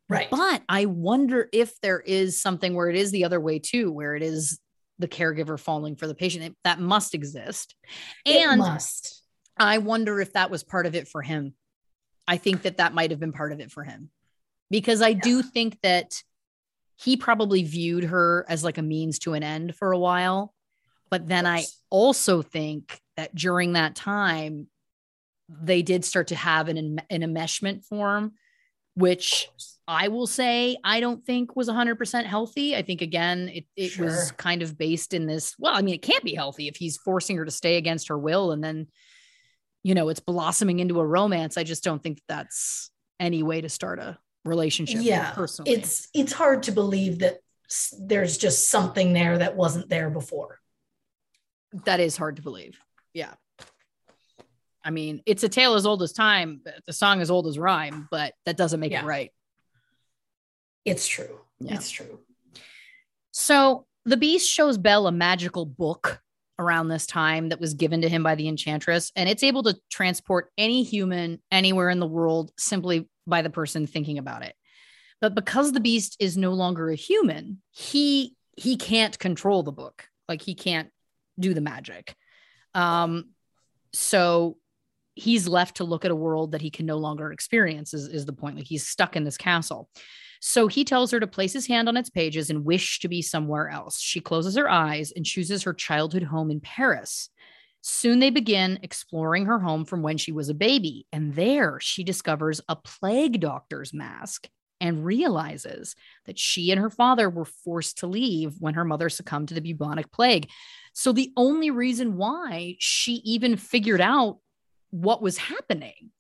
Right. 0.09 0.29
But 0.29 0.63
I 0.69 0.87
wonder 0.87 1.49
if 1.53 1.81
there 1.83 2.01
is 2.01 2.43
something 2.43 2.75
where 2.75 2.89
it 2.89 2.97
is 2.97 3.13
the 3.13 3.25
other 3.25 3.41
way 3.41 3.61
too, 3.61 3.93
where 3.93 4.17
it 4.17 4.25
is 4.25 4.59
the 4.99 5.07
caregiver 5.07 5.59
falling 5.59 5.95
for 5.95 6.09
the 6.09 6.17
patient. 6.17 6.57
That 6.65 6.81
must 6.81 7.15
exist. 7.15 7.77
And 8.27 8.61
it 8.61 8.65
must 8.65 9.20
I 9.61 9.79
wonder 9.79 10.21
if 10.21 10.33
that 10.33 10.51
was 10.51 10.65
part 10.65 10.87
of 10.87 10.95
it 10.95 11.07
for 11.07 11.23
him. 11.23 11.55
I 12.27 12.39
think 12.39 12.63
that 12.63 12.79
that 12.79 12.95
might 12.95 13.11
have 13.11 13.21
been 13.21 13.33
part 13.33 13.53
of 13.53 13.61
it 13.61 13.71
for 13.71 13.85
him 13.85 14.11
because 14.71 15.03
I 15.03 15.09
yeah. 15.09 15.21
do 15.23 15.43
think 15.43 15.79
that 15.83 16.23
he 16.97 17.17
probably 17.17 17.63
viewed 17.63 18.05
her 18.05 18.47
as 18.49 18.65
like 18.65 18.79
a 18.79 18.83
means 18.83 19.19
to 19.21 19.35
an 19.35 19.43
end 19.43 19.75
for 19.77 19.93
a 19.93 19.99
while. 19.99 20.55
But 21.11 21.29
then 21.29 21.47
I 21.47 21.65
also 21.91 22.41
think 22.41 23.01
that 23.17 23.35
during 23.35 23.73
that 23.73 23.97
time, 23.97 24.69
they 25.49 25.83
did 25.83 26.05
start 26.05 26.29
to 26.29 26.37
have 26.37 26.69
an, 26.69 27.01
an 27.11 27.23
enmeshment 27.23 27.85
form, 27.85 28.33
which 28.95 29.49
I 29.89 30.09
will 30.09 30.29
say 30.29 30.77
I 30.85 31.01
don't 31.01 31.25
think 31.25 31.57
was 31.57 31.69
100% 31.69 32.25
healthy. 32.25 32.77
I 32.77 32.83
think, 32.83 33.03
again, 33.03 33.51
it, 33.53 33.65
it 33.77 33.89
sure. 33.89 34.07
was 34.07 34.31
kind 34.33 34.63
of 34.63 34.79
based 34.79 35.13
in 35.13 35.27
this. 35.27 35.57
Well, 35.59 35.75
I 35.75 35.83
mean, 35.83 35.95
it 35.95 36.03
can't 36.03 36.23
be 36.23 36.35
healthy 36.35 36.69
if 36.69 36.77
he's 36.77 36.97
forcing 36.97 37.37
her 37.39 37.45
to 37.45 37.51
stay 37.51 37.77
against 37.77 38.09
her 38.09 38.19
will 38.19 38.53
and 38.53 38.63
then 38.63 38.87
you 39.83 39.95
know 39.95 40.09
it's 40.09 40.21
blossoming 40.21 40.81
into 40.81 41.01
a 41.01 41.07
romance 41.07 41.57
i 41.57 41.65
just 41.65 41.85
don't 41.85 42.03
think 42.03 42.21
that's 42.29 42.91
any 43.19 43.43
way 43.43 43.61
to 43.61 43.69
start 43.69 43.99
a 43.99 44.19
relationship 44.45 45.01
yeah 45.03 45.33
personally. 45.33 45.73
it's 45.73 46.09
it's 46.15 46.33
hard 46.33 46.63
to 46.63 46.73
believe 46.73 47.19
that 47.21 47.39
there's 47.99 48.37
just 48.37 48.69
something 48.69 49.13
there 49.13 49.39
that 49.39 49.57
wasn't 49.57 49.89
there 49.89 50.11
before. 50.11 50.59
That 51.85 52.01
is 52.01 52.17
hard 52.17 52.37
to 52.37 52.43
believe 52.43 52.79
yeah. 53.15 53.35
I 54.85 54.91
mean 54.91 55.23
it's 55.27 55.45
a 55.45 55.49
tale 55.49 55.75
as 55.75 55.87
old 55.87 56.03
as 56.03 56.13
time 56.13 56.63
the 56.87 56.93
song 56.93 57.21
as 57.21 57.31
old 57.31 57.47
as 57.47 57.59
rhyme 57.59 58.09
but 58.11 58.35
that 58.47 58.57
doesn't 58.57 58.81
make 58.81 58.93
yeah. 58.93 59.03
it 59.03 59.07
right. 59.07 59.31
It's 60.85 61.07
true 61.07 61.41
yeah. 61.61 61.75
it's 61.75 61.91
true. 61.91 62.21
So 63.31 63.87
the 64.05 64.17
beast 64.17 64.51
shows 64.51 64.79
belle 64.79 65.07
a 65.07 65.13
magical 65.13 65.65
book 65.65 66.21
around 66.61 66.89
this 66.89 67.07
time 67.07 67.49
that 67.49 67.61
was 67.61 67.75
given 67.75 68.03
to 68.03 68.09
him 68.09 68.23
by 68.23 68.37
the 68.37 68.47
enchantress 68.47 69.11
and 69.17 69.29
it's 69.29 69.43
able 69.43 69.65
to 69.65 69.77
transport 69.91 70.51
any 70.57 70.85
human 70.85 71.41
anywhere 71.51 71.91
in 71.91 71.99
the 71.99 72.07
world 72.07 72.53
simply 72.59 73.09
by 73.27 73.43
the 73.43 73.51
person 73.51 73.87
thinking 73.87 74.19
about 74.19 74.45
it 74.45 74.55
but 75.21 75.35
because 75.35 75.73
the 75.73 75.81
beast 75.81 76.17
is 76.21 76.37
no 76.37 76.53
longer 76.53 76.91
a 76.91 76.95
human 76.95 77.61
he 77.73 78.37
he 78.57 78.77
can't 78.77 79.19
control 79.19 79.65
the 79.65 79.73
book 79.73 80.07
like 80.29 80.43
he 80.43 80.55
can't 80.55 80.91
do 81.39 81.55
the 81.55 81.61
magic 81.61 82.15
Um, 82.75 83.31
so 83.93 84.57
he's 85.15 85.49
left 85.49 85.79
to 85.79 85.85
look 85.85 86.05
at 86.05 86.11
a 86.11 86.17
world 86.17 86.53
that 86.53 86.63
he 86.63 86.71
can 86.71 86.87
no 86.87 86.97
longer 86.97 87.33
experience, 87.33 87.93
is, 87.93 88.07
is 88.07 88.27
the 88.27 88.33
point. 88.33 88.57
Like 88.57 88.67
he's 88.67 88.87
stuck 88.87 89.17
in 89.17 89.25
this 89.25 89.37
castle. 89.37 89.89
So 90.41 90.67
he 90.67 90.85
tells 90.85 91.11
her 91.11 91.21
to 91.21 91.27
place 91.27 91.53
his 91.53 91.67
hand 91.67 91.89
on 91.89 91.97
its 91.97 92.11
pages 92.11 92.51
and 92.51 92.65
wish 92.65 92.99
to 93.01 93.09
be 93.09 93.23
somewhere 93.23 93.69
else. 93.69 94.01
She 94.01 94.21
closes 94.21 94.57
her 94.57 94.69
eyes 94.69 95.13
and 95.15 95.25
chooses 95.25 95.63
her 95.63 95.75
childhood 95.75 96.25
home 96.25 96.51
in 96.51 96.61
Paris. 96.61 97.29
Soon 97.83 98.19
they 98.19 98.31
begin 98.31 98.79
exploring 98.83 99.47
her 99.47 99.59
home 99.59 99.85
from 99.85 100.03
when 100.03 100.17
she 100.17 100.33
was 100.33 100.49
a 100.49 100.55
baby. 100.55 101.07
And 101.13 101.35
there 101.35 101.79
she 101.81 102.05
discovers 102.05 102.61
a 102.69 102.77
plague 102.77 103.41
doctor's 103.41 103.93
mask 103.93 104.49
and 104.81 105.05
realizes 105.05 105.95
that 106.25 106.39
she 106.39 106.71
and 106.71 106.81
her 106.81 106.91
father 106.91 107.29
were 107.29 107.45
forced 107.45 107.99
to 107.99 108.07
leave 108.07 108.55
when 108.61 108.75
her 108.75 108.85
mother 108.85 109.11
succumbed 109.11 109.49
to 109.49 109.55
the 109.55 109.61
bubonic 109.61 110.11
plague. 110.11 110.49
So 110.95 111.13
the 111.13 111.33
only 111.37 111.71
reason 111.71 112.17
why 112.17 112.77
she 112.79 113.15
even 113.25 113.57
figured 113.57 114.01
out 114.01 114.39
what 114.91 115.23
was 115.23 115.37
happening 115.37 116.11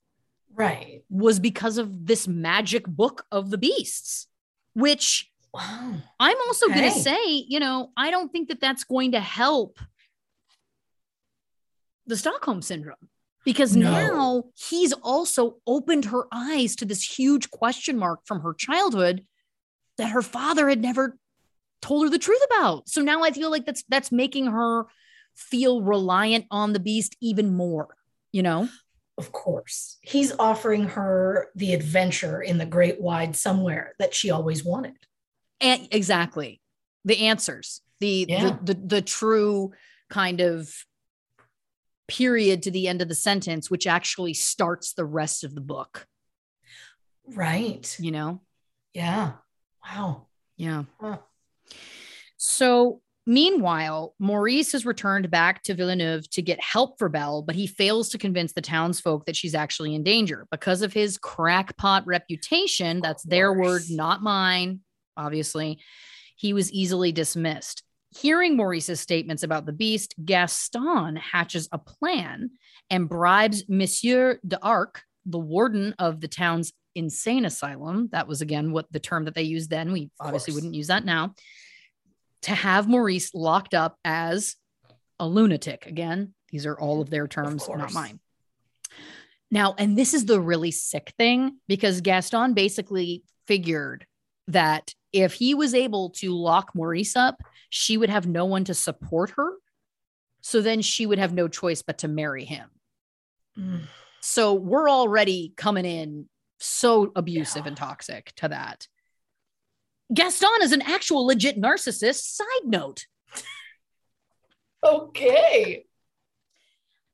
Right. 0.60 1.02
was 1.08 1.40
because 1.40 1.78
of 1.78 2.06
this 2.06 2.28
magic 2.28 2.86
book 2.86 3.24
of 3.32 3.50
the 3.50 3.58
beasts, 3.58 4.26
which 4.74 5.30
Wow. 5.52 5.96
I'm 6.20 6.36
also 6.46 6.68
going 6.68 6.84
to 6.84 6.90
say, 6.92 7.26
you 7.48 7.58
know, 7.58 7.90
I 7.96 8.12
don't 8.12 8.30
think 8.30 8.50
that 8.50 8.60
that's 8.60 8.84
going 8.84 9.12
to 9.12 9.20
help 9.20 9.80
the 12.06 12.16
Stockholm 12.16 12.62
syndrome 12.62 13.08
because 13.44 13.74
No. 13.74 13.90
now 13.90 14.44
he's 14.54 14.92
also 14.92 15.56
opened 15.66 16.04
her 16.06 16.26
eyes 16.32 16.76
to 16.76 16.84
this 16.84 17.02
huge 17.02 17.50
question 17.50 17.98
mark 17.98 18.20
from 18.26 18.42
her 18.42 18.54
childhood 18.54 19.26
that 19.98 20.10
her 20.10 20.22
father 20.22 20.68
had 20.68 20.80
never 20.80 21.18
told 21.82 22.04
her 22.04 22.10
the 22.10 22.18
truth 22.18 22.42
about. 22.50 22.88
So 22.88 23.00
now 23.00 23.22
I 23.24 23.30
feel 23.32 23.50
like 23.50 23.66
that's 23.66 23.82
that's 23.88 24.12
making 24.12 24.46
her 24.46 24.84
feel 25.34 25.82
reliant 25.82 26.46
on 26.50 26.72
the 26.74 26.80
beast 26.80 27.16
even 27.20 27.56
more, 27.56 27.96
you 28.30 28.42
know? 28.42 28.68
Of 29.20 29.32
course. 29.32 29.98
He's 30.00 30.32
offering 30.38 30.84
her 30.88 31.48
the 31.54 31.74
adventure 31.74 32.40
in 32.40 32.56
the 32.56 32.64
great 32.64 32.98
wide 33.00 33.36
somewhere 33.36 33.92
that 33.98 34.14
she 34.14 34.30
always 34.30 34.64
wanted. 34.64 34.96
And 35.60 35.86
exactly. 35.90 36.62
The 37.04 37.26
answers. 37.26 37.82
The, 38.00 38.24
Yeah. 38.28 38.56
the 38.62 38.74
the 38.74 38.80
the 38.86 39.02
true 39.02 39.72
kind 40.08 40.40
of 40.40 40.74
period 42.08 42.62
to 42.62 42.70
the 42.70 42.88
end 42.88 43.02
of 43.02 43.08
the 43.08 43.14
sentence 43.14 43.70
which 43.70 43.86
actually 43.86 44.32
starts 44.34 44.94
the 44.94 45.04
rest 45.04 45.44
of 45.44 45.54
the 45.54 45.60
book, 45.60 46.06
Right. 47.26 47.94
you 48.00 48.10
know? 48.10 48.40
Yeah. 48.94 49.32
Wow. 49.84 50.26
Yeah. 50.56 50.84
Huh. 50.98 51.18
So, 52.38 53.02
meanwhile, 53.26 54.14
Maurice 54.18 54.72
has 54.72 54.86
returned 54.86 55.30
back 55.30 55.62
to 55.64 55.74
Villeneuve 55.74 56.28
to 56.30 56.42
get 56.42 56.60
help 56.60 56.98
for 56.98 57.08
Belle, 57.08 57.42
but 57.42 57.54
he 57.54 57.66
fails 57.66 58.08
to 58.10 58.18
convince 58.18 58.52
the 58.52 58.60
townsfolk 58.60 59.26
that 59.26 59.36
she's 59.36 59.54
actually 59.54 59.94
in 59.94 60.02
danger 60.02 60.46
because 60.50 60.82
of 60.82 60.92
his 60.92 61.18
crackpot 61.18 62.06
reputation. 62.06 63.00
That's 63.00 63.22
their 63.22 63.52
word, 63.52 63.82
not 63.90 64.22
mine, 64.22 64.80
obviously. 65.16 65.80
He 66.36 66.52
was 66.52 66.72
easily 66.72 67.12
dismissed. 67.12 67.82
Hearing 68.10 68.56
Maurice's 68.56 68.98
statements 68.98 69.44
about 69.44 69.66
the 69.66 69.72
beast, 69.72 70.14
Gaston 70.24 71.16
hatches 71.16 71.68
a 71.70 71.78
plan 71.78 72.50
and 72.90 73.08
bribes 73.08 73.64
Monsieur 73.68 74.40
d'Arc, 74.46 75.02
the 75.26 75.38
warden 75.38 75.94
of 75.98 76.20
the 76.20 76.26
town's 76.26 76.72
insane 76.96 77.44
asylum. 77.44 78.08
That 78.10 78.26
was 78.26 78.40
again 78.40 78.72
what 78.72 78.92
the 78.92 78.98
term 78.98 79.26
that 79.26 79.34
they 79.34 79.42
used 79.42 79.70
then. 79.70 79.92
We 79.92 80.10
obviously 80.18 80.54
wouldn't 80.54 80.74
use 80.74 80.88
that 80.88 81.04
now. 81.04 81.34
To 82.42 82.52
have 82.52 82.88
Maurice 82.88 83.34
locked 83.34 83.74
up 83.74 83.98
as 84.04 84.56
a 85.18 85.26
lunatic. 85.26 85.86
Again, 85.86 86.34
these 86.50 86.66
are 86.66 86.78
all 86.78 87.00
of 87.00 87.10
their 87.10 87.28
terms, 87.28 87.68
not 87.68 87.92
mine. 87.92 88.20
Now, 89.50 89.74
and 89.76 89.98
this 89.98 90.14
is 90.14 90.24
the 90.26 90.40
really 90.40 90.70
sick 90.70 91.12
thing 91.18 91.58
because 91.68 92.00
Gaston 92.00 92.54
basically 92.54 93.24
figured 93.46 94.06
that 94.48 94.94
if 95.12 95.34
he 95.34 95.54
was 95.54 95.74
able 95.74 96.10
to 96.10 96.32
lock 96.34 96.70
Maurice 96.74 97.16
up, 97.16 97.42
she 97.68 97.96
would 97.96 98.10
have 98.10 98.26
no 98.26 98.44
one 98.44 98.64
to 98.64 98.74
support 98.74 99.30
her. 99.36 99.54
So 100.40 100.60
then 100.60 100.80
she 100.82 101.04
would 101.04 101.18
have 101.18 101.34
no 101.34 101.48
choice 101.48 101.82
but 101.82 101.98
to 101.98 102.08
marry 102.08 102.44
him. 102.44 102.70
Mm. 103.58 103.82
So 104.20 104.54
we're 104.54 104.88
already 104.88 105.52
coming 105.56 105.84
in 105.84 106.28
so 106.58 107.10
abusive 107.16 107.64
Yeah. 107.64 107.68
and 107.68 107.76
toxic 107.76 108.32
to 108.36 108.48
that. 108.48 108.86
Gaston 110.12 110.48
is 110.62 110.72
an 110.72 110.82
actual 110.82 111.26
legit 111.26 111.60
narcissist. 111.60 112.22
Side 112.34 112.64
note 112.66 113.06
Okay. 114.84 115.84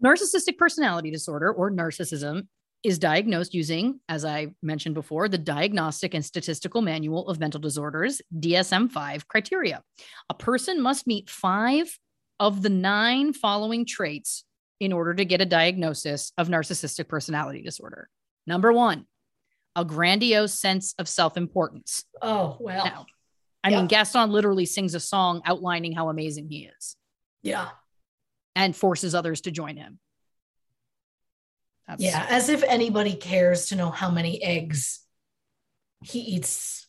narcissistic 0.03 0.57
personality 0.57 1.11
disorder 1.11 1.53
or 1.53 1.71
narcissism 1.71 2.47
is 2.85 2.99
diagnosed 3.01 3.53
using, 3.55 3.99
as 4.09 4.25
I 4.25 4.49
mentioned 4.63 4.95
before, 4.95 5.29
the 5.29 5.39
Diagnostic 5.39 6.15
and 6.15 6.25
Statistical 6.25 6.83
Manual 6.83 7.27
of 7.29 7.41
Mental 7.41 7.61
Disorders, 7.61 8.23
DSM 8.39 8.93
5 8.93 9.27
criteria. 9.27 9.83
A 10.31 10.35
person 10.35 10.81
must 10.81 11.07
meet 11.09 11.29
five 11.29 11.99
of 12.39 12.63
the 12.63 12.69
nine 12.69 13.33
following 13.33 13.85
traits 13.85 14.45
in 14.79 14.93
order 14.93 15.15
to 15.15 15.25
get 15.25 15.41
a 15.41 15.47
diagnosis 15.47 16.33
of 16.39 16.49
narcissistic 16.49 17.09
personality 17.09 17.63
disorder. 17.63 18.09
Number 18.47 18.73
one, 18.73 19.07
a 19.77 19.85
grandiose 19.85 20.59
sense 20.59 20.95
of 20.99 21.09
self 21.09 21.37
importance. 21.37 22.05
Oh, 22.21 22.57
well. 22.59 22.85
Now, 22.85 23.07
I 23.63 23.69
Yeah. 23.71 23.79
mean, 23.79 23.87
Gaston 23.87 24.31
literally 24.33 24.67
sings 24.67 24.95
a 24.95 25.01
song 25.01 25.43
outlining 25.45 25.93
how 25.93 26.09
amazing 26.09 26.49
he 26.51 26.65
is 26.67 26.97
Yeah. 27.43 27.71
and 28.57 28.75
forces 28.75 29.15
others 29.15 29.43
to 29.43 29.51
join 29.53 29.77
him. 29.77 30.01
That's, 31.87 32.03
Yeah. 32.03 32.27
As 32.29 32.49
if 32.49 32.63
anybody 32.65 33.15
cares 33.15 33.67
to 33.67 33.77
know 33.77 33.91
how 33.91 34.11
many 34.11 34.43
eggs 34.43 35.01
he 36.03 36.21
eats, 36.21 36.87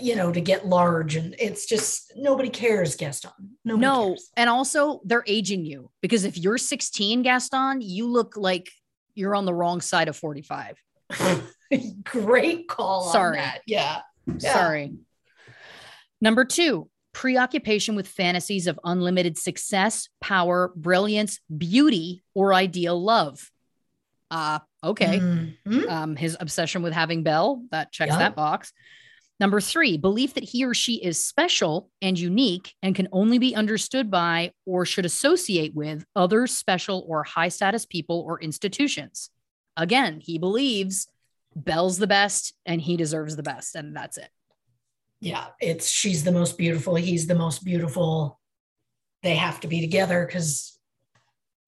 you 0.00 0.16
know, 0.16 0.32
to 0.32 0.40
get 0.40 0.66
large. 0.66 1.16
And 1.16 1.34
it's 1.38 1.66
just 1.66 2.12
nobody 2.16 2.48
cares, 2.50 2.94
Gaston. 2.96 3.58
Nobody 3.64 3.80
no, 3.86 4.08
cares. 4.10 4.30
and 4.36 4.48
also 4.48 5.00
they're 5.04 5.24
aging 5.26 5.64
you 5.66 5.90
because 6.00 6.24
if 6.24 6.38
you're 6.38 6.58
16, 6.58 7.22
Gaston, 7.22 7.80
you 7.82 8.06
look 8.06 8.36
like 8.36 8.70
you're 9.14 9.34
on 9.34 9.44
the 9.44 9.52
wrong 9.54 9.80
side 9.80 10.08
of 10.08 10.16
45. 10.16 10.78
Great 12.04 12.68
call. 12.68 13.04
on 13.06 13.12
Sorry. 13.12 13.36
that. 13.38 13.60
Yeah. 13.66 14.00
Yeah. 14.26 14.52
Sorry. 14.52 14.94
Number 16.20 16.44
two, 16.44 16.88
preoccupation 17.12 17.94
with 17.96 18.06
fantasies 18.08 18.66
of 18.66 18.78
unlimited 18.84 19.36
success, 19.38 20.08
power, 20.20 20.72
brilliance, 20.76 21.40
beauty, 21.56 22.22
or 22.34 22.54
ideal 22.54 23.02
love. 23.02 23.50
Uh, 24.30 24.60
okay. 24.82 25.18
Mhm. 25.18 25.88
um, 25.90 26.16
his 26.16 26.36
obsession 26.40 26.82
with 26.82 26.92
having 26.92 27.22
Belle, 27.22 27.64
that 27.70 27.92
checks 27.92 28.12
Yeah. 28.12 28.18
that 28.18 28.36
box. 28.36 28.72
Number 29.40 29.60
three, 29.60 29.96
belief 29.98 30.34
that 30.34 30.44
he 30.44 30.64
or 30.64 30.72
she 30.72 31.02
is 31.02 31.22
special 31.22 31.90
and 32.00 32.16
unique 32.18 32.74
and 32.82 32.94
can 32.94 33.08
only 33.12 33.38
be 33.38 33.54
understood 33.56 34.10
by 34.10 34.52
or 34.64 34.86
should 34.86 35.04
associate 35.04 35.74
with 35.74 36.04
other 36.14 36.46
special 36.46 37.04
or 37.08 37.24
high 37.24 37.48
status 37.48 37.84
people 37.84 38.20
or 38.20 38.40
institutions. 38.40 39.30
Again, 39.76 40.20
he 40.20 40.38
believes 40.38 41.06
Belle's 41.56 41.98
the 41.98 42.06
best 42.06 42.54
and 42.66 42.80
he 42.80 42.96
deserves 42.96 43.36
the 43.36 43.42
best, 43.42 43.74
and 43.74 43.94
that's 43.96 44.18
it. 44.18 44.28
Yeah. 45.20 45.46
It's 45.60 45.88
she's 45.88 46.24
the 46.24 46.32
most 46.32 46.58
beautiful. 46.58 46.94
He's 46.96 47.26
the 47.26 47.34
most 47.34 47.64
beautiful. 47.64 48.40
They 49.22 49.36
have 49.36 49.60
to 49.60 49.68
be 49.68 49.80
together 49.80 50.26
because 50.26 50.78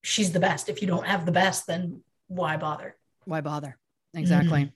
she's 0.03 0.33
the 0.33 0.41
best. 0.41 0.69
If 0.69 0.81
you 0.83 0.89
don't 0.89 1.07
have 1.07 1.25
the 1.25 1.33
best, 1.33 1.67
then 1.67 2.03
why 2.27 2.57
bother? 2.57 2.97
Why 3.27 3.41
bother? 3.41 3.79
Exactly. 4.13 4.73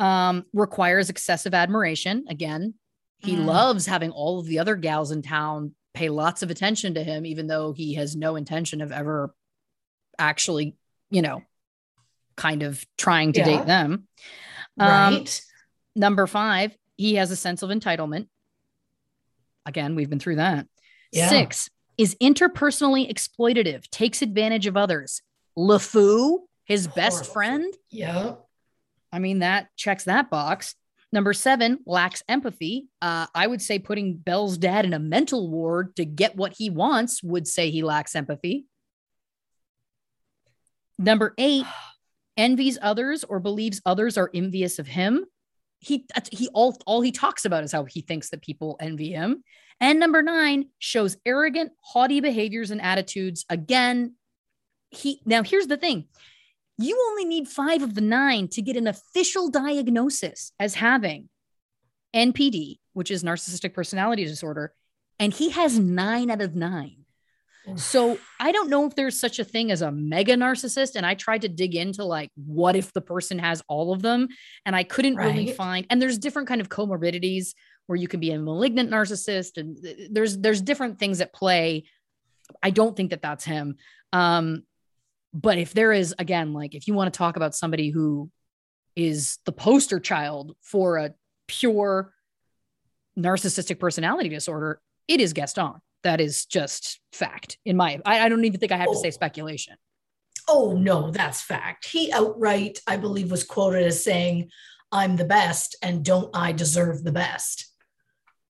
Um, 0.00 0.44
requires 0.52 1.08
excessive 1.10 1.54
admiration. 1.54 2.24
Again, 2.28 2.74
he 3.18 3.36
Mm. 3.36 3.44
loves 3.46 3.86
having 3.86 4.10
all 4.10 4.40
of 4.40 4.46
the 4.46 4.58
other 4.58 4.74
gals 4.74 5.12
in 5.12 5.22
town 5.22 5.74
pay 5.94 6.08
lots 6.08 6.42
of 6.42 6.50
attention 6.50 6.94
to 6.94 7.04
him, 7.04 7.24
even 7.24 7.46
though 7.46 7.72
he 7.72 7.94
has 7.94 8.16
no 8.16 8.34
intention 8.34 8.80
of 8.80 8.90
ever 8.90 9.32
actually, 10.18 10.76
you 11.10 11.22
know, 11.22 11.42
kind 12.36 12.62
of 12.62 12.84
trying 12.98 13.32
to 13.34 13.40
Yeah. 13.40 13.44
date 13.44 13.66
them. 13.66 14.08
Um, 14.78 15.14
Right. 15.14 15.42
Number 15.94 16.26
five, 16.26 16.76
he 16.96 17.14
has 17.16 17.30
a 17.30 17.36
sense 17.36 17.62
of 17.62 17.70
entitlement. 17.70 18.28
Again, 19.66 19.94
we've 19.94 20.08
been 20.10 20.18
through 20.18 20.36
that. 20.36 20.66
Yeah. 21.12 21.28
Six 21.28 21.68
is 21.98 22.14
interpersonally 22.20 23.08
exploitative, 23.12 23.88
takes 23.90 24.22
advantage 24.22 24.66
of 24.66 24.76
others. 24.76 25.20
LeFou, 25.58 26.38
his 26.64 26.88
best 26.88 27.30
friend, 27.32 27.72
Yeah. 27.90 28.36
I 29.12 29.18
mean, 29.18 29.40
that 29.40 29.68
checks 29.76 30.04
that 30.04 30.30
box. 30.30 30.74
Number 31.12 31.34
seven, 31.34 31.80
lacks 31.84 32.22
empathy. 32.26 32.88
Uh, 33.02 33.26
I 33.34 33.46
would 33.46 33.60
say 33.60 33.78
putting 33.78 34.16
Belle's 34.16 34.56
dad 34.56 34.86
in 34.86 34.94
a 34.94 34.98
mental 34.98 35.50
ward 35.50 35.94
to 35.96 36.06
get 36.06 36.34
what 36.36 36.54
he 36.56 36.70
wants 36.70 37.22
would 37.22 37.46
say 37.46 37.70
he 37.70 37.82
lacks 37.82 38.16
empathy. 38.16 38.64
Number 40.98 41.34
eight, 41.36 41.66
envies 42.36 42.78
others 42.80 43.24
or 43.24 43.40
believes 43.40 43.80
others 43.84 44.16
are 44.16 44.30
envious 44.32 44.78
of 44.78 44.86
him. 44.86 45.24
he 45.80 46.06
he 46.30 46.48
all 46.54 46.76
all 46.86 47.00
he 47.00 47.12
talks 47.12 47.44
about 47.44 47.64
is 47.64 47.72
how 47.72 47.84
he 47.84 48.00
thinks 48.00 48.30
that 48.30 48.42
people 48.42 48.76
envy 48.80 49.10
him. 49.12 49.42
And 49.80 49.98
number 49.98 50.22
nine 50.22 50.68
shows 50.78 51.16
arrogant, 51.26 51.72
haughty 51.80 52.20
behaviors 52.20 52.70
and 52.70 52.80
attitudes. 52.80 53.44
Again, 53.48 54.14
he 54.90 55.20
now 55.24 55.42
here's 55.42 55.66
the 55.66 55.76
thing. 55.76 56.06
You 56.78 56.98
only 57.10 57.24
need 57.24 57.48
five 57.48 57.82
of 57.82 57.94
the 57.94 58.00
nine 58.00 58.48
to 58.48 58.62
get 58.62 58.76
an 58.76 58.86
official 58.86 59.50
diagnosis 59.50 60.52
as 60.58 60.74
having 60.74 61.28
NPD, 62.14 62.78
which 62.92 63.10
is 63.10 63.22
narcissistic 63.22 63.74
personality 63.74 64.24
disorder, 64.24 64.72
and 65.18 65.32
he 65.32 65.50
has 65.50 65.78
nine 65.78 66.30
out 66.30 66.40
of 66.40 66.54
nine. 66.54 67.01
So 67.76 68.18
I 68.40 68.50
don't 68.50 68.70
know 68.70 68.86
if 68.86 68.96
there's 68.96 69.20
such 69.20 69.38
a 69.38 69.44
thing 69.44 69.70
as 69.70 69.82
a 69.82 69.92
mega 69.92 70.34
narcissist. 70.34 70.96
And 70.96 71.06
I 71.06 71.14
tried 71.14 71.42
to 71.42 71.48
dig 71.48 71.76
into 71.76 72.04
like, 72.04 72.30
what 72.34 72.74
if 72.74 72.92
the 72.92 73.00
person 73.00 73.38
has 73.38 73.62
all 73.68 73.92
of 73.92 74.02
them? 74.02 74.28
And 74.66 74.74
I 74.74 74.82
couldn't 74.82 75.16
right. 75.16 75.26
really 75.26 75.52
find, 75.52 75.86
and 75.88 76.02
there's 76.02 76.18
different 76.18 76.48
kind 76.48 76.60
of 76.60 76.68
comorbidities 76.68 77.54
where 77.86 77.96
you 77.96 78.08
can 78.08 78.20
be 78.20 78.32
a 78.32 78.38
malignant 78.38 78.90
narcissist 78.90 79.58
and 79.58 79.78
there's, 80.10 80.38
there's 80.38 80.60
different 80.60 80.98
things 80.98 81.20
at 81.20 81.32
play. 81.32 81.84
I 82.62 82.70
don't 82.70 82.96
think 82.96 83.10
that 83.10 83.22
that's 83.22 83.44
him. 83.44 83.76
Um, 84.12 84.64
but 85.32 85.56
if 85.56 85.72
there 85.72 85.92
is, 85.92 86.14
again, 86.18 86.52
like 86.52 86.74
if 86.74 86.88
you 86.88 86.94
want 86.94 87.12
to 87.12 87.16
talk 87.16 87.36
about 87.36 87.54
somebody 87.54 87.90
who 87.90 88.30
is 88.96 89.38
the 89.46 89.52
poster 89.52 90.00
child 90.00 90.56
for 90.62 90.96
a 90.98 91.14
pure 91.46 92.12
narcissistic 93.16 93.78
personality 93.78 94.28
disorder, 94.28 94.80
it 95.06 95.20
is 95.20 95.32
Gaston. 95.32 95.74
That 96.02 96.20
is 96.20 96.46
just 96.46 97.00
fact 97.12 97.58
in 97.64 97.76
my, 97.76 98.00
I, 98.04 98.20
I 98.20 98.28
don't 98.28 98.44
even 98.44 98.58
think 98.58 98.72
I 98.72 98.76
have 98.76 98.88
oh. 98.88 98.92
to 98.94 98.98
say 98.98 99.08
oh. 99.08 99.12
speculation. 99.12 99.76
Oh, 100.48 100.72
no, 100.72 101.10
that's 101.10 101.40
fact. 101.40 101.86
He 101.86 102.12
outright, 102.12 102.80
I 102.86 102.96
believe, 102.96 103.30
was 103.30 103.44
quoted 103.44 103.86
as 103.86 104.02
saying, 104.02 104.50
I'm 104.90 105.16
the 105.16 105.24
best 105.24 105.76
and 105.82 106.04
don't 106.04 106.30
I 106.34 106.52
deserve 106.52 107.04
the 107.04 107.12
best? 107.12 107.72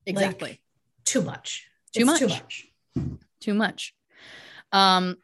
Exactly. 0.07 0.51
Like, 0.51 0.61
too 1.05 1.23
much. 1.23 1.69
Too 1.95 2.01
it's 2.01 2.07
much. 2.07 2.19
Too 2.19 2.29
much. 2.29 2.69
Too 3.41 3.55
much. 3.55 3.95
Um, 4.73 5.17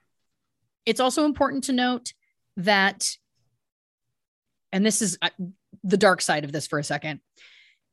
it's 0.84 1.00
also 1.00 1.24
important 1.24 1.64
to 1.64 1.72
note 1.72 2.12
that, 2.58 3.16
and 4.70 4.84
this 4.84 5.00
is 5.00 5.16
uh, 5.22 5.30
the 5.82 5.96
dark 5.96 6.20
side 6.20 6.44
of 6.44 6.52
this 6.52 6.66
for 6.66 6.78
a 6.78 6.84
second, 6.84 7.20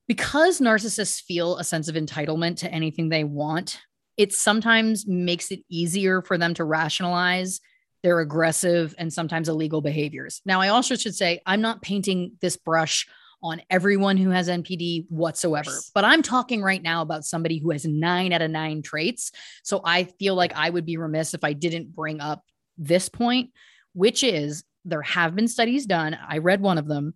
because 0.08 0.60
narcissists 0.60 1.22
feel 1.22 1.58
a 1.58 1.64
sense 1.64 1.88
of 1.88 1.96
entitlement 1.96 2.58
to 2.58 2.72
anything 2.72 3.10
they 3.10 3.24
want, 3.24 3.80
it 4.18 4.34
sometimes 4.34 5.06
makes 5.08 5.52
it 5.52 5.62
easier 5.70 6.22
for 6.22 6.38
them 6.38 6.54
to 6.56 6.64
rationalize 6.64 7.60
their 8.04 8.20
aggressive 8.20 8.94
and 8.98 9.12
sometimes 9.12 9.50
illegal 9.50 9.82
behaviors. 9.82 10.42
Now, 10.46 10.62
I 10.62 10.70
also 10.70 10.96
should 10.96 11.16
say, 11.16 11.42
I'm 11.46 11.62
not 11.62 11.82
painting 11.82 12.34
this 12.40 12.56
brush 12.56 13.08
on 13.42 13.62
everyone 13.70 14.18
who 14.18 14.30
has 14.30 14.48
NPD 14.48 15.06
whatsoever, 15.10 15.72
but 15.94 16.06
I'm 16.06 16.22
talking 16.22 16.62
right 16.62 16.82
now 16.82 17.02
about 17.02 17.26
somebody 17.26 17.58
who 17.58 17.72
has 17.72 17.86
nine 17.86 18.32
out 18.32 18.42
of 18.42 18.52
nine 18.52 18.82
traits. 18.82 19.32
So 19.64 19.82
I 19.84 20.06
feel 20.06 20.36
like 20.36 20.54
I 20.56 20.70
would 20.70 20.86
be 20.86 20.98
remiss 20.98 21.34
if 21.34 21.44
I 21.44 21.54
didn't 21.54 21.94
bring 21.96 22.22
up 22.22 22.44
this 22.78 23.10
point, 23.10 23.52
which 23.94 24.24
is 24.24 24.64
there 24.84 25.02
have 25.02 25.36
been 25.36 25.48
studies 25.48 25.86
done. 25.86 26.18
I 26.28 26.38
read 26.40 26.62
one 26.62 26.78
of 26.78 26.88
them 26.88 27.16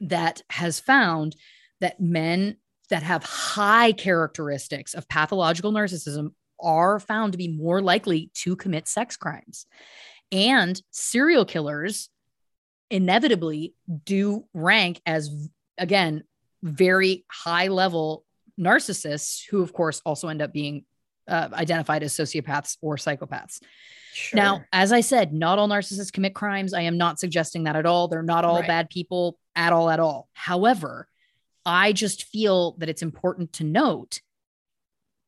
that 0.00 0.42
has 0.50 0.80
found 0.80 1.34
that 1.80 2.00
men 2.00 2.56
that 2.94 3.02
have 3.02 3.24
high 3.24 3.90
characteristics 3.90 4.94
of 4.94 5.08
pathological 5.08 5.72
narcissism 5.72 6.28
are 6.60 7.00
found 7.00 7.32
to 7.32 7.38
be 7.38 7.48
more 7.48 7.82
likely 7.82 8.30
to 8.34 8.54
commit 8.54 8.86
sex 8.86 9.16
crimes. 9.16 9.66
And 10.30 10.80
serial 10.92 11.44
killers 11.44 12.08
inevitably 12.90 13.74
do 14.04 14.44
rank 14.54 15.00
as, 15.06 15.28
again, 15.76 16.22
very 16.62 17.24
high 17.28 17.66
level 17.66 18.24
narcissists 18.56 19.42
who, 19.50 19.60
of 19.60 19.72
course, 19.72 20.00
also 20.06 20.28
end 20.28 20.40
up 20.40 20.52
being 20.52 20.84
uh, 21.26 21.48
identified 21.52 22.04
as 22.04 22.14
sociopaths 22.14 22.76
or 22.80 22.94
psychopaths. 22.94 23.58
Sure. 24.12 24.36
Now, 24.36 24.62
as 24.72 24.92
I 24.92 25.00
said, 25.00 25.32
not 25.32 25.58
all 25.58 25.66
narcissists 25.66 26.12
commit 26.12 26.36
crimes. 26.36 26.72
I 26.72 26.82
am 26.82 26.96
not 26.96 27.18
suggesting 27.18 27.64
that 27.64 27.74
at 27.74 27.86
all. 27.86 28.06
They're 28.06 28.22
not 28.22 28.44
all 28.44 28.60
right. 28.60 28.68
bad 28.68 28.88
people 28.88 29.36
at 29.56 29.72
all, 29.72 29.90
at 29.90 29.98
all. 29.98 30.28
However, 30.32 31.08
I 31.66 31.92
just 31.92 32.24
feel 32.24 32.72
that 32.78 32.88
it's 32.88 33.02
important 33.02 33.54
to 33.54 33.64
note 33.64 34.20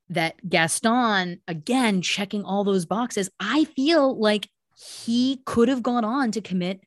that 0.08 0.48
Gaston, 0.48 1.40
again, 1.48 2.02
checking 2.02 2.44
all 2.44 2.64
those 2.64 2.86
boxes, 2.86 3.30
I 3.40 3.64
feel 3.64 4.18
like 4.18 4.48
he 4.76 5.40
could 5.46 5.68
have 5.68 5.82
gone 5.82 6.04
on 6.04 6.32
to 6.32 6.40
commit 6.40 6.80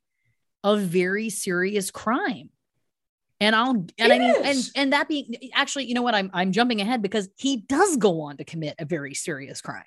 a 0.64 0.76
very 0.76 1.30
serious 1.30 1.90
crime. 1.90 2.50
And 3.40 3.56
I'll 3.56 3.70
and 3.70 3.92
yes. 3.96 4.10
I 4.10 4.18
mean 4.18 4.34
and 4.44 4.70
and 4.76 4.92
that 4.92 5.08
being 5.08 5.34
actually, 5.54 5.86
you 5.86 5.94
know 5.94 6.02
what? 6.02 6.14
I'm 6.14 6.30
I'm 6.34 6.52
jumping 6.52 6.80
ahead 6.80 7.00
because 7.00 7.28
he 7.38 7.58
does 7.58 7.96
go 7.96 8.22
on 8.22 8.36
to 8.36 8.44
commit 8.44 8.74
a 8.78 8.84
very 8.84 9.14
serious 9.14 9.62
crime 9.62 9.82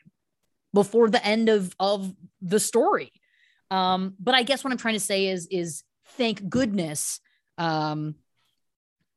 before 0.74 1.10
the 1.10 1.24
end 1.24 1.50
of 1.50 1.76
of 1.80 2.12
the 2.42 2.60
story. 2.60 3.12
Um, 3.70 4.16
but 4.20 4.34
I 4.34 4.44
guess 4.44 4.64
what 4.64 4.72
I'm 4.72 4.80
trying 4.80 4.96
to 4.96 5.00
say 5.00 5.28
is 5.28 5.48
is 5.52 5.84
thank 6.18 6.50
goodness 6.50 7.20
um 7.60 8.16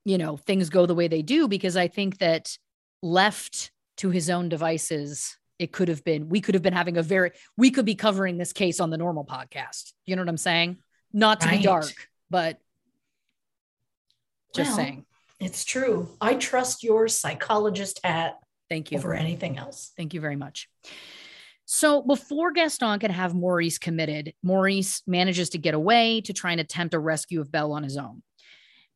you 0.06 0.16
know 0.16 0.36
things 0.36 0.70
go 0.70 0.86
the 0.86 0.94
way 0.94 1.08
they 1.08 1.20
do 1.20 1.48
because 1.48 1.76
i 1.76 1.88
think 1.88 2.18
that 2.18 2.56
left 3.02 3.72
to 3.96 4.08
his 4.08 4.30
own 4.30 4.48
devices 4.48 5.36
it 5.58 5.72
could 5.72 5.88
have 5.88 6.04
been 6.04 6.28
we 6.28 6.40
could 6.40 6.54
have 6.54 6.62
been 6.62 6.72
having 6.72 6.96
a 6.96 7.02
very 7.02 7.32
we 7.56 7.70
could 7.70 7.84
be 7.84 7.96
covering 7.96 8.38
this 8.38 8.52
case 8.52 8.80
on 8.80 8.90
the 8.90 8.96
normal 8.96 9.24
podcast. 9.24 9.92
You 10.04 10.16
know 10.16 10.22
what 10.22 10.28
i'm 10.28 10.36
saying? 10.36 10.78
Not 11.12 11.40
to 11.40 11.48
right. 11.48 11.58
be 11.58 11.64
dark 11.64 12.08
but 12.30 12.58
just 14.54 14.70
well, 14.70 14.76
saying. 14.76 15.06
it's 15.38 15.64
true. 15.64 16.08
I 16.20 16.34
trust 16.34 16.82
your 16.82 17.08
psychologist 17.08 18.00
hat 18.04 18.38
thank 18.70 18.90
you. 18.90 18.98
over 18.98 19.12
anything 19.12 19.58
else. 19.58 19.92
Thank 19.96 20.14
you 20.14 20.20
very 20.20 20.36
much. 20.36 20.68
So 21.66 22.00
before 22.00 22.52
Gaston 22.52 23.00
can 23.00 23.10
have 23.10 23.34
Maurice 23.34 23.78
committed, 23.78 24.34
Maurice 24.42 25.02
manages 25.06 25.50
to 25.50 25.58
get 25.58 25.74
away 25.74 26.20
to 26.22 26.32
try 26.32 26.52
and 26.52 26.60
attempt 26.60 26.94
a 26.94 26.98
rescue 26.98 27.40
of 27.40 27.50
Belle 27.50 27.72
on 27.72 27.82
his 27.82 27.96
own 27.96 28.22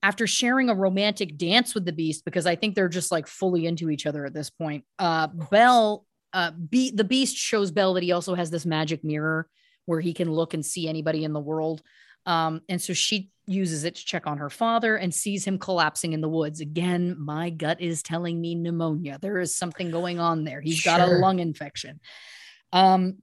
after 0.03 0.26
sharing 0.26 0.70
a 0.70 0.74
romantic 0.74 1.36
dance 1.36 1.74
with 1.74 1.84
the 1.84 1.92
beast, 1.92 2.24
because 2.24 2.46
I 2.46 2.57
think 2.57 2.74
they're 2.74 2.88
just 2.88 3.12
like 3.12 3.26
fully 3.26 3.66
into 3.66 3.90
each 3.90 4.07
other 4.07 4.24
at 4.24 4.34
this 4.34 4.51
point. 4.51 4.84
Uh, 4.98 5.26
Belle, 5.26 6.07
uh, 6.32 6.53
Be- 6.53 6.92
the 6.92 7.05
beast 7.05 7.36
shows 7.36 7.70
Belle 7.70 7.94
that 7.94 8.03
he 8.03 8.12
also 8.12 8.34
has 8.34 8.51
this 8.51 8.64
magic 8.64 9.05
mirror 9.05 9.48
where 9.86 10.01
he 10.01 10.14
can 10.14 10.30
look 10.30 10.55
and 10.55 10.64
see 10.64 10.88
anybody 10.88 11.24
in 11.24 11.32
the 11.32 11.40
world. 11.40 11.82
Um, 12.26 12.61
and 12.68 12.80
so 12.80 12.92
she 12.92 13.30
uses 13.46 13.84
it 13.84 13.96
to 13.96 14.05
check 14.05 14.26
on 14.26 14.38
her 14.38 14.51
father 14.51 14.96
and 14.96 15.12
sees 15.12 15.44
him 15.44 15.59
collapsing 15.59 16.12
in 16.12 16.20
the 16.20 16.28
woods. 16.28 16.61
Again, 16.61 17.16
my 17.18 17.51
gut 17.51 17.80
is 17.80 18.03
telling 18.03 18.40
me 18.40 18.55
pneumonia. 18.55 19.18
There 19.20 19.40
is 19.40 19.57
something 19.57 19.90
going 19.90 20.20
on 20.20 20.44
there. 20.44 20.61
He's 20.61 20.76
sure. 20.76 20.96
got 20.96 21.09
a 21.09 21.12
lung 21.12 21.40
infection. 21.40 22.01
Um, 22.72 23.18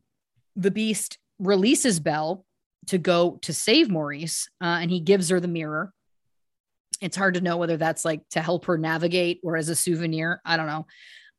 the 0.55 0.71
beast 0.71 1.17
releases 1.39 1.99
Belle 1.99 2.43
to 2.87 2.97
go 2.97 3.37
to 3.43 3.53
save 3.53 3.89
Maurice, 3.89 4.49
uh, 4.61 4.79
and 4.81 4.91
he 4.91 4.99
gives 4.99 5.29
her 5.29 5.39
the 5.39 5.47
mirror 5.47 5.93
it's 7.01 7.17
hard 7.17 7.35
to 7.35 7.41
know 7.41 7.57
whether 7.57 7.77
that's 7.77 8.05
like 8.05 8.27
to 8.29 8.41
help 8.41 8.65
her 8.65 8.77
navigate 8.77 9.39
or 9.43 9.57
as 9.57 9.69
a 9.69 9.75
souvenir. 9.75 10.41
I 10.45 10.57
don't 10.57 10.67
know. 10.67 10.85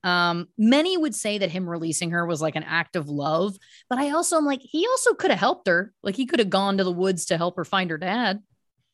Um, 0.05 0.49
many 0.57 0.97
would 0.97 1.15
say 1.15 1.39
that 1.39 1.51
him 1.51 1.69
releasing 1.69 2.13
her 2.13 2.25
was 2.25 2.41
like 2.41 2.57
an 2.57 2.63
act 2.63 2.95
of 2.95 3.09
love, 3.09 3.57
but 3.91 3.99
I 3.99 4.11
also 4.11 4.37
am 4.37 4.47
like, 4.47 4.61
he 4.63 4.87
also 4.87 5.15
could 5.15 5.31
have 5.31 5.41
helped 5.41 5.67
her. 5.67 5.93
Like 6.03 6.15
he 6.15 6.27
could 6.27 6.39
have 6.39 6.51
gone 6.51 6.79
to 6.79 6.85
the 6.85 6.93
woods 6.93 7.27
to 7.27 7.37
help 7.37 7.57
her 7.57 7.65
find 7.65 7.91
her 7.91 7.99
dad. 7.99 8.41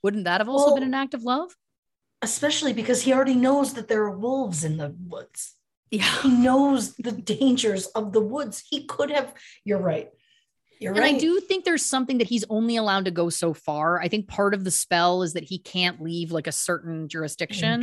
Wouldn't 0.03 0.25
that 0.25 0.41
have 0.41 0.49
also 0.49 0.67
well, 0.67 0.75
been 0.77 0.85
an 0.85 0.95
act 0.95 1.15
of 1.15 1.23
love? 1.23 1.55
Especially 2.23 2.73
because 2.73 3.03
he 3.03 3.13
already 3.13 3.35
knows 3.35 3.75
that 3.75 3.89
there 3.89 4.03
are 4.05 4.17
wolves 4.17 4.65
in 4.65 4.79
the 4.79 4.95
woods. 5.07 5.55
Yeah. 5.91 6.23
He 6.23 6.31
knows 6.31 6.95
the 6.97 7.13
dangers 7.13 7.87
of 7.89 8.13
the 8.13 8.21
woods. 8.21 8.65
He 8.69 8.85
could 8.85 9.11
have, 9.11 9.35
you're 9.65 9.79
right. 9.79 10.09
You're 10.85 10.93
and 10.93 11.01
right. 11.01 11.15
I 11.15 11.19
do 11.19 11.41
think 11.41 11.65
there's 11.65 11.83
something 11.83 12.19
that 12.19 12.27
he's 12.27 12.45
only 12.51 12.77
allowed 12.77 13.07
to 13.07 13.11
go 13.11 13.31
so 13.31 13.55
far. 13.55 13.99
I 14.03 14.09
think 14.09 14.29
part 14.29 14.53
of 14.53 14.65
the 14.65 14.71
spell 14.71 15.23
is 15.23 15.33
that 15.33 15.43
he 15.43 15.59
can't 15.59 16.03
leave 16.03 16.31
like 16.31 16.47
a 16.47 16.53
certain 16.53 17.09
jurisdiction. 17.09 17.83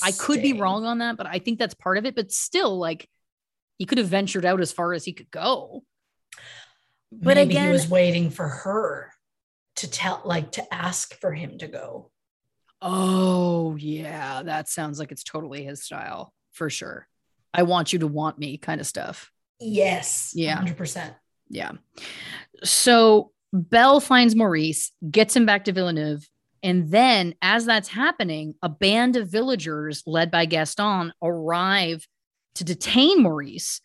I 0.00 0.12
could 0.12 0.42
be 0.42 0.52
wrong 0.52 0.84
on 0.84 0.98
that, 0.98 1.16
but 1.16 1.26
I 1.26 1.40
think 1.40 1.58
that's 1.58 1.74
part 1.74 1.98
of 1.98 2.06
it. 2.06 2.14
But 2.14 2.30
still, 2.30 2.78
like 2.78 3.08
he 3.78 3.84
could 3.84 3.98
have 3.98 4.06
ventured 4.06 4.44
out 4.44 4.60
as 4.60 4.70
far 4.70 4.92
as 4.92 5.04
he 5.04 5.12
could 5.12 5.28
go. 5.28 5.82
But 7.10 7.36
Maybe 7.36 7.50
again, 7.50 7.66
he 7.66 7.72
was 7.72 7.88
waiting 7.88 8.30
for 8.30 8.46
her 8.46 9.10
to 9.76 9.90
tell, 9.90 10.22
like 10.24 10.52
to 10.52 10.72
ask 10.72 11.18
for 11.20 11.32
him 11.32 11.58
to 11.58 11.66
go. 11.66 12.12
Oh, 12.80 13.74
yeah. 13.74 14.44
That 14.44 14.68
sounds 14.68 15.00
like 15.00 15.10
it's 15.10 15.24
totally 15.24 15.64
his 15.64 15.82
style 15.82 16.32
for 16.52 16.70
sure. 16.70 17.08
I 17.52 17.64
want 17.64 17.92
you 17.92 17.98
to 17.98 18.06
want 18.06 18.38
me 18.38 18.56
kind 18.56 18.80
of 18.80 18.86
stuff. 18.86 19.32
Yes. 19.58 20.30
Yeah. 20.32 20.62
100%. 20.62 21.12
Yeah. 21.48 21.72
So 22.64 23.32
Belle 23.52 24.00
finds 24.00 24.34
Maurice, 24.34 24.92
gets 25.10 25.34
him 25.34 25.46
back 25.46 25.64
to 25.64 25.72
Villeneuve. 25.72 26.28
And 26.62 26.90
then, 26.90 27.34
as 27.42 27.64
that's 27.64 27.88
happening, 27.88 28.54
a 28.62 28.68
band 28.68 29.16
of 29.16 29.30
villagers 29.30 30.02
led 30.06 30.30
by 30.30 30.46
Gaston 30.46 31.12
arrive 31.22 32.06
to 32.56 32.64
detain 32.64 33.22
Maurice. 33.22 33.80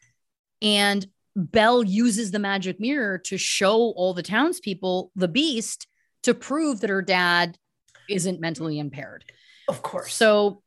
And 0.61 1.05
Belle 1.35 1.83
uses 1.83 2.31
the 2.31 2.39
magic 2.39 2.79
mirror 2.79 3.17
to 3.19 3.37
show 3.37 3.77
all 3.77 4.13
the 4.13 4.23
townspeople 4.23 5.11
the 5.15 5.27
beast 5.27 5.87
to 6.23 6.33
prove 6.33 6.81
that 6.81 6.89
her 6.89 7.01
dad 7.01 7.57
isn't 8.09 8.41
mentally 8.41 8.79
impaired. 8.79 9.25
Of 9.67 9.81
course. 9.81 10.13
So 10.13 10.63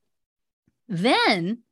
then 0.88 1.63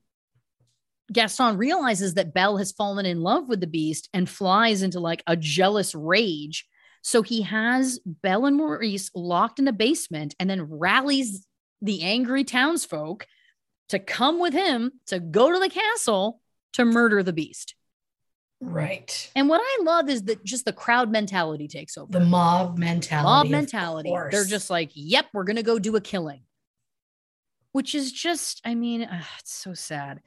Gaston 1.12 1.56
realizes 1.56 2.14
that 2.14 2.34
Belle 2.34 2.56
has 2.56 2.72
fallen 2.72 3.06
in 3.06 3.20
love 3.20 3.48
with 3.48 3.60
the 3.60 3.66
beast 3.66 4.08
and 4.12 4.28
flies 4.28 4.82
into 4.82 5.00
like 5.00 5.22
a 5.26 5.36
jealous 5.36 5.94
rage. 5.94 6.66
So 7.02 7.22
he 7.22 7.42
has 7.42 8.00
Belle 8.06 8.46
and 8.46 8.56
Maurice 8.56 9.10
locked 9.14 9.58
in 9.58 9.68
a 9.68 9.72
basement 9.72 10.34
and 10.38 10.48
then 10.48 10.62
rallies 10.62 11.46
the 11.80 12.02
angry 12.02 12.44
townsfolk 12.44 13.26
to 13.88 13.98
come 13.98 14.40
with 14.40 14.54
him 14.54 14.92
to 15.06 15.18
go 15.18 15.52
to 15.52 15.58
the 15.58 15.68
castle 15.68 16.40
to 16.74 16.84
murder 16.84 17.22
the 17.22 17.32
beast. 17.32 17.74
right. 18.60 19.30
And 19.34 19.48
what 19.48 19.60
I 19.62 19.82
love 19.82 20.08
is 20.08 20.22
that 20.24 20.44
just 20.44 20.64
the 20.64 20.72
crowd 20.72 21.10
mentality 21.10 21.68
takes 21.68 21.98
over. 21.98 22.10
The 22.10 22.24
mob 22.24 22.78
mentality. 22.78 23.24
mob 23.24 23.48
mentality. 23.48 24.14
They're 24.30 24.44
just 24.44 24.70
like, 24.70 24.92
yep, 24.94 25.26
we're 25.34 25.44
going 25.44 25.56
to 25.56 25.62
go 25.62 25.78
do 25.78 25.96
a 25.96 26.00
killing, 26.00 26.42
which 27.72 27.94
is 27.94 28.12
just, 28.12 28.62
I 28.64 28.74
mean, 28.74 29.02
ugh, 29.02 29.24
it's 29.40 29.52
so 29.52 29.74
sad. 29.74 30.22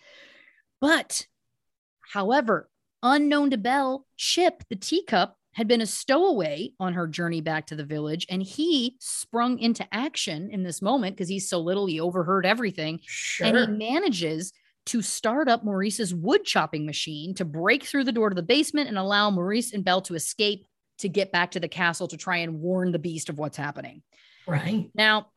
But, 0.85 1.25
however, 2.13 2.69
unknown 3.01 3.49
to 3.49 3.57
Belle, 3.57 4.05
Chip, 4.17 4.63
the 4.69 4.75
teacup, 4.75 5.35
had 5.53 5.67
been 5.67 5.81
a 5.81 5.87
stowaway 5.87 6.73
on 6.79 6.93
her 6.93 7.07
journey 7.07 7.41
back 7.41 7.65
to 7.67 7.75
the 7.75 7.83
village, 7.83 8.27
and 8.29 8.43
he 8.43 8.95
sprung 8.99 9.57
into 9.57 9.87
action 9.91 10.51
in 10.51 10.61
this 10.61 10.83
moment 10.83 11.15
because 11.15 11.27
he's 11.27 11.49
so 11.49 11.59
little, 11.59 11.87
he 11.87 11.99
overheard 11.99 12.45
everything. 12.45 12.99
sure. 13.03 13.47
And 13.47 13.57
he 13.57 13.65
manages 13.65 14.53
to 14.87 15.01
start 15.01 15.47
up 15.47 15.63
Maurice's 15.63 16.13
wood 16.13 16.43
chopping 16.43 16.85
machine 16.85 17.33
to 17.33 17.45
break 17.45 17.83
through 17.83 18.03
the 18.03 18.11
door 18.11 18.29
to 18.29 18.35
the 18.35 18.43
basement 18.43 18.87
and 18.87 18.97
allow 18.99 19.31
Maurice 19.31 19.73
and 19.73 19.83
Belle 19.83 20.01
to 20.01 20.13
escape 20.13 20.67
to 20.99 21.09
get 21.09 21.31
back 21.31 21.51
to 21.51 21.59
the 21.59 21.67
castle 21.67 22.07
to 22.09 22.17
try 22.17 22.37
and 22.37 22.59
warn 22.59 22.91
the 22.91 22.99
beast 22.99 23.29
of 23.29 23.39
what's 23.39 23.57
happening. 23.57 24.03
right. 24.45 24.91
Now, 24.93 25.31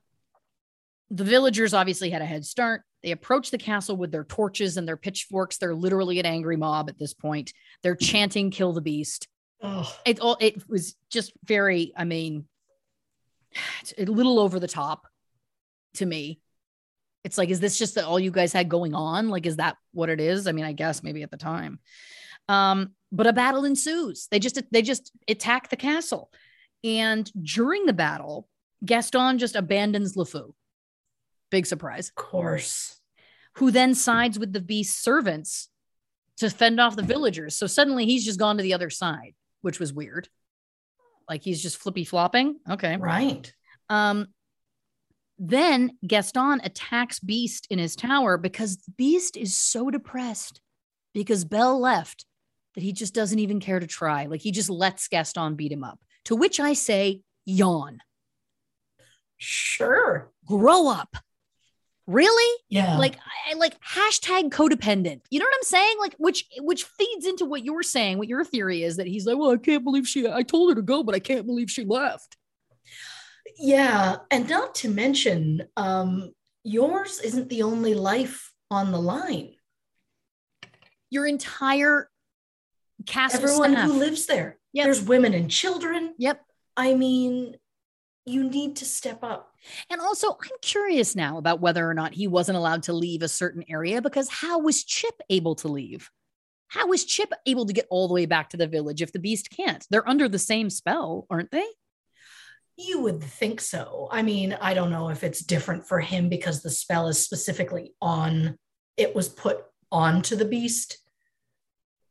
the 1.11 1.25
villagers 1.25 1.73
obviously 1.73 2.11
had 2.11 2.21
a 2.21 2.27
head 2.27 2.45
start. 2.45 2.83
They 3.03 3.13
approach 3.13 3.51
the 3.51 3.59
castle 3.59 3.97
with 3.97 4.11
their 4.11 4.25
torches 4.25 4.77
and 4.77 4.87
their 4.87 4.97
pitchforks. 4.97 5.59
They're 5.59 5.75
literally 5.75 6.19
an 6.19 6.27
angry 6.27 6.57
mob 6.57 6.89
at 6.89 6.99
this 6.99 7.15
point. 7.15 7.53
They're 7.83 7.95
chanting, 7.97 8.51
kill 8.51 8.73
the 8.73 8.81
beast. 8.81 9.29
Oh, 9.63 9.93
It 10.05 10.21
all 10.21 10.37
it 10.41 10.69
was 10.69 10.95
just 11.11 11.33
very, 11.45 11.93
I 11.97 12.05
mean, 12.05 12.47
a 13.97 14.05
little 14.05 14.39
over 14.39 14.61
the 14.61 14.69
top 14.69 15.07
to 15.95 16.07
me. 16.07 16.41
It's 17.25 17.39
like, 17.39 17.51
is 17.51 17.61
this 17.61 17.79
just 17.79 17.97
that 17.97 18.05
all 18.05 18.21
you 18.21 18.31
guys 18.31 18.53
had 18.53 18.69
going 18.69 18.95
on? 18.95 19.29
Like, 19.29 19.47
is 19.47 19.57
that 19.57 19.77
what 19.93 20.09
it 20.09 20.21
is? 20.21 20.47
I 20.47 20.53
mean, 20.53 20.65
I 20.65 20.73
guess 20.73 21.03
maybe 21.03 21.23
at 21.23 21.31
the 21.31 21.37
time. 21.37 21.81
Um, 22.49 22.93
but 23.13 23.27
a 23.27 23.33
battle 23.33 23.65
ensues. 23.65 24.29
They 24.31 24.39
just 24.39 24.61
they 24.71 24.83
just 24.83 25.13
attack 25.29 25.71
the 25.71 25.77
castle. 25.77 26.31
And 26.85 27.31
during 27.43 27.87
the 27.87 27.93
battle, 27.93 28.49
Gaston 28.85 29.39
just 29.39 29.57
abandons 29.57 30.17
LeFou. 30.17 30.53
Big 31.51 31.67
surprise. 31.67 32.09
of 32.09 32.15
course. 32.15 33.01
Who 33.55 33.71
then 33.71 33.95
sides 33.95 34.39
with 34.39 34.53
the 34.53 34.61
beast's 34.61 35.01
servants 35.03 35.69
to 36.37 36.49
fend 36.51 36.79
off 36.79 36.95
the 36.95 37.03
villagers. 37.03 37.55
So 37.57 37.67
suddenly 37.67 38.07
he's 38.07 38.25
just 38.25 38.39
gone 38.39 38.57
to 38.59 38.63
the 38.63 38.75
other 38.75 38.91
side, 38.91 39.35
which 39.63 39.81
was 39.81 39.93
weird. 39.93 40.29
Like 41.29 41.43
he's 41.43 41.61
just 41.63 41.77
flippy 41.79 42.05
flopping. 42.05 42.57
Okay. 42.71 42.97
Right. 42.97 43.53
Um, 43.89 44.29
then 45.39 45.93
Gaston 46.07 46.61
attacks 46.63 47.19
Beast 47.21 47.67
in 47.71 47.79
his 47.79 47.97
tower 47.97 48.39
because 48.39 48.77
Beast 48.97 49.37
is 49.37 49.55
so 49.57 49.91
depressed 49.91 50.61
because 51.15 51.45
Belle 51.45 51.81
left 51.81 52.25
that 52.75 52.83
he 52.85 52.93
just 52.93 53.15
doesn't 53.15 53.39
even 53.39 53.59
care 53.61 53.81
to 53.81 53.87
try. 53.87 54.27
Like 54.27 54.41
he 54.41 54.53
just 54.53 54.71
lets 54.71 55.09
Gaston 55.09 55.57
beat 55.57 55.73
him 55.73 55.83
up. 55.85 55.99
To 56.27 56.37
which 56.37 56.61
I 56.61 56.75
say, 56.75 57.23
yawn, 57.45 57.99
Sure. 59.37 60.31
grow 60.47 60.89
up. 60.89 61.17
Really? 62.09 62.63
Yeah. 62.71 62.97
Like, 62.97 63.19
I 63.49 63.53
like 63.55 63.77
hashtag 63.83 64.49
codependent. 64.49 65.21
You 65.29 65.41
know 65.41 65.45
what 65.45 65.55
I'm 65.55 65.63
saying? 65.63 65.97
Like, 66.01 66.15
which 66.17 66.47
which 66.61 66.85
feeds 66.85 67.27
into 67.27 67.45
what 67.45 67.67
you're 67.67 67.83
saying, 67.83 68.17
what 68.17 68.29
your 68.29 68.47
theory 68.47 68.83
is 68.83 68.97
that 68.97 69.07
he's 69.07 69.27
like, 69.27 69.37
well, 69.37 69.51
I 69.51 69.59
can't 69.59 69.85
believe 69.85 70.09
she. 70.09 70.27
I 70.27 70.43
told 70.43 70.71
her 70.71 70.75
to 70.75 70.83
go, 70.83 71.03
but 71.05 71.15
I 71.15 71.19
can't 71.19 71.47
believe 71.47 71.71
she 71.71 71.85
left. 71.85 72.39
Yeah, 73.59 74.17
and 74.31 74.49
not 74.49 74.75
to 74.77 74.89
mention, 74.89 75.65
um, 75.77 76.33
yours 76.65 77.21
isn't 77.21 77.51
the 77.51 77.63
only 77.63 77.93
life 77.93 78.55
on 78.71 78.91
the 78.91 79.01
line. 79.01 79.55
Your 81.11 81.27
entire 81.27 82.09
castle 83.05 83.43
Everyone 83.43 83.75
who 83.75 83.93
lives 83.99 84.25
there. 84.25 84.59
Yep. 84.73 84.85
There's 84.85 85.03
women 85.03 85.35
and 85.35 85.51
children. 85.51 86.15
Yep. 86.17 86.41
I 86.75 86.95
mean, 86.95 87.57
you 88.29 88.45
need 88.45 88.77
to 88.77 88.85
step 88.85 89.25
up. 89.25 89.55
And 89.91 90.01
also, 90.01 90.29
I'm 90.31 90.59
curious 90.63 91.17
now 91.17 91.39
about 91.39 91.61
whether 91.61 91.89
or 91.89 91.95
not 91.95 92.15
he 92.15 92.29
wasn't 92.29 92.59
allowed 92.59 92.85
to 92.85 92.93
leave 92.93 93.23
a 93.23 93.29
certain 93.29 93.65
area 93.69 94.01
because 94.03 94.29
how 94.29 94.61
was 94.61 94.85
Chip 94.85 95.21
able 95.31 95.55
to 95.57 95.69
leave? 95.69 96.11
How 96.69 96.87
was 96.87 97.05
Chip 97.05 97.33
able 97.47 97.67
to 97.67 97.73
get 97.73 97.87
all 97.91 98.09
the 98.09 98.15
way 98.15 98.27
back 98.27 98.51
to 98.51 98.57
the 98.57 98.67
village 98.67 99.03
if 99.03 99.13
the 99.13 99.19
beast 99.19 99.51
can't? 99.51 99.85
They're 99.91 100.09
under 100.09 100.29
the 100.29 100.39
same 100.39 100.71
spell, 100.71 101.27
aren't 101.31 101.51
they? 101.51 101.67
You 102.77 103.01
would 103.01 103.23
think 103.23 103.61
so. 103.61 104.09
I 104.13 104.23
mean, 104.23 104.57
I 104.61 104.75
don't 104.75 104.91
know 104.91 105.09
if 105.09 105.25
it's 105.25 105.41
different 105.41 105.89
for 105.89 105.99
him 105.99 106.29
because 106.29 106.63
the 106.63 106.71
spell 106.71 107.09
is 107.09 107.25
specifically 107.25 107.95
on, 108.01 108.57
it 108.97 109.17
was 109.17 109.29
put 109.29 109.59
onto 109.91 110.37
the 110.37 110.45
beast, 110.45 110.99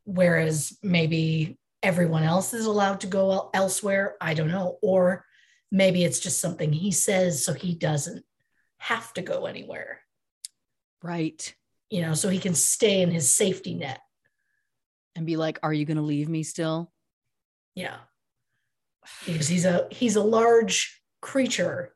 whereas 0.03 0.78
maybe 0.84 1.57
everyone 1.84 2.24
else 2.24 2.53
is 2.53 2.65
allowed 2.65 3.01
to 3.01 3.07
go 3.07 3.49
elsewhere. 3.53 4.15
I 4.20 4.34
don't 4.34 4.49
know. 4.49 4.78
Or 4.82 5.24
maybe 5.72 6.03
it's 6.03 6.20
just 6.20 6.39
something 6.39 6.72
he 6.72 6.91
says 6.91 7.43
so 7.45 7.53
he 7.53 7.74
doesn't 7.76 8.24
have 8.78 9.13
to 9.13 9.22
go 9.22 9.45
anywhere, 9.45 10.01
Right. 11.01 11.53
you 11.89 12.01
know, 12.01 12.13
so 12.13 12.30
he 12.30 12.39
can 12.39 12.53
stay 12.55 13.01
in 13.01 13.11
his 13.11 13.34
safety 13.34 13.74
net. 13.74 13.99
And 15.15 15.26
be 15.26 15.36
like, 15.36 15.57
are 15.63 15.74
you 15.74 15.84
going 15.86 15.97
to 15.97 16.03
leave 16.03 16.30
me 16.30 16.43
still? 16.43 16.91
Yeah. 17.74 17.97
Because 19.26 19.47
he's 19.47 19.65
a 19.65 19.88
he's 19.89 20.15
a 20.15 20.22
large 20.24 21.01
creature, 21.22 21.95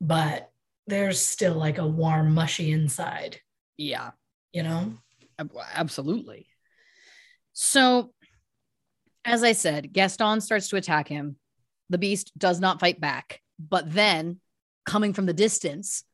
but 0.00 0.50
there's 0.88 1.20
still 1.20 1.54
like 1.54 1.78
a 1.78 1.86
warm, 1.86 2.34
mushy 2.34 2.72
inside, 2.72 3.38
Yeah. 3.76 4.10
you 4.52 4.62
know? 4.64 4.94
Absolutely. 5.74 6.48
So, 7.52 8.12
as 9.24 9.42
I 9.44 9.52
said, 9.52 9.92
Gaston 9.92 10.40
starts 10.40 10.68
to 10.68 10.76
attack 10.76 11.06
him. 11.08 11.36
The 11.90 11.98
beast 11.98 12.32
does 12.38 12.60
not 12.60 12.80
fight 12.80 13.00
back. 13.00 13.40
But 13.58 13.92
then, 13.92 14.40
coming 14.86 15.12
from 15.12 15.26
the 15.26 15.32
distance, 15.32 16.04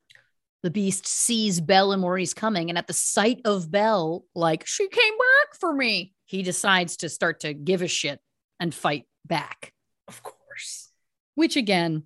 the 0.62 0.70
beast 0.70 1.06
sees 1.06 1.60
Belle 1.60 1.92
and 1.92 2.02
Maurice 2.02 2.34
coming. 2.34 2.68
And 2.68 2.78
at 2.78 2.86
the 2.86 2.92
sight 2.92 3.40
of 3.44 3.70
Belle, 3.70 4.24
like, 4.34 4.66
she 4.66 4.88
came 4.88 5.14
back 5.18 5.58
for 5.58 5.72
me, 5.72 6.14
he 6.26 6.42
decides 6.42 6.98
to 6.98 7.08
start 7.08 7.40
to 7.40 7.54
give 7.54 7.82
a 7.82 7.88
shit 7.88 8.20
and 8.58 8.74
fight 8.74 9.06
back, 9.24 9.72
Of 10.06 10.22
course. 10.22 10.90
which 11.34 11.56
again, 11.56 12.04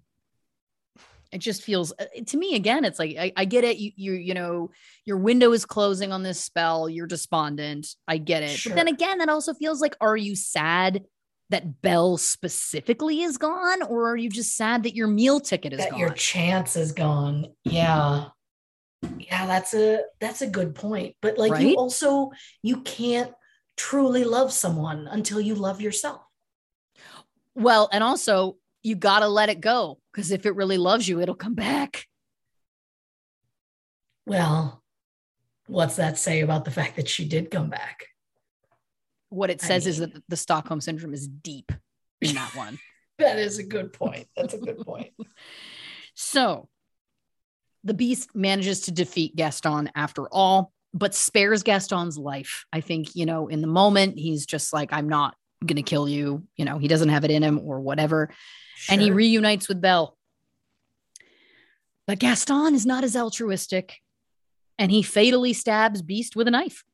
it 1.32 1.38
just 1.38 1.62
feels 1.62 1.92
uh, 1.98 2.04
to 2.26 2.36
me 2.36 2.54
again 2.54 2.84
it's 2.84 3.00
like 3.00 3.16
i, 3.18 3.32
I 3.36 3.44
get 3.44 3.64
it 3.64 3.76
you, 3.76 3.90
you 3.96 4.12
you 4.12 4.34
know 4.34 4.70
your 5.04 5.16
window 5.16 5.52
is 5.52 5.66
closing 5.66 6.12
on 6.12 6.22
this 6.22 6.40
spell 6.40 6.88
you're 6.88 7.08
despondent 7.08 7.88
i 8.06 8.18
get 8.18 8.44
it 8.44 8.60
but 8.64 8.76
then 8.76 8.86
again 8.86 9.18
that 9.18 9.28
also 9.28 9.52
feels 9.52 9.80
like 9.80 9.96
are 10.00 10.16
you 10.16 10.36
sad 10.36 11.02
that 11.50 11.82
Belle 11.82 12.16
specifically 12.16 13.22
is 13.22 13.36
gone 13.38 13.82
or 13.82 14.08
are 14.10 14.16
you 14.16 14.30
just 14.30 14.56
sad 14.56 14.82
that 14.84 14.94
your 14.94 15.06
meal 15.06 15.40
ticket 15.40 15.72
is 15.72 15.78
that 15.78 15.90
gone 15.90 16.00
your 16.00 16.10
chance 16.10 16.76
is 16.76 16.92
gone. 16.92 17.46
Yeah. 17.64 18.26
Yeah, 19.18 19.46
that's 19.46 19.74
a 19.74 20.00
that's 20.20 20.40
a 20.40 20.46
good 20.46 20.74
point. 20.74 21.16
But 21.20 21.36
like 21.38 21.52
Right? 21.52 21.68
you 21.68 21.74
also 21.76 22.30
you 22.62 22.80
can't 22.80 23.32
truly 23.76 24.24
love 24.24 24.52
someone 24.52 25.06
until 25.10 25.40
you 25.40 25.54
love 25.54 25.80
yourself. 25.80 26.22
well 27.54 27.88
and 27.92 28.02
also 28.02 28.56
you 28.82 28.94
gotta 28.96 29.28
let 29.28 29.48
it 29.48 29.60
go 29.60 29.98
because 30.12 30.30
if 30.30 30.46
it 30.46 30.54
really 30.56 30.78
loves 30.78 31.08
you 31.08 31.20
it'll 31.20 31.34
come 31.34 31.54
back 31.54 32.06
Well, 34.26 34.82
what's 35.66 35.96
that 35.96 36.18
say 36.18 36.40
about 36.40 36.64
the 36.64 36.70
fact 36.70 36.96
that 36.96 37.08
she 37.08 37.28
did 37.28 37.50
come 37.50 37.68
back? 37.68 38.06
What 39.34 39.50
it 39.50 39.62
I 39.64 39.66
says 39.66 39.86
is 39.86 39.98
that 39.98 40.12
the 40.28 40.36
stockholm 40.36 40.80
syndrome 40.80 41.14
is 41.14 41.26
deep 41.28 41.72
in 42.20 42.34
that 42.34 42.54
one 42.54 42.78
That 43.18 43.38
is 43.38 43.58
a 43.58 43.62
good 43.62 43.92
point. 43.92 44.26
That's 44.36 44.54
a 44.54 44.58
good 44.58 44.78
point. 44.78 45.12
So 46.16 46.68
the 47.82 47.92
beast 47.92 48.36
manages 48.36 48.82
to 48.82 48.92
defeat 48.92 49.34
Gaston 49.34 49.90
after 49.96 50.28
all, 50.28 50.70
but 50.92 51.12
spares 51.12 51.64
Gaston's 51.64 52.16
life. 52.16 52.66
I 52.72 52.80
think, 52.80 53.16
you 53.16 53.26
know, 53.26 53.48
in 53.48 53.60
the 53.60 53.66
moment, 53.66 54.16
he's 54.16 54.46
just 54.46 54.72
like, 54.72 54.92
I'm 54.92 55.08
not 55.08 55.34
going 55.66 55.74
to 55.74 55.82
kill 55.82 56.08
you. 56.08 56.46
You 56.56 56.66
know, 56.66 56.78
he 56.78 56.86
doesn't 56.86 57.08
have 57.08 57.24
it 57.24 57.32
in 57.32 57.42
him 57.42 57.58
or 57.58 57.80
whatever. 57.80 58.30
And 58.88 59.00
he 59.00 59.10
reunites 59.10 59.66
with 59.66 59.80
Belle. 59.80 60.16
But 62.06 62.20
Gaston 62.20 62.76
is 62.76 62.86
not 62.86 63.02
as 63.02 63.16
altruistic 63.16 63.96
and 64.78 64.92
he 64.92 65.02
fatally 65.02 65.52
stabs 65.52 66.00
Beast 66.00 66.36
with 66.36 66.46
a 66.46 66.52
knife. 66.52 66.84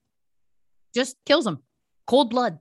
Just 0.94 1.16
kills 1.26 1.46
him. 1.46 1.58
Cold 2.10 2.28
blood. 2.28 2.58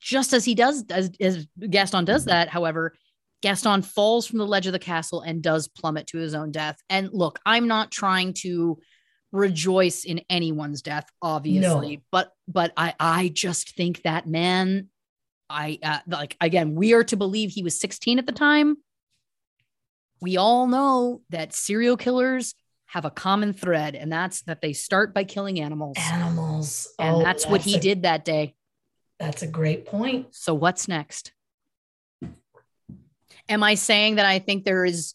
Just 0.00 0.32
as 0.32 0.46
he 0.46 0.54
does, 0.54 0.82
as, 0.88 1.10
as 1.20 1.46
Gaston 1.68 2.06
does 2.06 2.24
that, 2.24 2.48
however, 2.48 2.94
Gaston 3.42 3.82
falls 3.82 4.26
from 4.26 4.38
the 4.38 4.46
ledge 4.46 4.66
of 4.66 4.72
the 4.72 4.78
castle 4.78 5.20
and 5.20 5.42
does 5.42 5.68
plummet 5.68 6.06
to 6.06 6.18
his 6.18 6.32
own 6.34 6.52
death. 6.52 6.78
And 6.88 7.10
look, 7.12 7.38
I'm 7.44 7.68
not 7.68 7.90
trying 7.90 8.32
to 8.38 8.78
rejoice 9.30 10.04
in 10.04 10.22
anyone's 10.30 10.80
death, 10.80 11.04
obviously, 11.20 11.96
No. 11.96 12.02
but 12.10 12.32
but 12.48 12.72
I 12.78 12.94
I 12.98 13.28
just 13.28 13.76
think 13.76 14.04
that 14.04 14.26
man, 14.26 14.88
I 15.50 15.80
uh, 15.82 15.98
like 16.06 16.34
again, 16.40 16.74
we 16.74 16.94
are 16.94 17.04
to 17.04 17.16
believe 17.18 17.50
he 17.50 17.62
was 17.62 17.78
16 17.78 18.20
at 18.20 18.24
the 18.24 18.32
time. 18.32 18.78
We 20.22 20.38
all 20.38 20.66
know 20.66 21.20
that 21.28 21.52
serial 21.52 21.98
killers 21.98 22.54
have 22.92 23.06
a 23.06 23.10
common 23.10 23.54
thread, 23.54 23.94
and 23.94 24.12
that's 24.12 24.42
that 24.42 24.60
they 24.60 24.74
start 24.74 25.14
by 25.14 25.24
killing 25.24 25.58
animals. 25.58 25.96
Animals. 25.98 26.88
And 26.98 27.16
Oh, 27.16 27.22
that's 27.22 27.46
what 27.46 27.62
he 27.62 27.76
a- 27.76 27.80
did 27.80 28.02
that 28.02 28.22
day. 28.22 28.54
That's 29.18 29.40
a 29.42 29.46
great 29.46 29.86
point. 29.86 30.34
So 30.34 30.52
what's 30.52 30.88
next? 30.88 31.32
Am 33.48 33.62
I 33.62 33.76
saying 33.76 34.16
that 34.16 34.26
I 34.26 34.40
think 34.40 34.64
there 34.64 34.84
is 34.84 35.14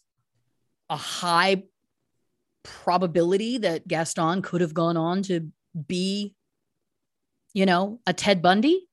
a 0.90 0.96
high 0.96 1.62
probability 2.64 3.58
that 3.58 3.86
Gaston 3.86 4.42
could 4.42 4.60
have 4.60 4.74
gone 4.74 4.96
on 4.96 5.22
to 5.24 5.48
be, 5.86 6.34
you 7.54 7.64
know, 7.64 8.00
a 8.08 8.12
Ted 8.12 8.42
Bundy? 8.42 8.88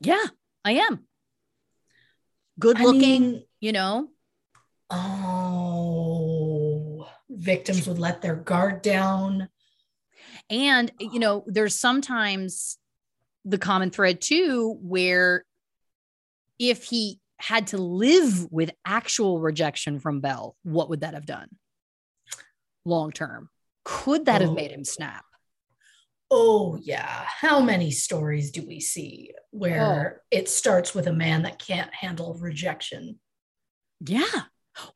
Yeah, 0.00 0.24
I 0.64 0.72
am. 0.72 1.04
Good 2.58 2.78
I 2.78 2.84
looking, 2.84 3.00
mean, 3.32 3.44
you 3.60 3.72
know. 3.72 4.08
oh, 4.90 5.61
victims 7.34 7.86
would 7.86 7.98
let 7.98 8.22
their 8.22 8.36
guard 8.36 8.82
down. 8.82 9.48
And, 10.50 10.92
you 10.98 11.18
know, 11.18 11.44
there's 11.46 11.78
sometimes 11.78 12.78
the 13.44 13.58
common 13.58 13.90
thread 13.90 14.20
too, 14.20 14.78
where 14.80 15.44
if 16.58 16.84
he 16.84 17.18
had 17.38 17.68
to 17.68 17.78
live 17.78 18.50
with 18.52 18.70
actual 18.84 19.40
rejection 19.40 19.98
from 19.98 20.20
Belle, 20.20 20.56
what 20.62 20.88
would 20.90 21.00
that 21.00 21.14
have 21.14 21.26
done 21.26 21.48
long 22.84 23.10
term? 23.10 23.48
Could 23.84 24.26
that 24.26 24.40
have 24.40 24.50
Oh. 24.50 24.54
made 24.54 24.70
him 24.70 24.84
snap? 24.84 25.24
Oh, 26.30 26.78
yeah. 26.80 27.24
How 27.26 27.60
many 27.60 27.90
stories 27.90 28.50
do 28.52 28.66
we 28.66 28.80
see 28.80 29.32
where 29.50 30.20
oh. 30.22 30.26
it 30.30 30.48
starts 30.48 30.94
with 30.94 31.06
a 31.06 31.12
man 31.12 31.42
that 31.42 31.58
can't 31.58 31.92
handle 31.92 32.34
rejection? 32.34 33.18
Yeah. 34.00 34.42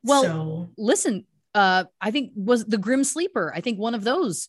Well, 0.03 0.23
so, 0.23 0.69
listen, 0.77 1.27
uh, 1.57 1.85
I 1.99 2.11
think 2.11 2.33
was 2.35 2.65
the 2.65 2.77
Grim 2.77 3.03
Sleeper. 3.03 3.51
I 3.55 3.61
think 3.61 3.79
one 3.79 3.95
of 3.95 4.03
those, 4.03 4.47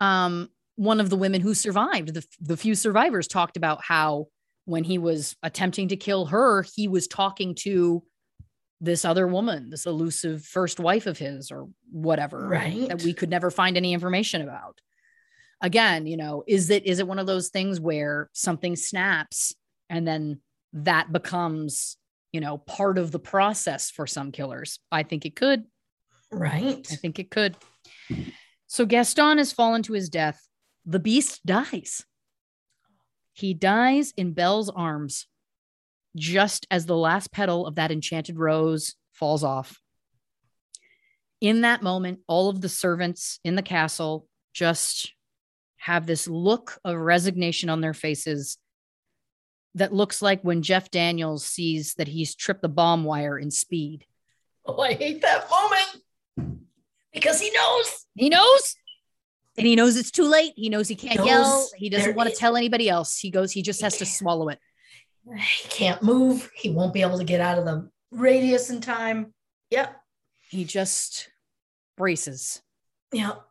um, 0.00 0.48
one 0.76 1.00
of 1.00 1.10
the 1.10 1.16
women 1.16 1.40
who 1.40 1.52
survived, 1.52 2.14
the, 2.14 2.24
the 2.40 2.56
few 2.56 2.74
survivors 2.76 3.26
talked 3.26 3.56
about 3.56 3.82
how 3.82 4.28
when 4.64 4.84
he 4.84 4.98
was 4.98 5.36
attempting 5.42 5.88
to 5.88 5.96
kill 5.96 6.26
her, 6.26 6.64
he 6.76 6.86
was 6.86 7.08
talking 7.08 7.54
to 7.56 8.04
this 8.80 9.04
other 9.04 9.26
woman, 9.26 9.70
this 9.70 9.84
elusive 9.86 10.44
first 10.44 10.78
wife 10.78 11.06
of 11.06 11.18
his 11.18 11.50
or 11.50 11.66
whatever, 11.90 12.46
Right. 12.46 12.88
that 12.88 13.02
we 13.02 13.12
could 13.14 13.30
never 13.30 13.50
find 13.50 13.76
any 13.76 13.92
information 13.92 14.40
about. 14.40 14.80
Again, 15.60 16.06
you 16.06 16.16
know, 16.16 16.44
is 16.46 16.70
it 16.70 16.86
is 16.86 16.98
it 17.00 17.08
one 17.08 17.18
of 17.18 17.26
those 17.26 17.48
things 17.48 17.80
where 17.80 18.28
something 18.32 18.76
snaps 18.76 19.54
and 19.90 20.06
then 20.06 20.40
that 20.72 21.10
becomes, 21.12 21.96
you 22.32 22.40
know, 22.40 22.58
part 22.58 22.98
of 22.98 23.10
the 23.10 23.18
process 23.18 23.90
for 23.90 24.06
some 24.06 24.30
killers? 24.30 24.78
I 24.92 25.02
think 25.02 25.24
it 25.24 25.34
could. 25.36 25.64
Right. 26.38 26.86
I 26.90 26.96
think 26.96 27.18
it 27.18 27.30
could. 27.30 27.56
So 28.66 28.86
Gaston 28.86 29.38
has 29.38 29.52
fallen 29.52 29.82
to 29.84 29.92
his 29.92 30.08
death. 30.08 30.46
The 30.84 30.98
beast 30.98 31.44
dies. 31.46 32.04
He 33.32 33.54
dies 33.54 34.12
in 34.16 34.32
Belle's 34.32 34.70
arms 34.70 35.26
just 36.16 36.66
as 36.70 36.86
the 36.86 36.96
last 36.96 37.32
petal 37.32 37.66
of 37.66 37.74
that 37.76 37.90
enchanted 37.90 38.38
rose 38.38 38.94
falls 39.12 39.42
off. 39.42 39.80
In 41.40 41.62
that 41.62 41.82
moment, 41.82 42.20
all 42.26 42.48
of 42.48 42.60
the 42.60 42.68
servants 42.68 43.40
in 43.44 43.54
the 43.54 43.62
castle 43.62 44.26
just 44.52 45.12
have 45.76 46.06
this 46.06 46.28
look 46.28 46.78
of 46.84 46.96
resignation 46.96 47.68
on 47.68 47.80
their 47.80 47.94
faces 47.94 48.58
that 49.74 49.92
looks 49.92 50.22
like 50.22 50.42
when 50.42 50.62
Jeff 50.62 50.90
Daniels 50.90 51.44
sees 51.44 51.94
that 51.94 52.08
he's 52.08 52.34
tripped 52.34 52.62
the 52.62 52.68
bomb 52.68 53.04
wire 53.04 53.38
in 53.38 53.50
speed. 53.50 54.06
Oh, 54.64 54.80
I 54.80 54.94
hate 54.94 55.20
that 55.22 55.50
moment 55.50 56.03
because 57.14 57.40
he 57.40 57.50
knows. 57.50 58.06
He 58.14 58.28
knows. 58.28 58.74
And 59.56 59.66
he 59.66 59.76
knows 59.76 59.96
it's 59.96 60.10
too 60.10 60.28
late. 60.28 60.52
He 60.56 60.68
knows 60.68 60.88
he 60.88 60.96
can't 60.96 61.18
Knows 61.18 61.26
yell. 61.26 61.70
He 61.76 61.88
doesn't 61.88 62.16
want 62.16 62.28
to 62.28 62.34
tell 62.34 62.56
anybody 62.56 62.88
else. 62.88 63.18
He 63.18 63.30
goes, 63.30 63.52
he 63.52 63.62
just 63.62 63.80
He 63.80 63.84
has 63.84 63.96
to 63.98 64.06
swallow 64.06 64.48
it. 64.48 64.58
He 65.32 65.68
can't 65.68 66.02
move. 66.02 66.50
He 66.54 66.70
won't 66.70 66.92
be 66.92 67.02
able 67.02 67.18
to 67.18 67.24
get 67.24 67.40
out 67.40 67.58
of 67.58 67.64
the 67.64 67.88
radius 68.10 68.68
in 68.68 68.80
time. 68.80 69.32
Yep. 69.70 69.96
He 70.50 70.64
just 70.64 71.30
braces. 71.96 72.60
Yep. 73.12 73.42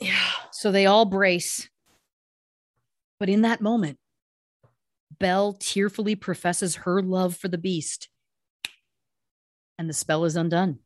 Yeah. 0.00 0.14
So 0.52 0.70
they 0.70 0.86
all 0.86 1.04
brace. 1.04 1.68
But 3.18 3.28
in 3.28 3.42
that 3.42 3.60
moment, 3.60 3.98
Belle 5.18 5.54
tearfully 5.54 6.14
professes 6.14 6.76
her 6.76 7.02
love 7.02 7.36
for 7.36 7.48
the 7.48 7.58
beast. 7.58 8.08
And 9.78 9.88
the 9.88 9.94
spell 9.94 10.24
is 10.24 10.36
undone. 10.36 10.78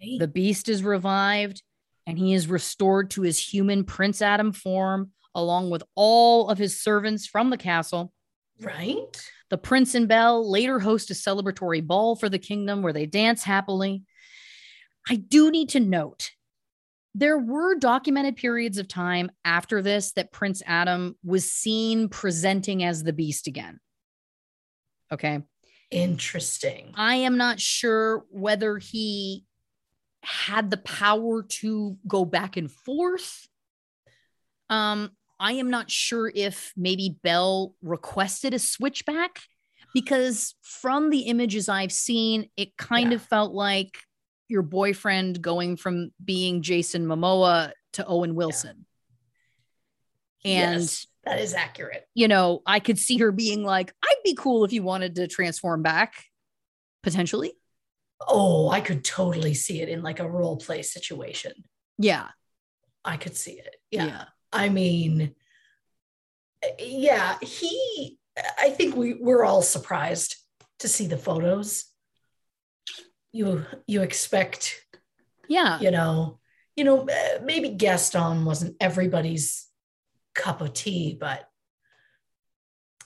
Okay. 0.00 0.18
The 0.18 0.28
beast 0.28 0.68
is 0.68 0.82
revived 0.82 1.62
and 2.06 2.18
he 2.18 2.34
is 2.34 2.48
restored 2.48 3.10
to 3.12 3.22
his 3.22 3.38
human 3.38 3.84
Prince 3.84 4.22
Adam 4.22 4.52
form, 4.52 5.12
along 5.34 5.70
with 5.70 5.82
all 5.94 6.48
of 6.48 6.58
his 6.58 6.80
servants 6.80 7.26
from 7.26 7.50
the 7.50 7.56
castle. 7.56 8.12
right. 8.60 9.30
The 9.48 9.58
prince 9.58 9.94
and 9.94 10.08
Belle 10.08 10.50
later 10.50 10.80
host 10.80 11.10
a 11.10 11.14
celebratory 11.14 11.86
ball 11.86 12.16
for 12.16 12.28
the 12.28 12.38
kingdom 12.38 12.82
where 12.82 12.92
they 12.92 13.06
dance 13.06 13.44
happily. 13.44 14.02
I 15.08 15.14
do 15.14 15.52
need 15.52 15.68
to 15.70 15.80
note 15.80 16.30
there 17.14 17.38
were 17.38 17.76
documented 17.76 18.36
periods 18.36 18.76
of 18.76 18.88
time 18.88 19.30
after 19.44 19.80
this 19.80 20.12
that 20.12 20.32
Prince 20.32 20.62
Adam 20.66 21.16
was 21.24 21.50
seen 21.50 22.10
presenting 22.10 22.84
as 22.84 23.02
the 23.02 23.12
beast 23.12 23.46
again. 23.46 23.80
Okay. 25.10 25.40
Interesting. 25.90 26.92
I 26.94 27.16
am 27.16 27.38
not 27.38 27.58
sure 27.58 28.24
whether 28.30 28.76
he 28.76 29.45
had 30.26 30.70
the 30.70 30.76
power 30.76 31.42
to 31.44 31.96
go 32.08 32.24
back 32.24 32.56
and 32.56 32.70
forth. 32.70 33.46
Um, 34.68 35.12
I 35.38 35.52
am 35.52 35.70
not 35.70 35.90
sure 35.90 36.30
if 36.34 36.72
maybe 36.76 37.16
Belle 37.22 37.74
requested 37.82 38.52
a 38.52 38.58
switchback 38.58 39.38
because 39.94 40.54
from 40.62 41.10
the 41.10 41.20
images 41.22 41.68
I've 41.68 41.92
seen, 41.92 42.50
it 42.56 42.76
kind 42.76 43.10
Yeah. 43.10 43.16
of 43.16 43.22
felt 43.22 43.52
like 43.52 43.98
your 44.48 44.62
boyfriend 44.62 45.40
going 45.40 45.76
from 45.76 46.10
being 46.24 46.62
Jason 46.62 47.06
Momoa 47.06 47.72
to 47.92 48.04
Owen 48.06 48.34
Wilson. 48.34 48.86
And 50.44 50.80
yes, 50.82 51.06
that 51.24 51.40
is 51.40 51.54
accurate. 51.54 52.06
you 52.14 52.28
know, 52.28 52.62
I 52.66 52.80
could 52.80 52.98
see 52.98 53.18
her 53.18 53.32
being 53.32 53.62
like, 53.62 53.92
I'd 54.04 54.22
be 54.24 54.34
cool 54.34 54.64
if 54.64 54.72
you 54.72 54.82
wanted 54.82 55.16
to 55.16 55.26
transform 55.28 55.82
back, 55.82 56.24
potentially. 57.02 57.52
Oh, 58.20 58.68
I 58.70 58.80
could 58.80 59.04
totally 59.04 59.54
see 59.54 59.82
it 59.82 59.88
in 59.88 60.02
like 60.02 60.20
a 60.20 60.28
role 60.28 60.56
play 60.56 60.82
situation. 60.82 61.52
Yeah. 61.98 62.28
I 63.04 63.16
could 63.16 63.36
see 63.36 63.52
it. 63.52 63.76
Yeah. 63.90 64.24
I 64.52 64.68
mean, 64.68 65.34
yeah, 66.78 67.36
he, 67.42 68.18
I 68.58 68.70
think 68.70 68.96
we, 68.96 69.14
we're 69.14 69.44
all 69.44 69.62
surprised 69.62 70.36
to 70.80 70.88
see 70.88 71.06
the 71.06 71.18
photos. 71.18 71.84
You, 73.32 73.64
you 73.86 74.02
expect, 74.02 74.80
Yeah. 75.48 75.78
you 75.80 75.90
know, 75.90 76.38
you 76.74 76.84
know, 76.84 77.04
eh, 77.04 77.38
maybe 77.42 77.70
Gaston 77.70 78.44
wasn't 78.44 78.76
everybody's 78.80 79.66
cup 80.34 80.60
of 80.60 80.72
tea, 80.72 81.16
but 81.18 81.48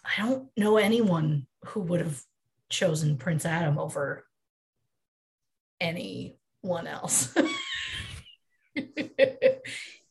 I 0.05 0.23
don't 0.23 0.49
know 0.57 0.77
anyone 0.77 1.47
who 1.67 1.81
would 1.81 2.01
have 2.01 2.21
chosen 2.69 3.17
Prince 3.19 3.45
Adam 3.45 3.79
over 3.79 4.25
anyone 5.81 6.87
else. 6.87 7.35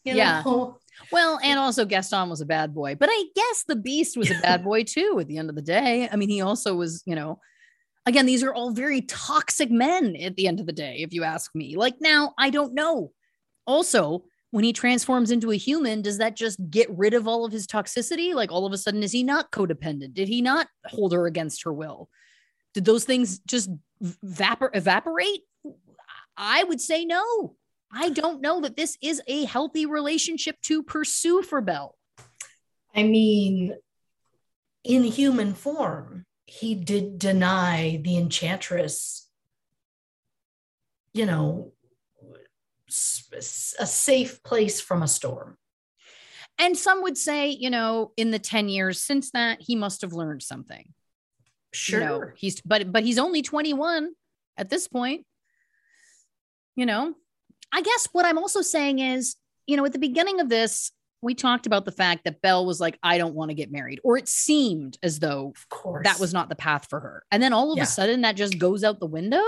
You 0.05 0.15
Yeah. 0.15 0.43
know? 0.45 0.77
Well, 1.11 1.39
and 1.43 1.59
also 1.59 1.85
Gaston 1.85 2.29
was 2.29 2.39
a 2.41 2.45
bad 2.45 2.73
boy, 2.73 2.95
but 2.95 3.09
I 3.11 3.23
guess 3.35 3.63
the 3.67 3.75
Beast 3.75 4.15
was 4.17 4.31
a 4.31 4.39
bad 4.41 4.63
boy 4.63 4.83
too 4.83 5.17
at 5.19 5.27
the 5.27 5.37
end 5.37 5.49
of 5.49 5.55
the 5.55 5.61
day. 5.61 6.07
I 6.11 6.15
mean, 6.15 6.29
he 6.29 6.41
also 6.41 6.73
was, 6.75 7.03
you 7.05 7.15
know, 7.15 7.39
again, 8.05 8.25
these 8.25 8.41
are 8.43 8.53
all 8.53 8.71
very 8.71 9.01
toxic 9.01 9.69
men 9.69 10.15
at 10.15 10.35
the 10.35 10.47
end 10.47 10.59
of 10.59 10.65
the 10.65 10.71
day, 10.73 10.97
if 10.99 11.13
you 11.13 11.23
ask 11.23 11.53
me. 11.53 11.75
Like 11.75 11.95
now, 11.99 12.33
I 12.37 12.49
don't 12.49 12.73
know. 12.73 13.11
Also, 13.67 14.23
when 14.51 14.63
he 14.63 14.73
transforms 14.73 15.31
into 15.31 15.51
a 15.51 15.57
human, 15.57 16.01
does 16.01 16.17
that 16.19 16.35
just 16.35 16.59
get 16.69 16.89
rid 16.97 17.13
of 17.13 17.27
all 17.27 17.45
of 17.45 17.51
his 17.51 17.67
toxicity? 17.67 18.33
Like 18.33 18.51
all 18.51 18.65
of 18.65 18.73
a 18.73 18.77
sudden, 18.77 19.03
is 19.03 19.11
he 19.11 19.23
not 19.23 19.51
codependent? 19.51 20.13
Did 20.13 20.27
he 20.27 20.41
not 20.41 20.67
hold 20.85 21.11
her 21.13 21.27
against 21.27 21.63
her 21.63 21.73
will? 21.73 22.09
Did 22.73 22.85
those 22.85 23.03
things 23.03 23.39
just 23.39 23.69
vapor- 24.01 24.71
evaporate? 24.73 25.41
I 26.39 26.63
would 26.63 26.79
say 26.79 27.03
no. 27.03 27.55
I 27.91 28.09
don't 28.09 28.41
know 28.41 28.61
that 28.61 28.77
this 28.77 28.97
is 29.01 29.21
a 29.27 29.43
healthy 29.45 29.85
relationship 29.85 30.55
to 30.63 30.81
pursue 30.81 31.41
for 31.41 31.59
Belle. 31.59 31.95
I 32.95 33.03
mean, 33.03 33.75
in 34.83 35.03
human 35.03 35.53
form, 35.53 36.25
he 36.45 36.75
did 36.75 37.19
deny 37.19 37.99
the 38.03 38.17
enchantress, 38.17 39.27
you 41.13 41.25
know, 41.25 41.73
a 42.87 43.41
safe 43.41 44.41
place 44.41 44.79
from 44.81 45.03
a 45.03 45.07
storm. 45.07 45.57
And 46.57 46.77
some 46.77 47.03
would 47.03 47.17
say, 47.17 47.49
you 47.49 47.69
know, 47.69 48.11
in 48.17 48.31
the 48.31 48.39
10 48.39 48.69
years 48.69 49.01
since 49.01 49.31
that, 49.31 49.61
he 49.61 49.75
must 49.75 50.01
have 50.01 50.13
learned 50.13 50.41
something. 50.41 50.93
Sure. 51.71 51.99
You 51.99 52.05
know, 52.05 52.23
he's 52.35 52.61
but 52.61 52.91
but 52.91 53.03
he's 53.03 53.19
only 53.19 53.41
21 53.41 54.11
at 54.57 54.69
this 54.69 54.87
point. 54.87 55.25
You 56.79 56.85
know, 56.85 57.13
I 57.73 57.81
guess 57.81 58.07
what 58.13 58.25
I'm 58.25 58.37
also 58.37 58.61
saying 58.61 58.99
is, 58.99 59.35
you 59.67 59.75
know, 59.75 59.83
at 59.83 59.91
the 59.91 59.99
beginning 59.99 60.39
of 60.39 60.47
this, 60.47 60.93
we 61.21 61.35
talked 61.35 61.65
about 61.65 61.83
the 61.83 61.91
fact 61.91 62.23
that 62.23 62.41
Belle 62.41 62.65
was 62.65 62.79
like, 62.79 62.97
I 63.03 63.17
don't 63.17 63.35
want 63.35 63.49
to 63.49 63.53
get 63.53 63.69
married, 63.69 63.99
or 64.01 64.17
it 64.17 64.29
seemed 64.29 64.97
as 65.03 65.19
though 65.19 65.51
of 65.53 65.67
course 65.67 66.05
that 66.05 66.21
was 66.21 66.33
not 66.33 66.47
the 66.47 66.55
path 66.55 66.87
for 66.89 67.01
her. 67.01 67.25
And 67.31 67.43
then 67.43 67.51
all 67.51 67.73
of 67.73 67.77
yeah. 67.77 67.83
a 67.83 67.85
sudden 67.85 68.21
that 68.21 68.37
just 68.37 68.57
goes 68.57 68.85
out 68.85 69.01
the 69.01 69.07
window 69.07 69.43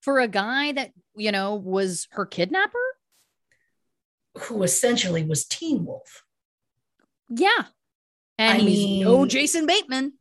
for 0.00 0.18
a 0.18 0.28
guy 0.28 0.72
that, 0.72 0.92
you 1.14 1.30
know, 1.30 1.56
was 1.56 2.08
her 2.12 2.24
kidnapper. 2.24 2.96
Who 4.44 4.62
essentially 4.62 5.24
was 5.24 5.44
Teen 5.44 5.84
Wolf. 5.84 6.24
Yeah. 7.28 7.64
And 8.38 8.62
I 8.62 8.64
he's 8.64 8.78
mean, 8.78 9.04
no 9.04 9.26
Jason 9.26 9.66
Bateman. 9.66 10.14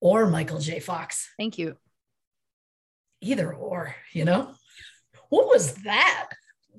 Or 0.00 0.28
Michael 0.28 0.60
J. 0.60 0.78
Fox. 0.78 1.28
Thank 1.36 1.58
you. 1.58 1.76
Either 3.20 3.52
or, 3.52 3.96
you 4.12 4.24
know? 4.24 4.54
What 5.30 5.46
was 5.46 5.74
that? 5.84 6.28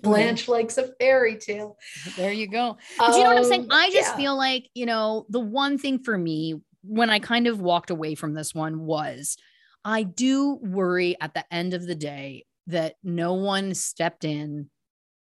Blanche 0.02 0.48
likes 0.48 0.78
a 0.78 0.88
fairy 1.00 1.38
tale. 1.38 1.78
There 2.16 2.32
you 2.32 2.48
go. 2.48 2.78
But 2.98 3.12
um, 3.12 3.18
you 3.18 3.24
know 3.24 3.30
what 3.30 3.38
I'm 3.38 3.44
saying? 3.44 3.62
Um, 3.64 3.72
I 3.72 3.90
just 3.92 4.12
yeah. 4.12 4.18
feel 4.18 4.38
like, 4.38 4.70
you 4.74 4.86
know, 4.86 5.26
the 5.30 5.40
one 5.40 5.78
thing 5.78 6.00
for 6.00 6.18
me 6.18 6.56
when 6.84 7.10
I 7.10 7.20
kind 7.20 7.48
of 7.48 7.62
walked 7.62 7.92
away 7.92 8.16
from 8.16 8.34
this 8.34 8.56
one 8.56 8.80
was 8.80 9.38
I 9.86 10.04
do 10.04 10.60
worry 10.62 11.16
at 11.22 11.34
the 11.34 11.46
end 11.54 11.74
of 11.74 11.86
the 11.86 11.96
day 11.96 12.46
that 12.68 12.96
no 13.04 13.34
one 13.34 13.74
stepped 13.74 14.24
in 14.24 14.70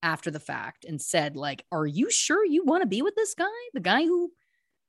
after 0.04 0.30
the 0.30 0.40
fact 0.40 0.86
and 0.86 1.02
said, 1.02 1.36
like, 1.36 1.66
are 1.72 1.86
you 1.86 2.12
sure 2.12 2.46
you 2.46 2.64
want 2.64 2.82
to 2.82 2.88
be 2.88 3.02
with 3.02 3.16
this 3.16 3.34
guy? 3.34 3.46
The 3.74 3.80
guy 3.80 4.04
who 4.04 4.32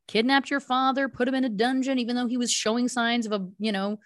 kidnapped 0.07 0.51
your 0.51 0.61
father, 0.61 1.09
put 1.09 1.29
him 1.29 1.35
in 1.35 1.45
a 1.45 1.51
dungeon, 1.51 1.99
even 1.99 2.17
though 2.17 2.27
he 2.27 2.37
was 2.37 2.53
showing 2.53 2.89
signs 2.89 3.27
of 3.27 3.33
a, 3.33 3.47
you 3.59 3.73
know, 3.73 3.99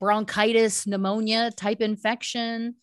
bronchitis, 0.00 0.86
pneumonia 0.86 1.50
type 1.50 1.80
infection 1.80 2.76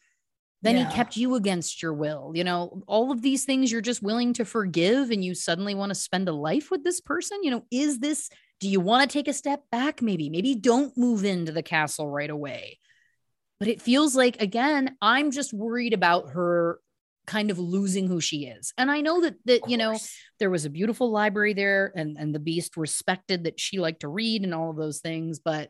then 0.61 0.77
yeah. 0.77 0.87
he 0.87 0.95
kept 0.95 1.17
you 1.17 1.35
against 1.35 1.81
your 1.81 1.93
will 1.93 2.31
you 2.33 2.43
know? 2.43 2.83
All 2.87 3.11
of 3.11 3.21
these 3.21 3.45
things 3.45 3.71
you're 3.71 3.81
just 3.81 4.03
willing 4.03 4.33
to 4.33 4.45
forgive 4.45 5.11
and 5.11 5.23
you 5.23 5.35
suddenly 5.35 5.75
want 5.75 5.89
to 5.89 5.95
spend 5.95 6.29
a 6.29 6.33
life 6.33 6.71
with 6.71 6.83
this 6.83 7.01
person? 7.01 7.43
You 7.43 7.51
know 7.51 7.65
is 7.71 7.99
this 7.99 8.29
do 8.59 8.69
you 8.69 8.79
want 8.79 9.09
to 9.09 9.13
take 9.13 9.27
a 9.27 9.33
step 9.33 9.63
back 9.71 10.01
maybe? 10.01 10.29
Maybe 10.29 10.55
don't 10.55 10.95
move 10.95 11.25
into 11.25 11.51
the 11.51 11.63
castle 11.63 12.07
right 12.07 12.29
away. 12.29 12.79
But 13.59 13.67
it 13.67 13.81
feels 13.81 14.15
like 14.15 14.41
again 14.41 14.95
i'm 15.01 15.31
just 15.31 15.53
worried 15.53 15.93
about 15.93 16.31
her 16.31 16.79
kind 17.27 17.51
of 17.51 17.59
losing 17.59 18.07
who 18.07 18.19
she 18.19 18.45
is. 18.45 18.73
And 18.77 18.89
i 18.89 19.01
know 19.01 19.21
that 19.21 19.35
that 19.45 19.69
you 19.69 19.77
know 19.77 19.97
there 20.39 20.49
was 20.49 20.65
a 20.65 20.69
beautiful 20.69 21.11
library 21.11 21.53
there 21.53 21.91
and 21.95 22.17
and 22.17 22.33
the 22.33 22.39
beast 22.39 22.77
respected 22.77 23.43
that 23.43 23.59
she 23.59 23.79
liked 23.79 24.01
to 24.01 24.07
read 24.07 24.43
and 24.43 24.53
all 24.53 24.71
of 24.71 24.77
those 24.77 24.99
things 24.99 25.39
but 25.39 25.69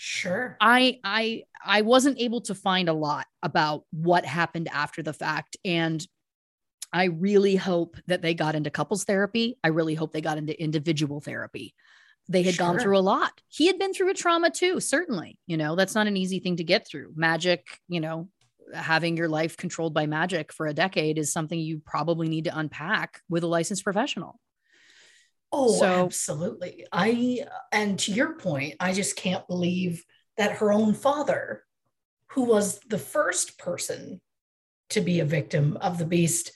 Sure. 0.00 0.56
I 0.60 1.00
I 1.02 1.42
I 1.64 1.82
wasn't 1.82 2.20
able 2.20 2.40
to 2.42 2.54
find 2.54 2.88
a 2.88 2.92
lot 2.92 3.26
about 3.42 3.82
what 3.90 4.24
happened 4.24 4.68
after 4.72 5.02
the 5.02 5.12
fact 5.12 5.56
and 5.64 6.06
I 6.92 7.04
really 7.06 7.56
hope 7.56 7.96
that 8.06 8.22
they 8.22 8.32
got 8.32 8.54
into 8.54 8.70
couples 8.70 9.02
therapy. 9.02 9.58
I 9.64 9.68
really 9.68 9.94
hope 9.94 10.12
they 10.12 10.20
got 10.20 10.38
into 10.38 10.60
individual 10.62 11.20
therapy. 11.20 11.74
They 12.28 12.44
had 12.44 12.54
sure. 12.54 12.66
gone 12.66 12.78
through 12.78 12.96
a 12.96 13.00
lot. 13.00 13.40
He 13.48 13.66
had 13.66 13.78
been 13.78 13.92
through 13.92 14.10
a 14.10 14.14
trauma 14.14 14.50
too, 14.50 14.78
certainly. 14.78 15.38
You 15.48 15.56
know, 15.56 15.74
that's 15.74 15.96
not 15.96 16.06
an 16.06 16.16
easy 16.16 16.38
thing 16.38 16.56
to 16.56 16.64
get 16.64 16.86
through. 16.86 17.12
Magic, 17.16 17.66
you 17.88 18.00
know, 18.00 18.28
having 18.72 19.16
your 19.16 19.28
life 19.28 19.56
controlled 19.56 19.94
by 19.94 20.06
magic 20.06 20.52
for 20.52 20.66
a 20.66 20.74
decade 20.74 21.18
is 21.18 21.32
something 21.32 21.58
you 21.58 21.82
probably 21.84 22.28
need 22.28 22.44
to 22.44 22.56
unpack 22.56 23.20
with 23.28 23.42
a 23.42 23.48
licensed 23.48 23.84
professional. 23.84 24.38
Oh, 25.50 25.78
so, 25.78 26.04
absolutely. 26.04 26.86
I 26.92 27.44
and 27.72 27.98
to 28.00 28.12
your 28.12 28.34
point, 28.34 28.74
I 28.80 28.92
just 28.92 29.16
can't 29.16 29.46
believe 29.46 30.04
that 30.36 30.58
her 30.58 30.72
own 30.72 30.94
father, 30.94 31.64
who 32.32 32.44
was 32.44 32.80
the 32.88 32.98
first 32.98 33.58
person 33.58 34.20
to 34.90 35.00
be 35.00 35.20
a 35.20 35.24
victim 35.24 35.78
of 35.80 35.98
the 35.98 36.06
beast, 36.06 36.52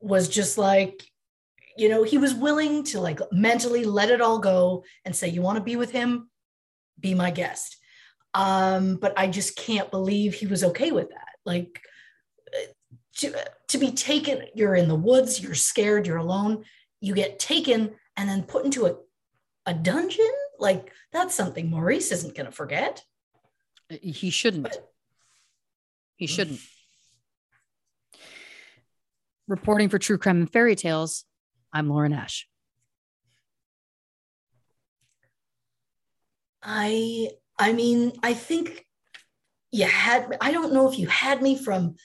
was 0.00 0.28
just 0.28 0.58
like, 0.58 1.02
you 1.76 1.88
know, 1.88 2.02
he 2.02 2.18
was 2.18 2.34
willing 2.34 2.84
to 2.84 3.00
like 3.00 3.20
mentally 3.32 3.84
let 3.84 4.10
it 4.10 4.20
all 4.20 4.38
go 4.38 4.84
and 5.04 5.14
say, 5.14 5.28
You 5.28 5.42
want 5.42 5.58
to 5.58 5.64
be 5.64 5.76
with 5.76 5.90
him? 5.90 6.30
Be 6.98 7.14
my 7.14 7.30
guest. 7.30 7.76
Um, 8.34 8.96
but 8.96 9.12
I 9.18 9.26
just 9.26 9.56
can't 9.56 9.90
believe 9.90 10.34
he 10.34 10.46
was 10.46 10.64
okay 10.64 10.90
with 10.90 11.10
that. 11.10 11.28
Like 11.44 11.82
to, 13.18 13.34
to 13.68 13.78
be 13.78 13.92
taken, 13.92 14.42
you're 14.54 14.74
in 14.74 14.88
the 14.88 14.94
woods, 14.94 15.42
you're 15.42 15.54
scared, 15.54 16.06
you're 16.06 16.16
alone, 16.16 16.64
you 17.00 17.14
get 17.14 17.38
taken 17.38 17.92
and 18.16 18.28
then 18.28 18.42
put 18.42 18.64
into 18.64 18.86
a, 18.86 18.96
a 19.66 19.74
dungeon? 19.74 20.30
Like 20.58 20.92
that's 21.12 21.34
something 21.34 21.70
maurice 21.70 22.12
isn't 22.12 22.36
going 22.36 22.46
to 22.46 22.52
forget. 22.52 23.04
He 23.88 24.30
shouldn't. 24.30 24.64
But, 24.64 24.92
he 26.16 26.26
shouldn't. 26.26 26.60
Reporting 29.48 29.88
for 29.88 29.98
true 29.98 30.18
crime 30.18 30.38
and 30.38 30.52
fairy 30.52 30.76
tales 30.76 31.24
i'm 31.72 31.88
lauren 31.88 32.12
ash. 32.12 32.48
I 36.62 37.30
i 37.58 37.72
mean 37.72 38.12
i 38.22 38.34
think 38.34 38.86
you 39.72 39.86
had 39.86 40.36
i 40.40 40.52
don't 40.52 40.72
know 40.72 40.88
if 40.88 40.98
you 40.98 41.08
had 41.08 41.42
me 41.42 41.56
from 41.56 41.96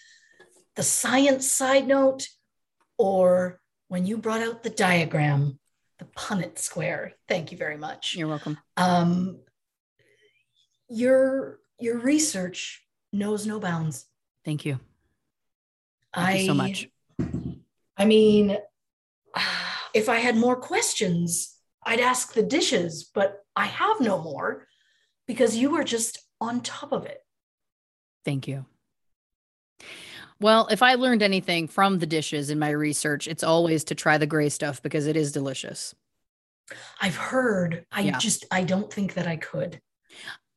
the 0.75 0.83
science 0.83 1.49
side 1.51 1.87
note 1.87 2.27
or 2.97 3.59
when 3.87 4.05
you 4.05 4.17
brought 4.17 4.41
out 4.41 4.63
the 4.63 4.69
diagram 4.69 5.59
the 5.99 6.05
Punnett 6.05 6.57
Square. 6.57 7.13
Thank 7.27 7.51
you 7.51 7.57
very 7.57 7.77
much. 7.77 8.15
You're 8.15 8.27
welcome. 8.27 8.57
Um, 8.75 9.39
your 10.89 11.59
your 11.79 11.99
research 11.99 12.83
knows 13.11 13.45
no 13.45 13.59
bounds. 13.59 14.05
Thank 14.45 14.65
you. 14.65 14.79
Thank 16.13 16.27
I, 16.27 16.33
you 16.37 16.45
so 16.45 16.53
much. 16.53 16.89
I 17.97 18.05
mean, 18.05 18.57
if 19.93 20.09
I 20.09 20.17
had 20.17 20.37
more 20.37 20.55
questions, 20.55 21.55
I'd 21.85 21.99
ask 21.99 22.33
the 22.33 22.43
dishes, 22.43 23.09
but 23.13 23.43
I 23.55 23.65
have 23.65 23.99
no 23.99 24.21
more 24.21 24.67
because 25.27 25.57
you 25.57 25.75
are 25.75 25.83
just 25.83 26.19
on 26.39 26.61
top 26.61 26.91
of 26.91 27.05
it. 27.05 27.19
Thank 28.23 28.47
you. 28.47 28.65
Well, 30.39 30.67
if 30.67 30.83
I 30.83 30.93
learned 30.95 31.23
anything 31.23 31.67
from 31.67 31.99
the 31.99 32.05
dishes 32.05 32.49
in 32.49 32.59
my 32.59 32.69
research, 32.69 33.27
it's 33.27 33.43
always 33.43 33.83
to 33.85 33.95
try 33.95 34.17
the 34.17 34.27
gray 34.27 34.49
stuff 34.49 34.81
because 34.83 35.07
it 35.07 35.17
is 35.17 35.31
delicious. 35.31 35.95
I've 37.01 37.15
heard. 37.15 37.85
I 37.91 38.01
yeah. 38.01 38.17
just 38.17 38.45
I 38.51 38.63
don't 38.63 38.91
think 38.91 39.15
that 39.15 39.27
I 39.27 39.37
could. 39.37 39.81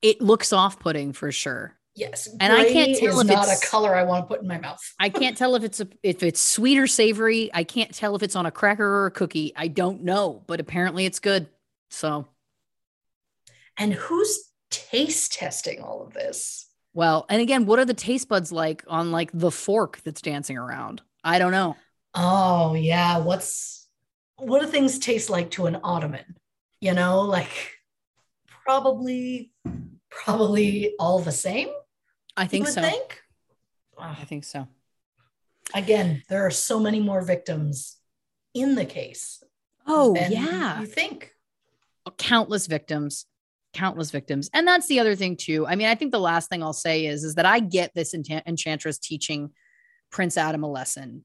It 0.03 0.21
looks 0.21 0.53
off-putting 0.53 1.13
for 1.13 1.33
sure. 1.33 1.77
Yes, 1.95 2.29
and 2.41 2.53
I 2.53 2.65
can't 2.65 2.97
tell 2.97 3.21
if 3.21 3.27
not 3.27 3.49
it's 3.49 3.63
a 3.63 3.67
color 3.67 3.95
I 3.95 4.05
want 4.05 4.25
to 4.25 4.35
put 4.35 4.43
in 4.43 4.49
my 4.49 4.59
mouth. 4.59 4.81
I 4.99 5.09
can't 5.09 5.37
tell 5.37 5.55
if 5.57 5.65
it's 5.65 5.81
a 5.81 5.89
if 6.03 6.23
it's 6.23 6.41
sweet 6.41 6.79
or 6.79 6.87
savory. 6.87 7.51
I 7.53 7.65
can't 7.65 7.93
tell 7.93 8.15
if 8.17 8.23
it's 8.23 8.37
on 8.37 8.47
a 8.47 8.51
cracker 8.51 8.87
or 8.87 9.07
a 9.07 9.11
cookie. 9.11 9.53
I 9.57 9.69
don't 9.69 10.05
know, 10.05 10.43
but 10.47 10.61
apparently 10.61 11.05
it's 11.05 11.19
good. 11.19 11.49
So, 11.91 12.27
and 13.77 13.93
who's 13.93 14.51
taste 14.71 15.33
testing 15.35 15.81
all 15.81 16.03
of 16.03 16.15
this? 16.15 16.70
Well, 16.93 17.27
and 17.29 17.41
again, 17.41 17.67
what 17.67 17.79
are 17.79 17.85
the 17.85 17.95
taste 17.95 18.29
buds 18.29 18.51
like 18.51 18.85
on 18.89 19.13
like 19.13 19.31
the 19.33 19.51
fork 19.51 20.01
that's 20.05 20.21
dancing 20.21 20.59
around? 20.59 21.03
I 21.23 21.39
don't 21.39 21.53
know. 21.53 21.77
Oh, 22.15 22.75
yeah. 22.75 23.19
What's 23.19 23.89
what 24.37 24.61
do 24.61 24.67
things 24.67 24.99
taste 24.99 25.31
like 25.31 25.51
to 25.53 25.67
an 25.67 25.79
ottoman? 25.85 26.37
You 26.81 26.95
know, 26.95 27.21
like 27.21 27.77
probably 28.65 29.53
probably 30.11 30.95
all 30.99 31.21
the 31.21 31.33
same. 31.33 31.69
I 32.37 32.47
think 32.47 32.67
so. 32.67 32.81
Think? 32.81 33.21
I 33.99 34.25
think 34.25 34.45
so. 34.45 34.67
Again, 35.75 36.23
there 36.29 36.47
are 36.47 36.51
so 36.51 36.81
many 36.81 37.01
more 37.01 37.23
victims 37.23 37.99
in 38.55 38.75
the 38.75 38.85
case. 38.85 39.43
Oh, 39.87 40.17
yeah. 40.17 40.81
You 40.81 40.87
think 40.87 41.33
countless 42.17 42.67
victims 42.67 43.27
countless 43.73 44.11
victims. 44.11 44.51
And 44.53 44.67
that's 44.67 44.87
the 44.89 45.01
other 45.01 45.15
thing 45.15 45.37
too. 45.37 45.67
I 45.67 45.77
mean, 45.77 45.89
I 45.89 45.95
think 45.95 46.13
the 46.13 46.21
last 46.21 46.49
thing 46.49 46.63
I'll 46.63 46.73
say 46.73 47.07
is 47.07 47.25
is 47.25 47.37
that 47.37 47.47
I 47.47 47.61
get 47.61 47.95
this 47.95 48.15
enchant- 48.15 48.47
enchantress 48.47 48.99
teaching 48.99 49.51
Prince 50.11 50.37
Adam 50.37 50.65
a 50.65 50.71
lesson, 50.71 51.25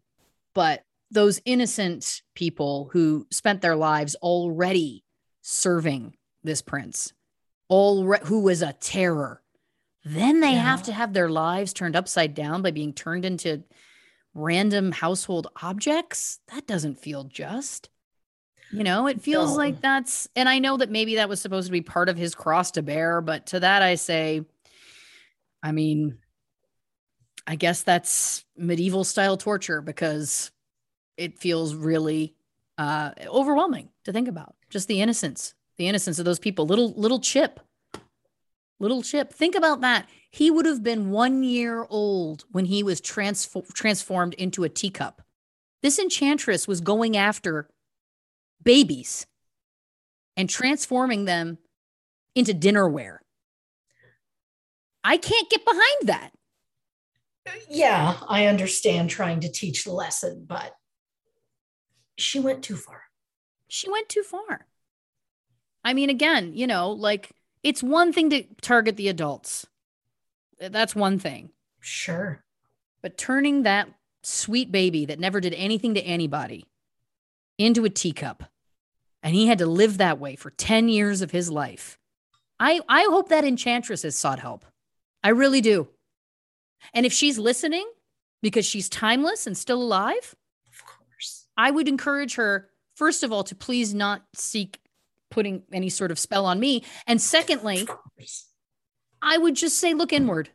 but 0.53 0.83
those 1.11 1.41
innocent 1.45 2.21
people 2.35 2.89
who 2.93 3.27
spent 3.31 3.61
their 3.61 3.75
lives 3.75 4.15
already 4.15 5.03
serving 5.41 6.15
this 6.43 6.61
prince, 6.61 7.13
all 7.67 8.03
who 8.17 8.41
was 8.41 8.61
a 8.61 8.73
terror, 8.73 9.41
then 10.03 10.39
they 10.39 10.51
yeah. 10.51 10.61
have 10.61 10.83
to 10.83 10.93
have 10.93 11.13
their 11.13 11.29
lives 11.29 11.73
turned 11.73 11.95
upside 11.95 12.35
down 12.35 12.61
by 12.61 12.71
being 12.71 12.93
turned 12.93 13.25
into 13.25 13.63
random 14.35 14.91
household 14.91 15.47
objects. 15.61 16.39
That 16.53 16.67
doesn't 16.67 16.99
feel 16.99 17.23
just. 17.23 17.89
You 18.71 18.83
know, 18.83 19.07
it 19.07 19.21
feels 19.21 19.55
like 19.55 19.79
that's, 19.79 20.27
and 20.35 20.49
I 20.49 20.59
know 20.59 20.77
that 20.77 20.89
maybe 20.89 21.15
that 21.15 21.29
was 21.29 21.39
supposed 21.39 21.67
to 21.67 21.71
be 21.71 21.81
part 21.81 22.09
of 22.09 22.17
his 22.17 22.35
cross 22.35 22.71
to 22.71 22.81
bear, 22.81 23.21
but 23.21 23.45
to 23.47 23.59
that 23.61 23.81
I 23.81 23.95
say, 23.95 24.43
I 25.63 25.71
mean, 25.71 26.17
I 27.47 27.55
guess 27.55 27.83
that's 27.83 28.43
medieval 28.57 29.03
style 29.03 29.37
torture 29.37 29.81
because 29.81 30.51
it 31.15 31.39
feels 31.39 31.75
really 31.75 32.35
uh, 32.77 33.11
overwhelming 33.27 33.89
to 34.03 34.11
think 34.11 34.27
about. 34.27 34.55
Just 34.69 34.87
the 34.87 35.01
innocence, 35.01 35.53
the 35.77 35.87
innocence 35.87 36.19
of 36.19 36.25
those 36.25 36.39
people. 36.39 36.65
Little, 36.65 36.91
little 36.93 37.19
Chip, 37.19 37.59
little 38.79 39.03
Chip. 39.03 39.31
Think 39.31 39.55
about 39.55 39.81
that. 39.81 40.09
He 40.31 40.51
would 40.51 40.65
have 40.65 40.83
been 40.83 41.11
one 41.11 41.43
year 41.43 41.85
old 41.89 42.43
when 42.51 42.65
he 42.65 42.83
was 42.83 42.99
transfo- 42.99 43.71
transformed 43.73 44.33
into 44.33 44.63
a 44.63 44.69
teacup. 44.69 45.21
This 45.81 45.99
enchantress 45.99 46.67
was 46.67 46.81
going 46.81 47.15
after 47.15 47.69
babies 48.63 49.25
and 50.37 50.49
transforming 50.49 51.25
them 51.25 51.57
into 52.35 52.53
dinnerware. 52.53 53.19
I 55.03 55.17
can't 55.17 55.49
get 55.49 55.63
behind 55.63 55.97
that. 56.03 56.31
Yeah, 57.69 58.17
I 58.27 58.47
understand 58.47 59.09
trying 59.09 59.41
to 59.41 59.51
teach 59.51 59.83
the 59.83 59.91
lesson, 59.91 60.45
but 60.47 60.73
she 62.17 62.39
went 62.39 62.63
too 62.63 62.75
far. 62.75 63.03
She 63.67 63.89
went 63.89 64.09
too 64.09 64.23
far. 64.23 64.65
I 65.83 65.93
mean, 65.93 66.09
again, 66.09 66.53
you 66.55 66.65
know, 66.65 66.91
like 66.91 67.31
it's 67.63 67.83
one 67.83 68.13
thing 68.13 68.31
to 68.31 68.43
target 68.61 68.97
the 68.97 69.09
adults. 69.09 69.67
That's 70.59 70.95
one 70.95 71.19
thing. 71.19 71.51
Sure. 71.79 72.43
But 73.01 73.17
turning 73.17 73.63
that 73.63 73.89
sweet 74.23 74.71
baby 74.71 75.05
that 75.05 75.19
never 75.19 75.39
did 75.39 75.53
anything 75.53 75.93
to 75.93 76.01
anybody 76.01 76.65
into 77.57 77.85
a 77.85 77.89
teacup, 77.89 78.43
and 79.23 79.35
he 79.35 79.47
had 79.47 79.59
to 79.59 79.65
live 79.65 79.97
that 79.97 80.19
way 80.19 80.35
for 80.35 80.49
10 80.51 80.89
years 80.89 81.21
of 81.21 81.31
his 81.31 81.49
life. 81.49 81.97
I, 82.59 82.81
I 82.87 83.03
hope 83.09 83.29
that 83.29 83.43
enchantress 83.43 84.03
has 84.03 84.15
sought 84.15 84.39
help. 84.39 84.65
I 85.23 85.29
really 85.29 85.61
do. 85.61 85.87
And 86.93 87.05
if 87.05 87.13
she's 87.13 87.37
listening 87.39 87.89
because 88.41 88.65
she's 88.65 88.89
timeless 88.89 89.47
and 89.47 89.57
still 89.57 89.81
alive, 89.81 90.35
Of 90.71 90.85
course. 90.85 91.47
I 91.57 91.71
would 91.71 91.87
encourage 91.87 92.35
her, 92.35 92.69
first 92.95 93.23
of 93.23 93.31
all, 93.31 93.43
to 93.45 93.55
please 93.55 93.93
not 93.93 94.23
seek 94.35 94.79
putting 95.31 95.63
any 95.73 95.89
sort 95.89 96.11
of 96.11 96.19
spell 96.19 96.45
on 96.45 96.59
me. 96.59 96.83
And 97.07 97.21
secondly, 97.21 97.87
I 99.21 99.37
would 99.37 99.55
just 99.55 99.79
say, 99.79 99.93
look 99.93 100.13
inward. 100.13 100.49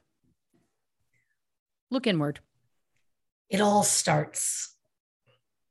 Look 1.91 2.07
inward. 2.07 2.41
It 3.49 3.61
all 3.61 3.83
starts 3.83 4.75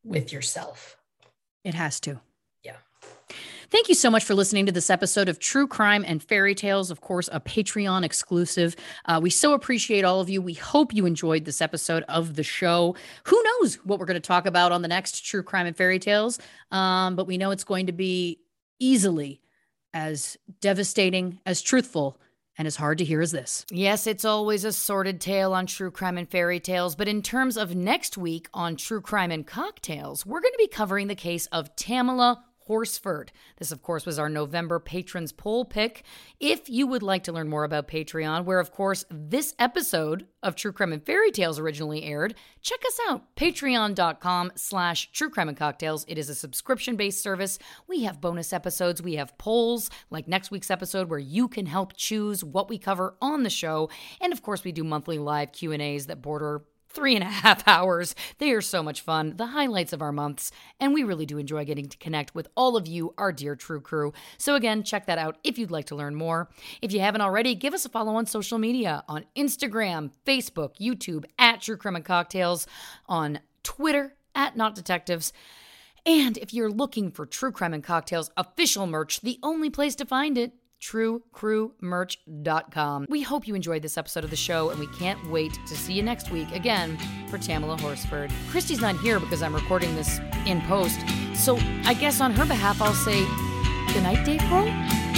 with 0.03 0.33
yourself. 0.33 0.97
It 1.63 1.73
has 1.73 1.99
to. 2.01 2.19
Yeah. 2.63 2.77
Thank 3.69 3.87
you 3.87 3.95
so 3.95 4.09
much 4.09 4.23
for 4.23 4.33
listening 4.33 4.65
to 4.65 4.71
this 4.71 4.89
episode 4.89 5.29
of 5.29 5.37
True 5.37 5.67
Crime 5.67 6.03
and 6.07 6.23
Fairy 6.23 6.55
Tales, 6.55 6.89
of 6.89 7.01
course, 7.01 7.29
a 7.31 7.39
Patreon 7.39 8.03
exclusive. 8.03 8.75
Uh, 9.05 9.19
we 9.21 9.29
so 9.29 9.53
appreciate 9.53 10.03
all 10.03 10.21
of 10.21 10.29
you. 10.29 10.41
We 10.41 10.55
hope 10.55 10.93
you 10.93 11.05
enjoyed 11.05 11.45
this 11.45 11.61
episode 11.61 12.03
of 12.09 12.35
the 12.35 12.43
show. 12.43 12.95
Who 13.25 13.43
knows 13.43 13.75
what 13.85 13.99
we're 13.99 14.05
going 14.05 14.15
to 14.15 14.27
talk 14.27 14.45
about 14.45 14.71
on 14.71 14.81
the 14.81 14.87
next 14.87 15.23
True 15.25 15.43
Crime 15.43 15.67
and 15.67 15.77
Fairy 15.77 15.99
Tales? 15.99 16.39
Um, 16.71 17.15
but 17.15 17.27
we 17.27 17.37
know 17.37 17.51
it's 17.51 17.63
going 17.63 17.85
to 17.85 17.91
be 17.91 18.39
easily 18.79 19.41
as 19.93 20.37
devastating, 20.61 21.39
as 21.45 21.61
truthful, 21.61 22.19
and 22.59 22.67
as 22.67 22.75
hard 22.75 22.97
to 22.97 23.05
hear 23.05 23.21
as 23.21 23.31
this. 23.31 23.65
Yes, 23.71 24.05
it's 24.05 24.25
always 24.25 24.65
a 24.65 24.73
sordid 24.73 25.21
tale 25.21 25.53
on 25.53 25.65
true 25.65 25.89
crime 25.89 26.17
and 26.17 26.29
fairy 26.29 26.59
tales, 26.59 26.93
but 26.93 27.07
in 27.07 27.21
terms 27.21 27.55
of 27.55 27.73
next 27.73 28.17
week 28.17 28.49
on 28.53 28.75
True 28.75 28.99
Crime 28.99 29.31
and 29.31 29.47
Cocktails, 29.47 30.25
we're 30.25 30.41
going 30.41 30.53
to 30.53 30.57
be 30.57 30.67
covering 30.67 31.07
the 31.07 31.15
case 31.15 31.45
of 31.47 31.73
Tamala 31.77 32.43
Horsford. 32.69 33.31
This, 33.57 33.71
of 33.71 33.81
course, 33.81 34.05
was 34.05 34.19
our 34.19 34.29
November 34.29 34.79
patrons 34.79 35.31
poll 35.31 35.65
pick. 35.65 36.03
If 36.39 36.69
you 36.69 36.85
would 36.85 37.01
like 37.01 37.23
to 37.23 37.31
learn 37.31 37.49
more 37.49 37.63
about 37.63 37.87
Patreon, 37.87 38.45
where, 38.45 38.59
of 38.59 38.71
course, 38.71 39.05
this 39.09 39.55
episode 39.57 40.27
of 40.43 40.55
True 40.55 40.71
Crime 40.71 40.93
and 40.93 41.03
Fairy 41.03 41.31
Tales 41.31 41.57
originally 41.57 42.03
aired, 42.03 42.35
check 42.61 42.77
us 42.85 42.99
out, 43.09 43.35
patreon.com 43.35 44.51
slash 44.53 45.11
true 45.11 45.31
and 45.35 45.57
cocktails. 45.57 46.05
It 46.07 46.19
is 46.19 46.29
a 46.29 46.35
subscription-based 46.35 47.23
service. 47.23 47.57
We 47.87 48.03
have 48.03 48.21
bonus 48.21 48.53
episodes. 48.53 49.01
We 49.01 49.15
have 49.15 49.35
polls, 49.39 49.89
like 50.11 50.27
next 50.27 50.51
week's 50.51 50.69
episode, 50.69 51.09
where 51.09 51.17
you 51.17 51.47
can 51.47 51.65
help 51.65 51.93
choose 51.97 52.43
what 52.43 52.69
we 52.69 52.77
cover 52.77 53.15
on 53.19 53.41
the 53.41 53.49
show. 53.49 53.89
And, 54.21 54.31
of 54.31 54.43
course, 54.43 54.63
we 54.63 54.71
do 54.71 54.83
monthly 54.83 55.17
live 55.17 55.53
Q&As 55.53 56.05
that 56.05 56.21
border 56.21 56.61
three 56.89 57.15
and 57.15 57.23
a 57.23 57.27
half 57.29 57.67
hours. 57.67 58.15
They 58.37 58.51
are 58.51 58.61
so 58.61 58.83
much 58.83 59.01
fun, 59.01 59.35
the 59.37 59.47
highlights 59.47 59.93
of 59.93 60.01
our 60.01 60.11
months, 60.11 60.51
and 60.79 60.93
we 60.93 61.03
really 61.03 61.25
do 61.25 61.37
enjoy 61.37 61.65
getting 61.65 61.87
to 61.87 61.97
connect 61.97 62.35
with 62.35 62.47
all 62.55 62.75
of 62.75 62.87
you, 62.87 63.13
our 63.17 63.31
dear 63.31 63.55
True 63.55 63.81
Crew. 63.81 64.13
So, 64.37 64.55
again, 64.55 64.83
check 64.83 65.05
that 65.05 65.17
out 65.17 65.37
if 65.43 65.57
you'd 65.57 65.71
like 65.71 65.85
to 65.85 65.95
learn 65.95 66.15
more. 66.15 66.49
If 66.81 66.91
you 66.91 66.99
haven't 66.99 67.21
already, 67.21 67.55
give 67.55 67.73
us 67.73 67.85
a 67.85 67.89
follow 67.89 68.15
on 68.15 68.25
social 68.25 68.57
media 68.57 69.03
on 69.07 69.25
Instagram, 69.35 70.11
Facebook, 70.25 70.77
YouTube, 70.79 71.25
at 71.37 71.61
True 71.61 71.77
Crime 71.77 71.95
and 71.95 72.05
Cocktails, 72.05 72.67
on 73.07 73.39
Twitter, 73.63 74.15
at 74.35 74.55
Not 74.55 74.75
Detectives. 74.75 75.33
And 76.05 76.37
if 76.37 76.53
you're 76.53 76.71
looking 76.71 77.11
for 77.11 77.25
True 77.25 77.51
Crime 77.51 77.73
and 77.73 77.83
Cocktails 77.83 78.31
official 78.37 78.87
merch, 78.87 79.21
the 79.21 79.37
only 79.43 79.69
place 79.69 79.95
to 79.95 80.05
find 80.05 80.37
it, 80.37 80.53
truecrewmerch.com. 80.81 83.05
We 83.09 83.21
hope 83.21 83.47
you 83.47 83.55
enjoyed 83.55 83.81
this 83.81 83.97
episode 83.97 84.23
of 84.23 84.29
the 84.29 84.35
show, 84.35 84.69
and 84.69 84.79
we 84.79 84.87
can't 84.87 85.29
wait 85.29 85.57
to 85.67 85.75
see 85.75 85.93
you 85.93 86.03
next 86.03 86.31
week 86.31 86.51
again 86.51 86.97
for 87.29 87.37
Tamala 87.37 87.77
Horsford. 87.77 88.31
Christy's 88.49 88.81
not 88.81 88.97
here 88.97 89.19
because 89.19 89.41
I'm 89.41 89.55
recording 89.55 89.95
this 89.95 90.19
in 90.45 90.61
post, 90.61 90.99
so 91.35 91.57
I 91.85 91.93
guess 91.93 92.21
on 92.21 92.31
her 92.31 92.45
behalf, 92.45 92.81
I'll 92.81 92.93
say 92.93 93.25
good 93.93 94.03
night, 94.03 94.25
Dave 94.25 94.41
Grohl. 94.41 95.08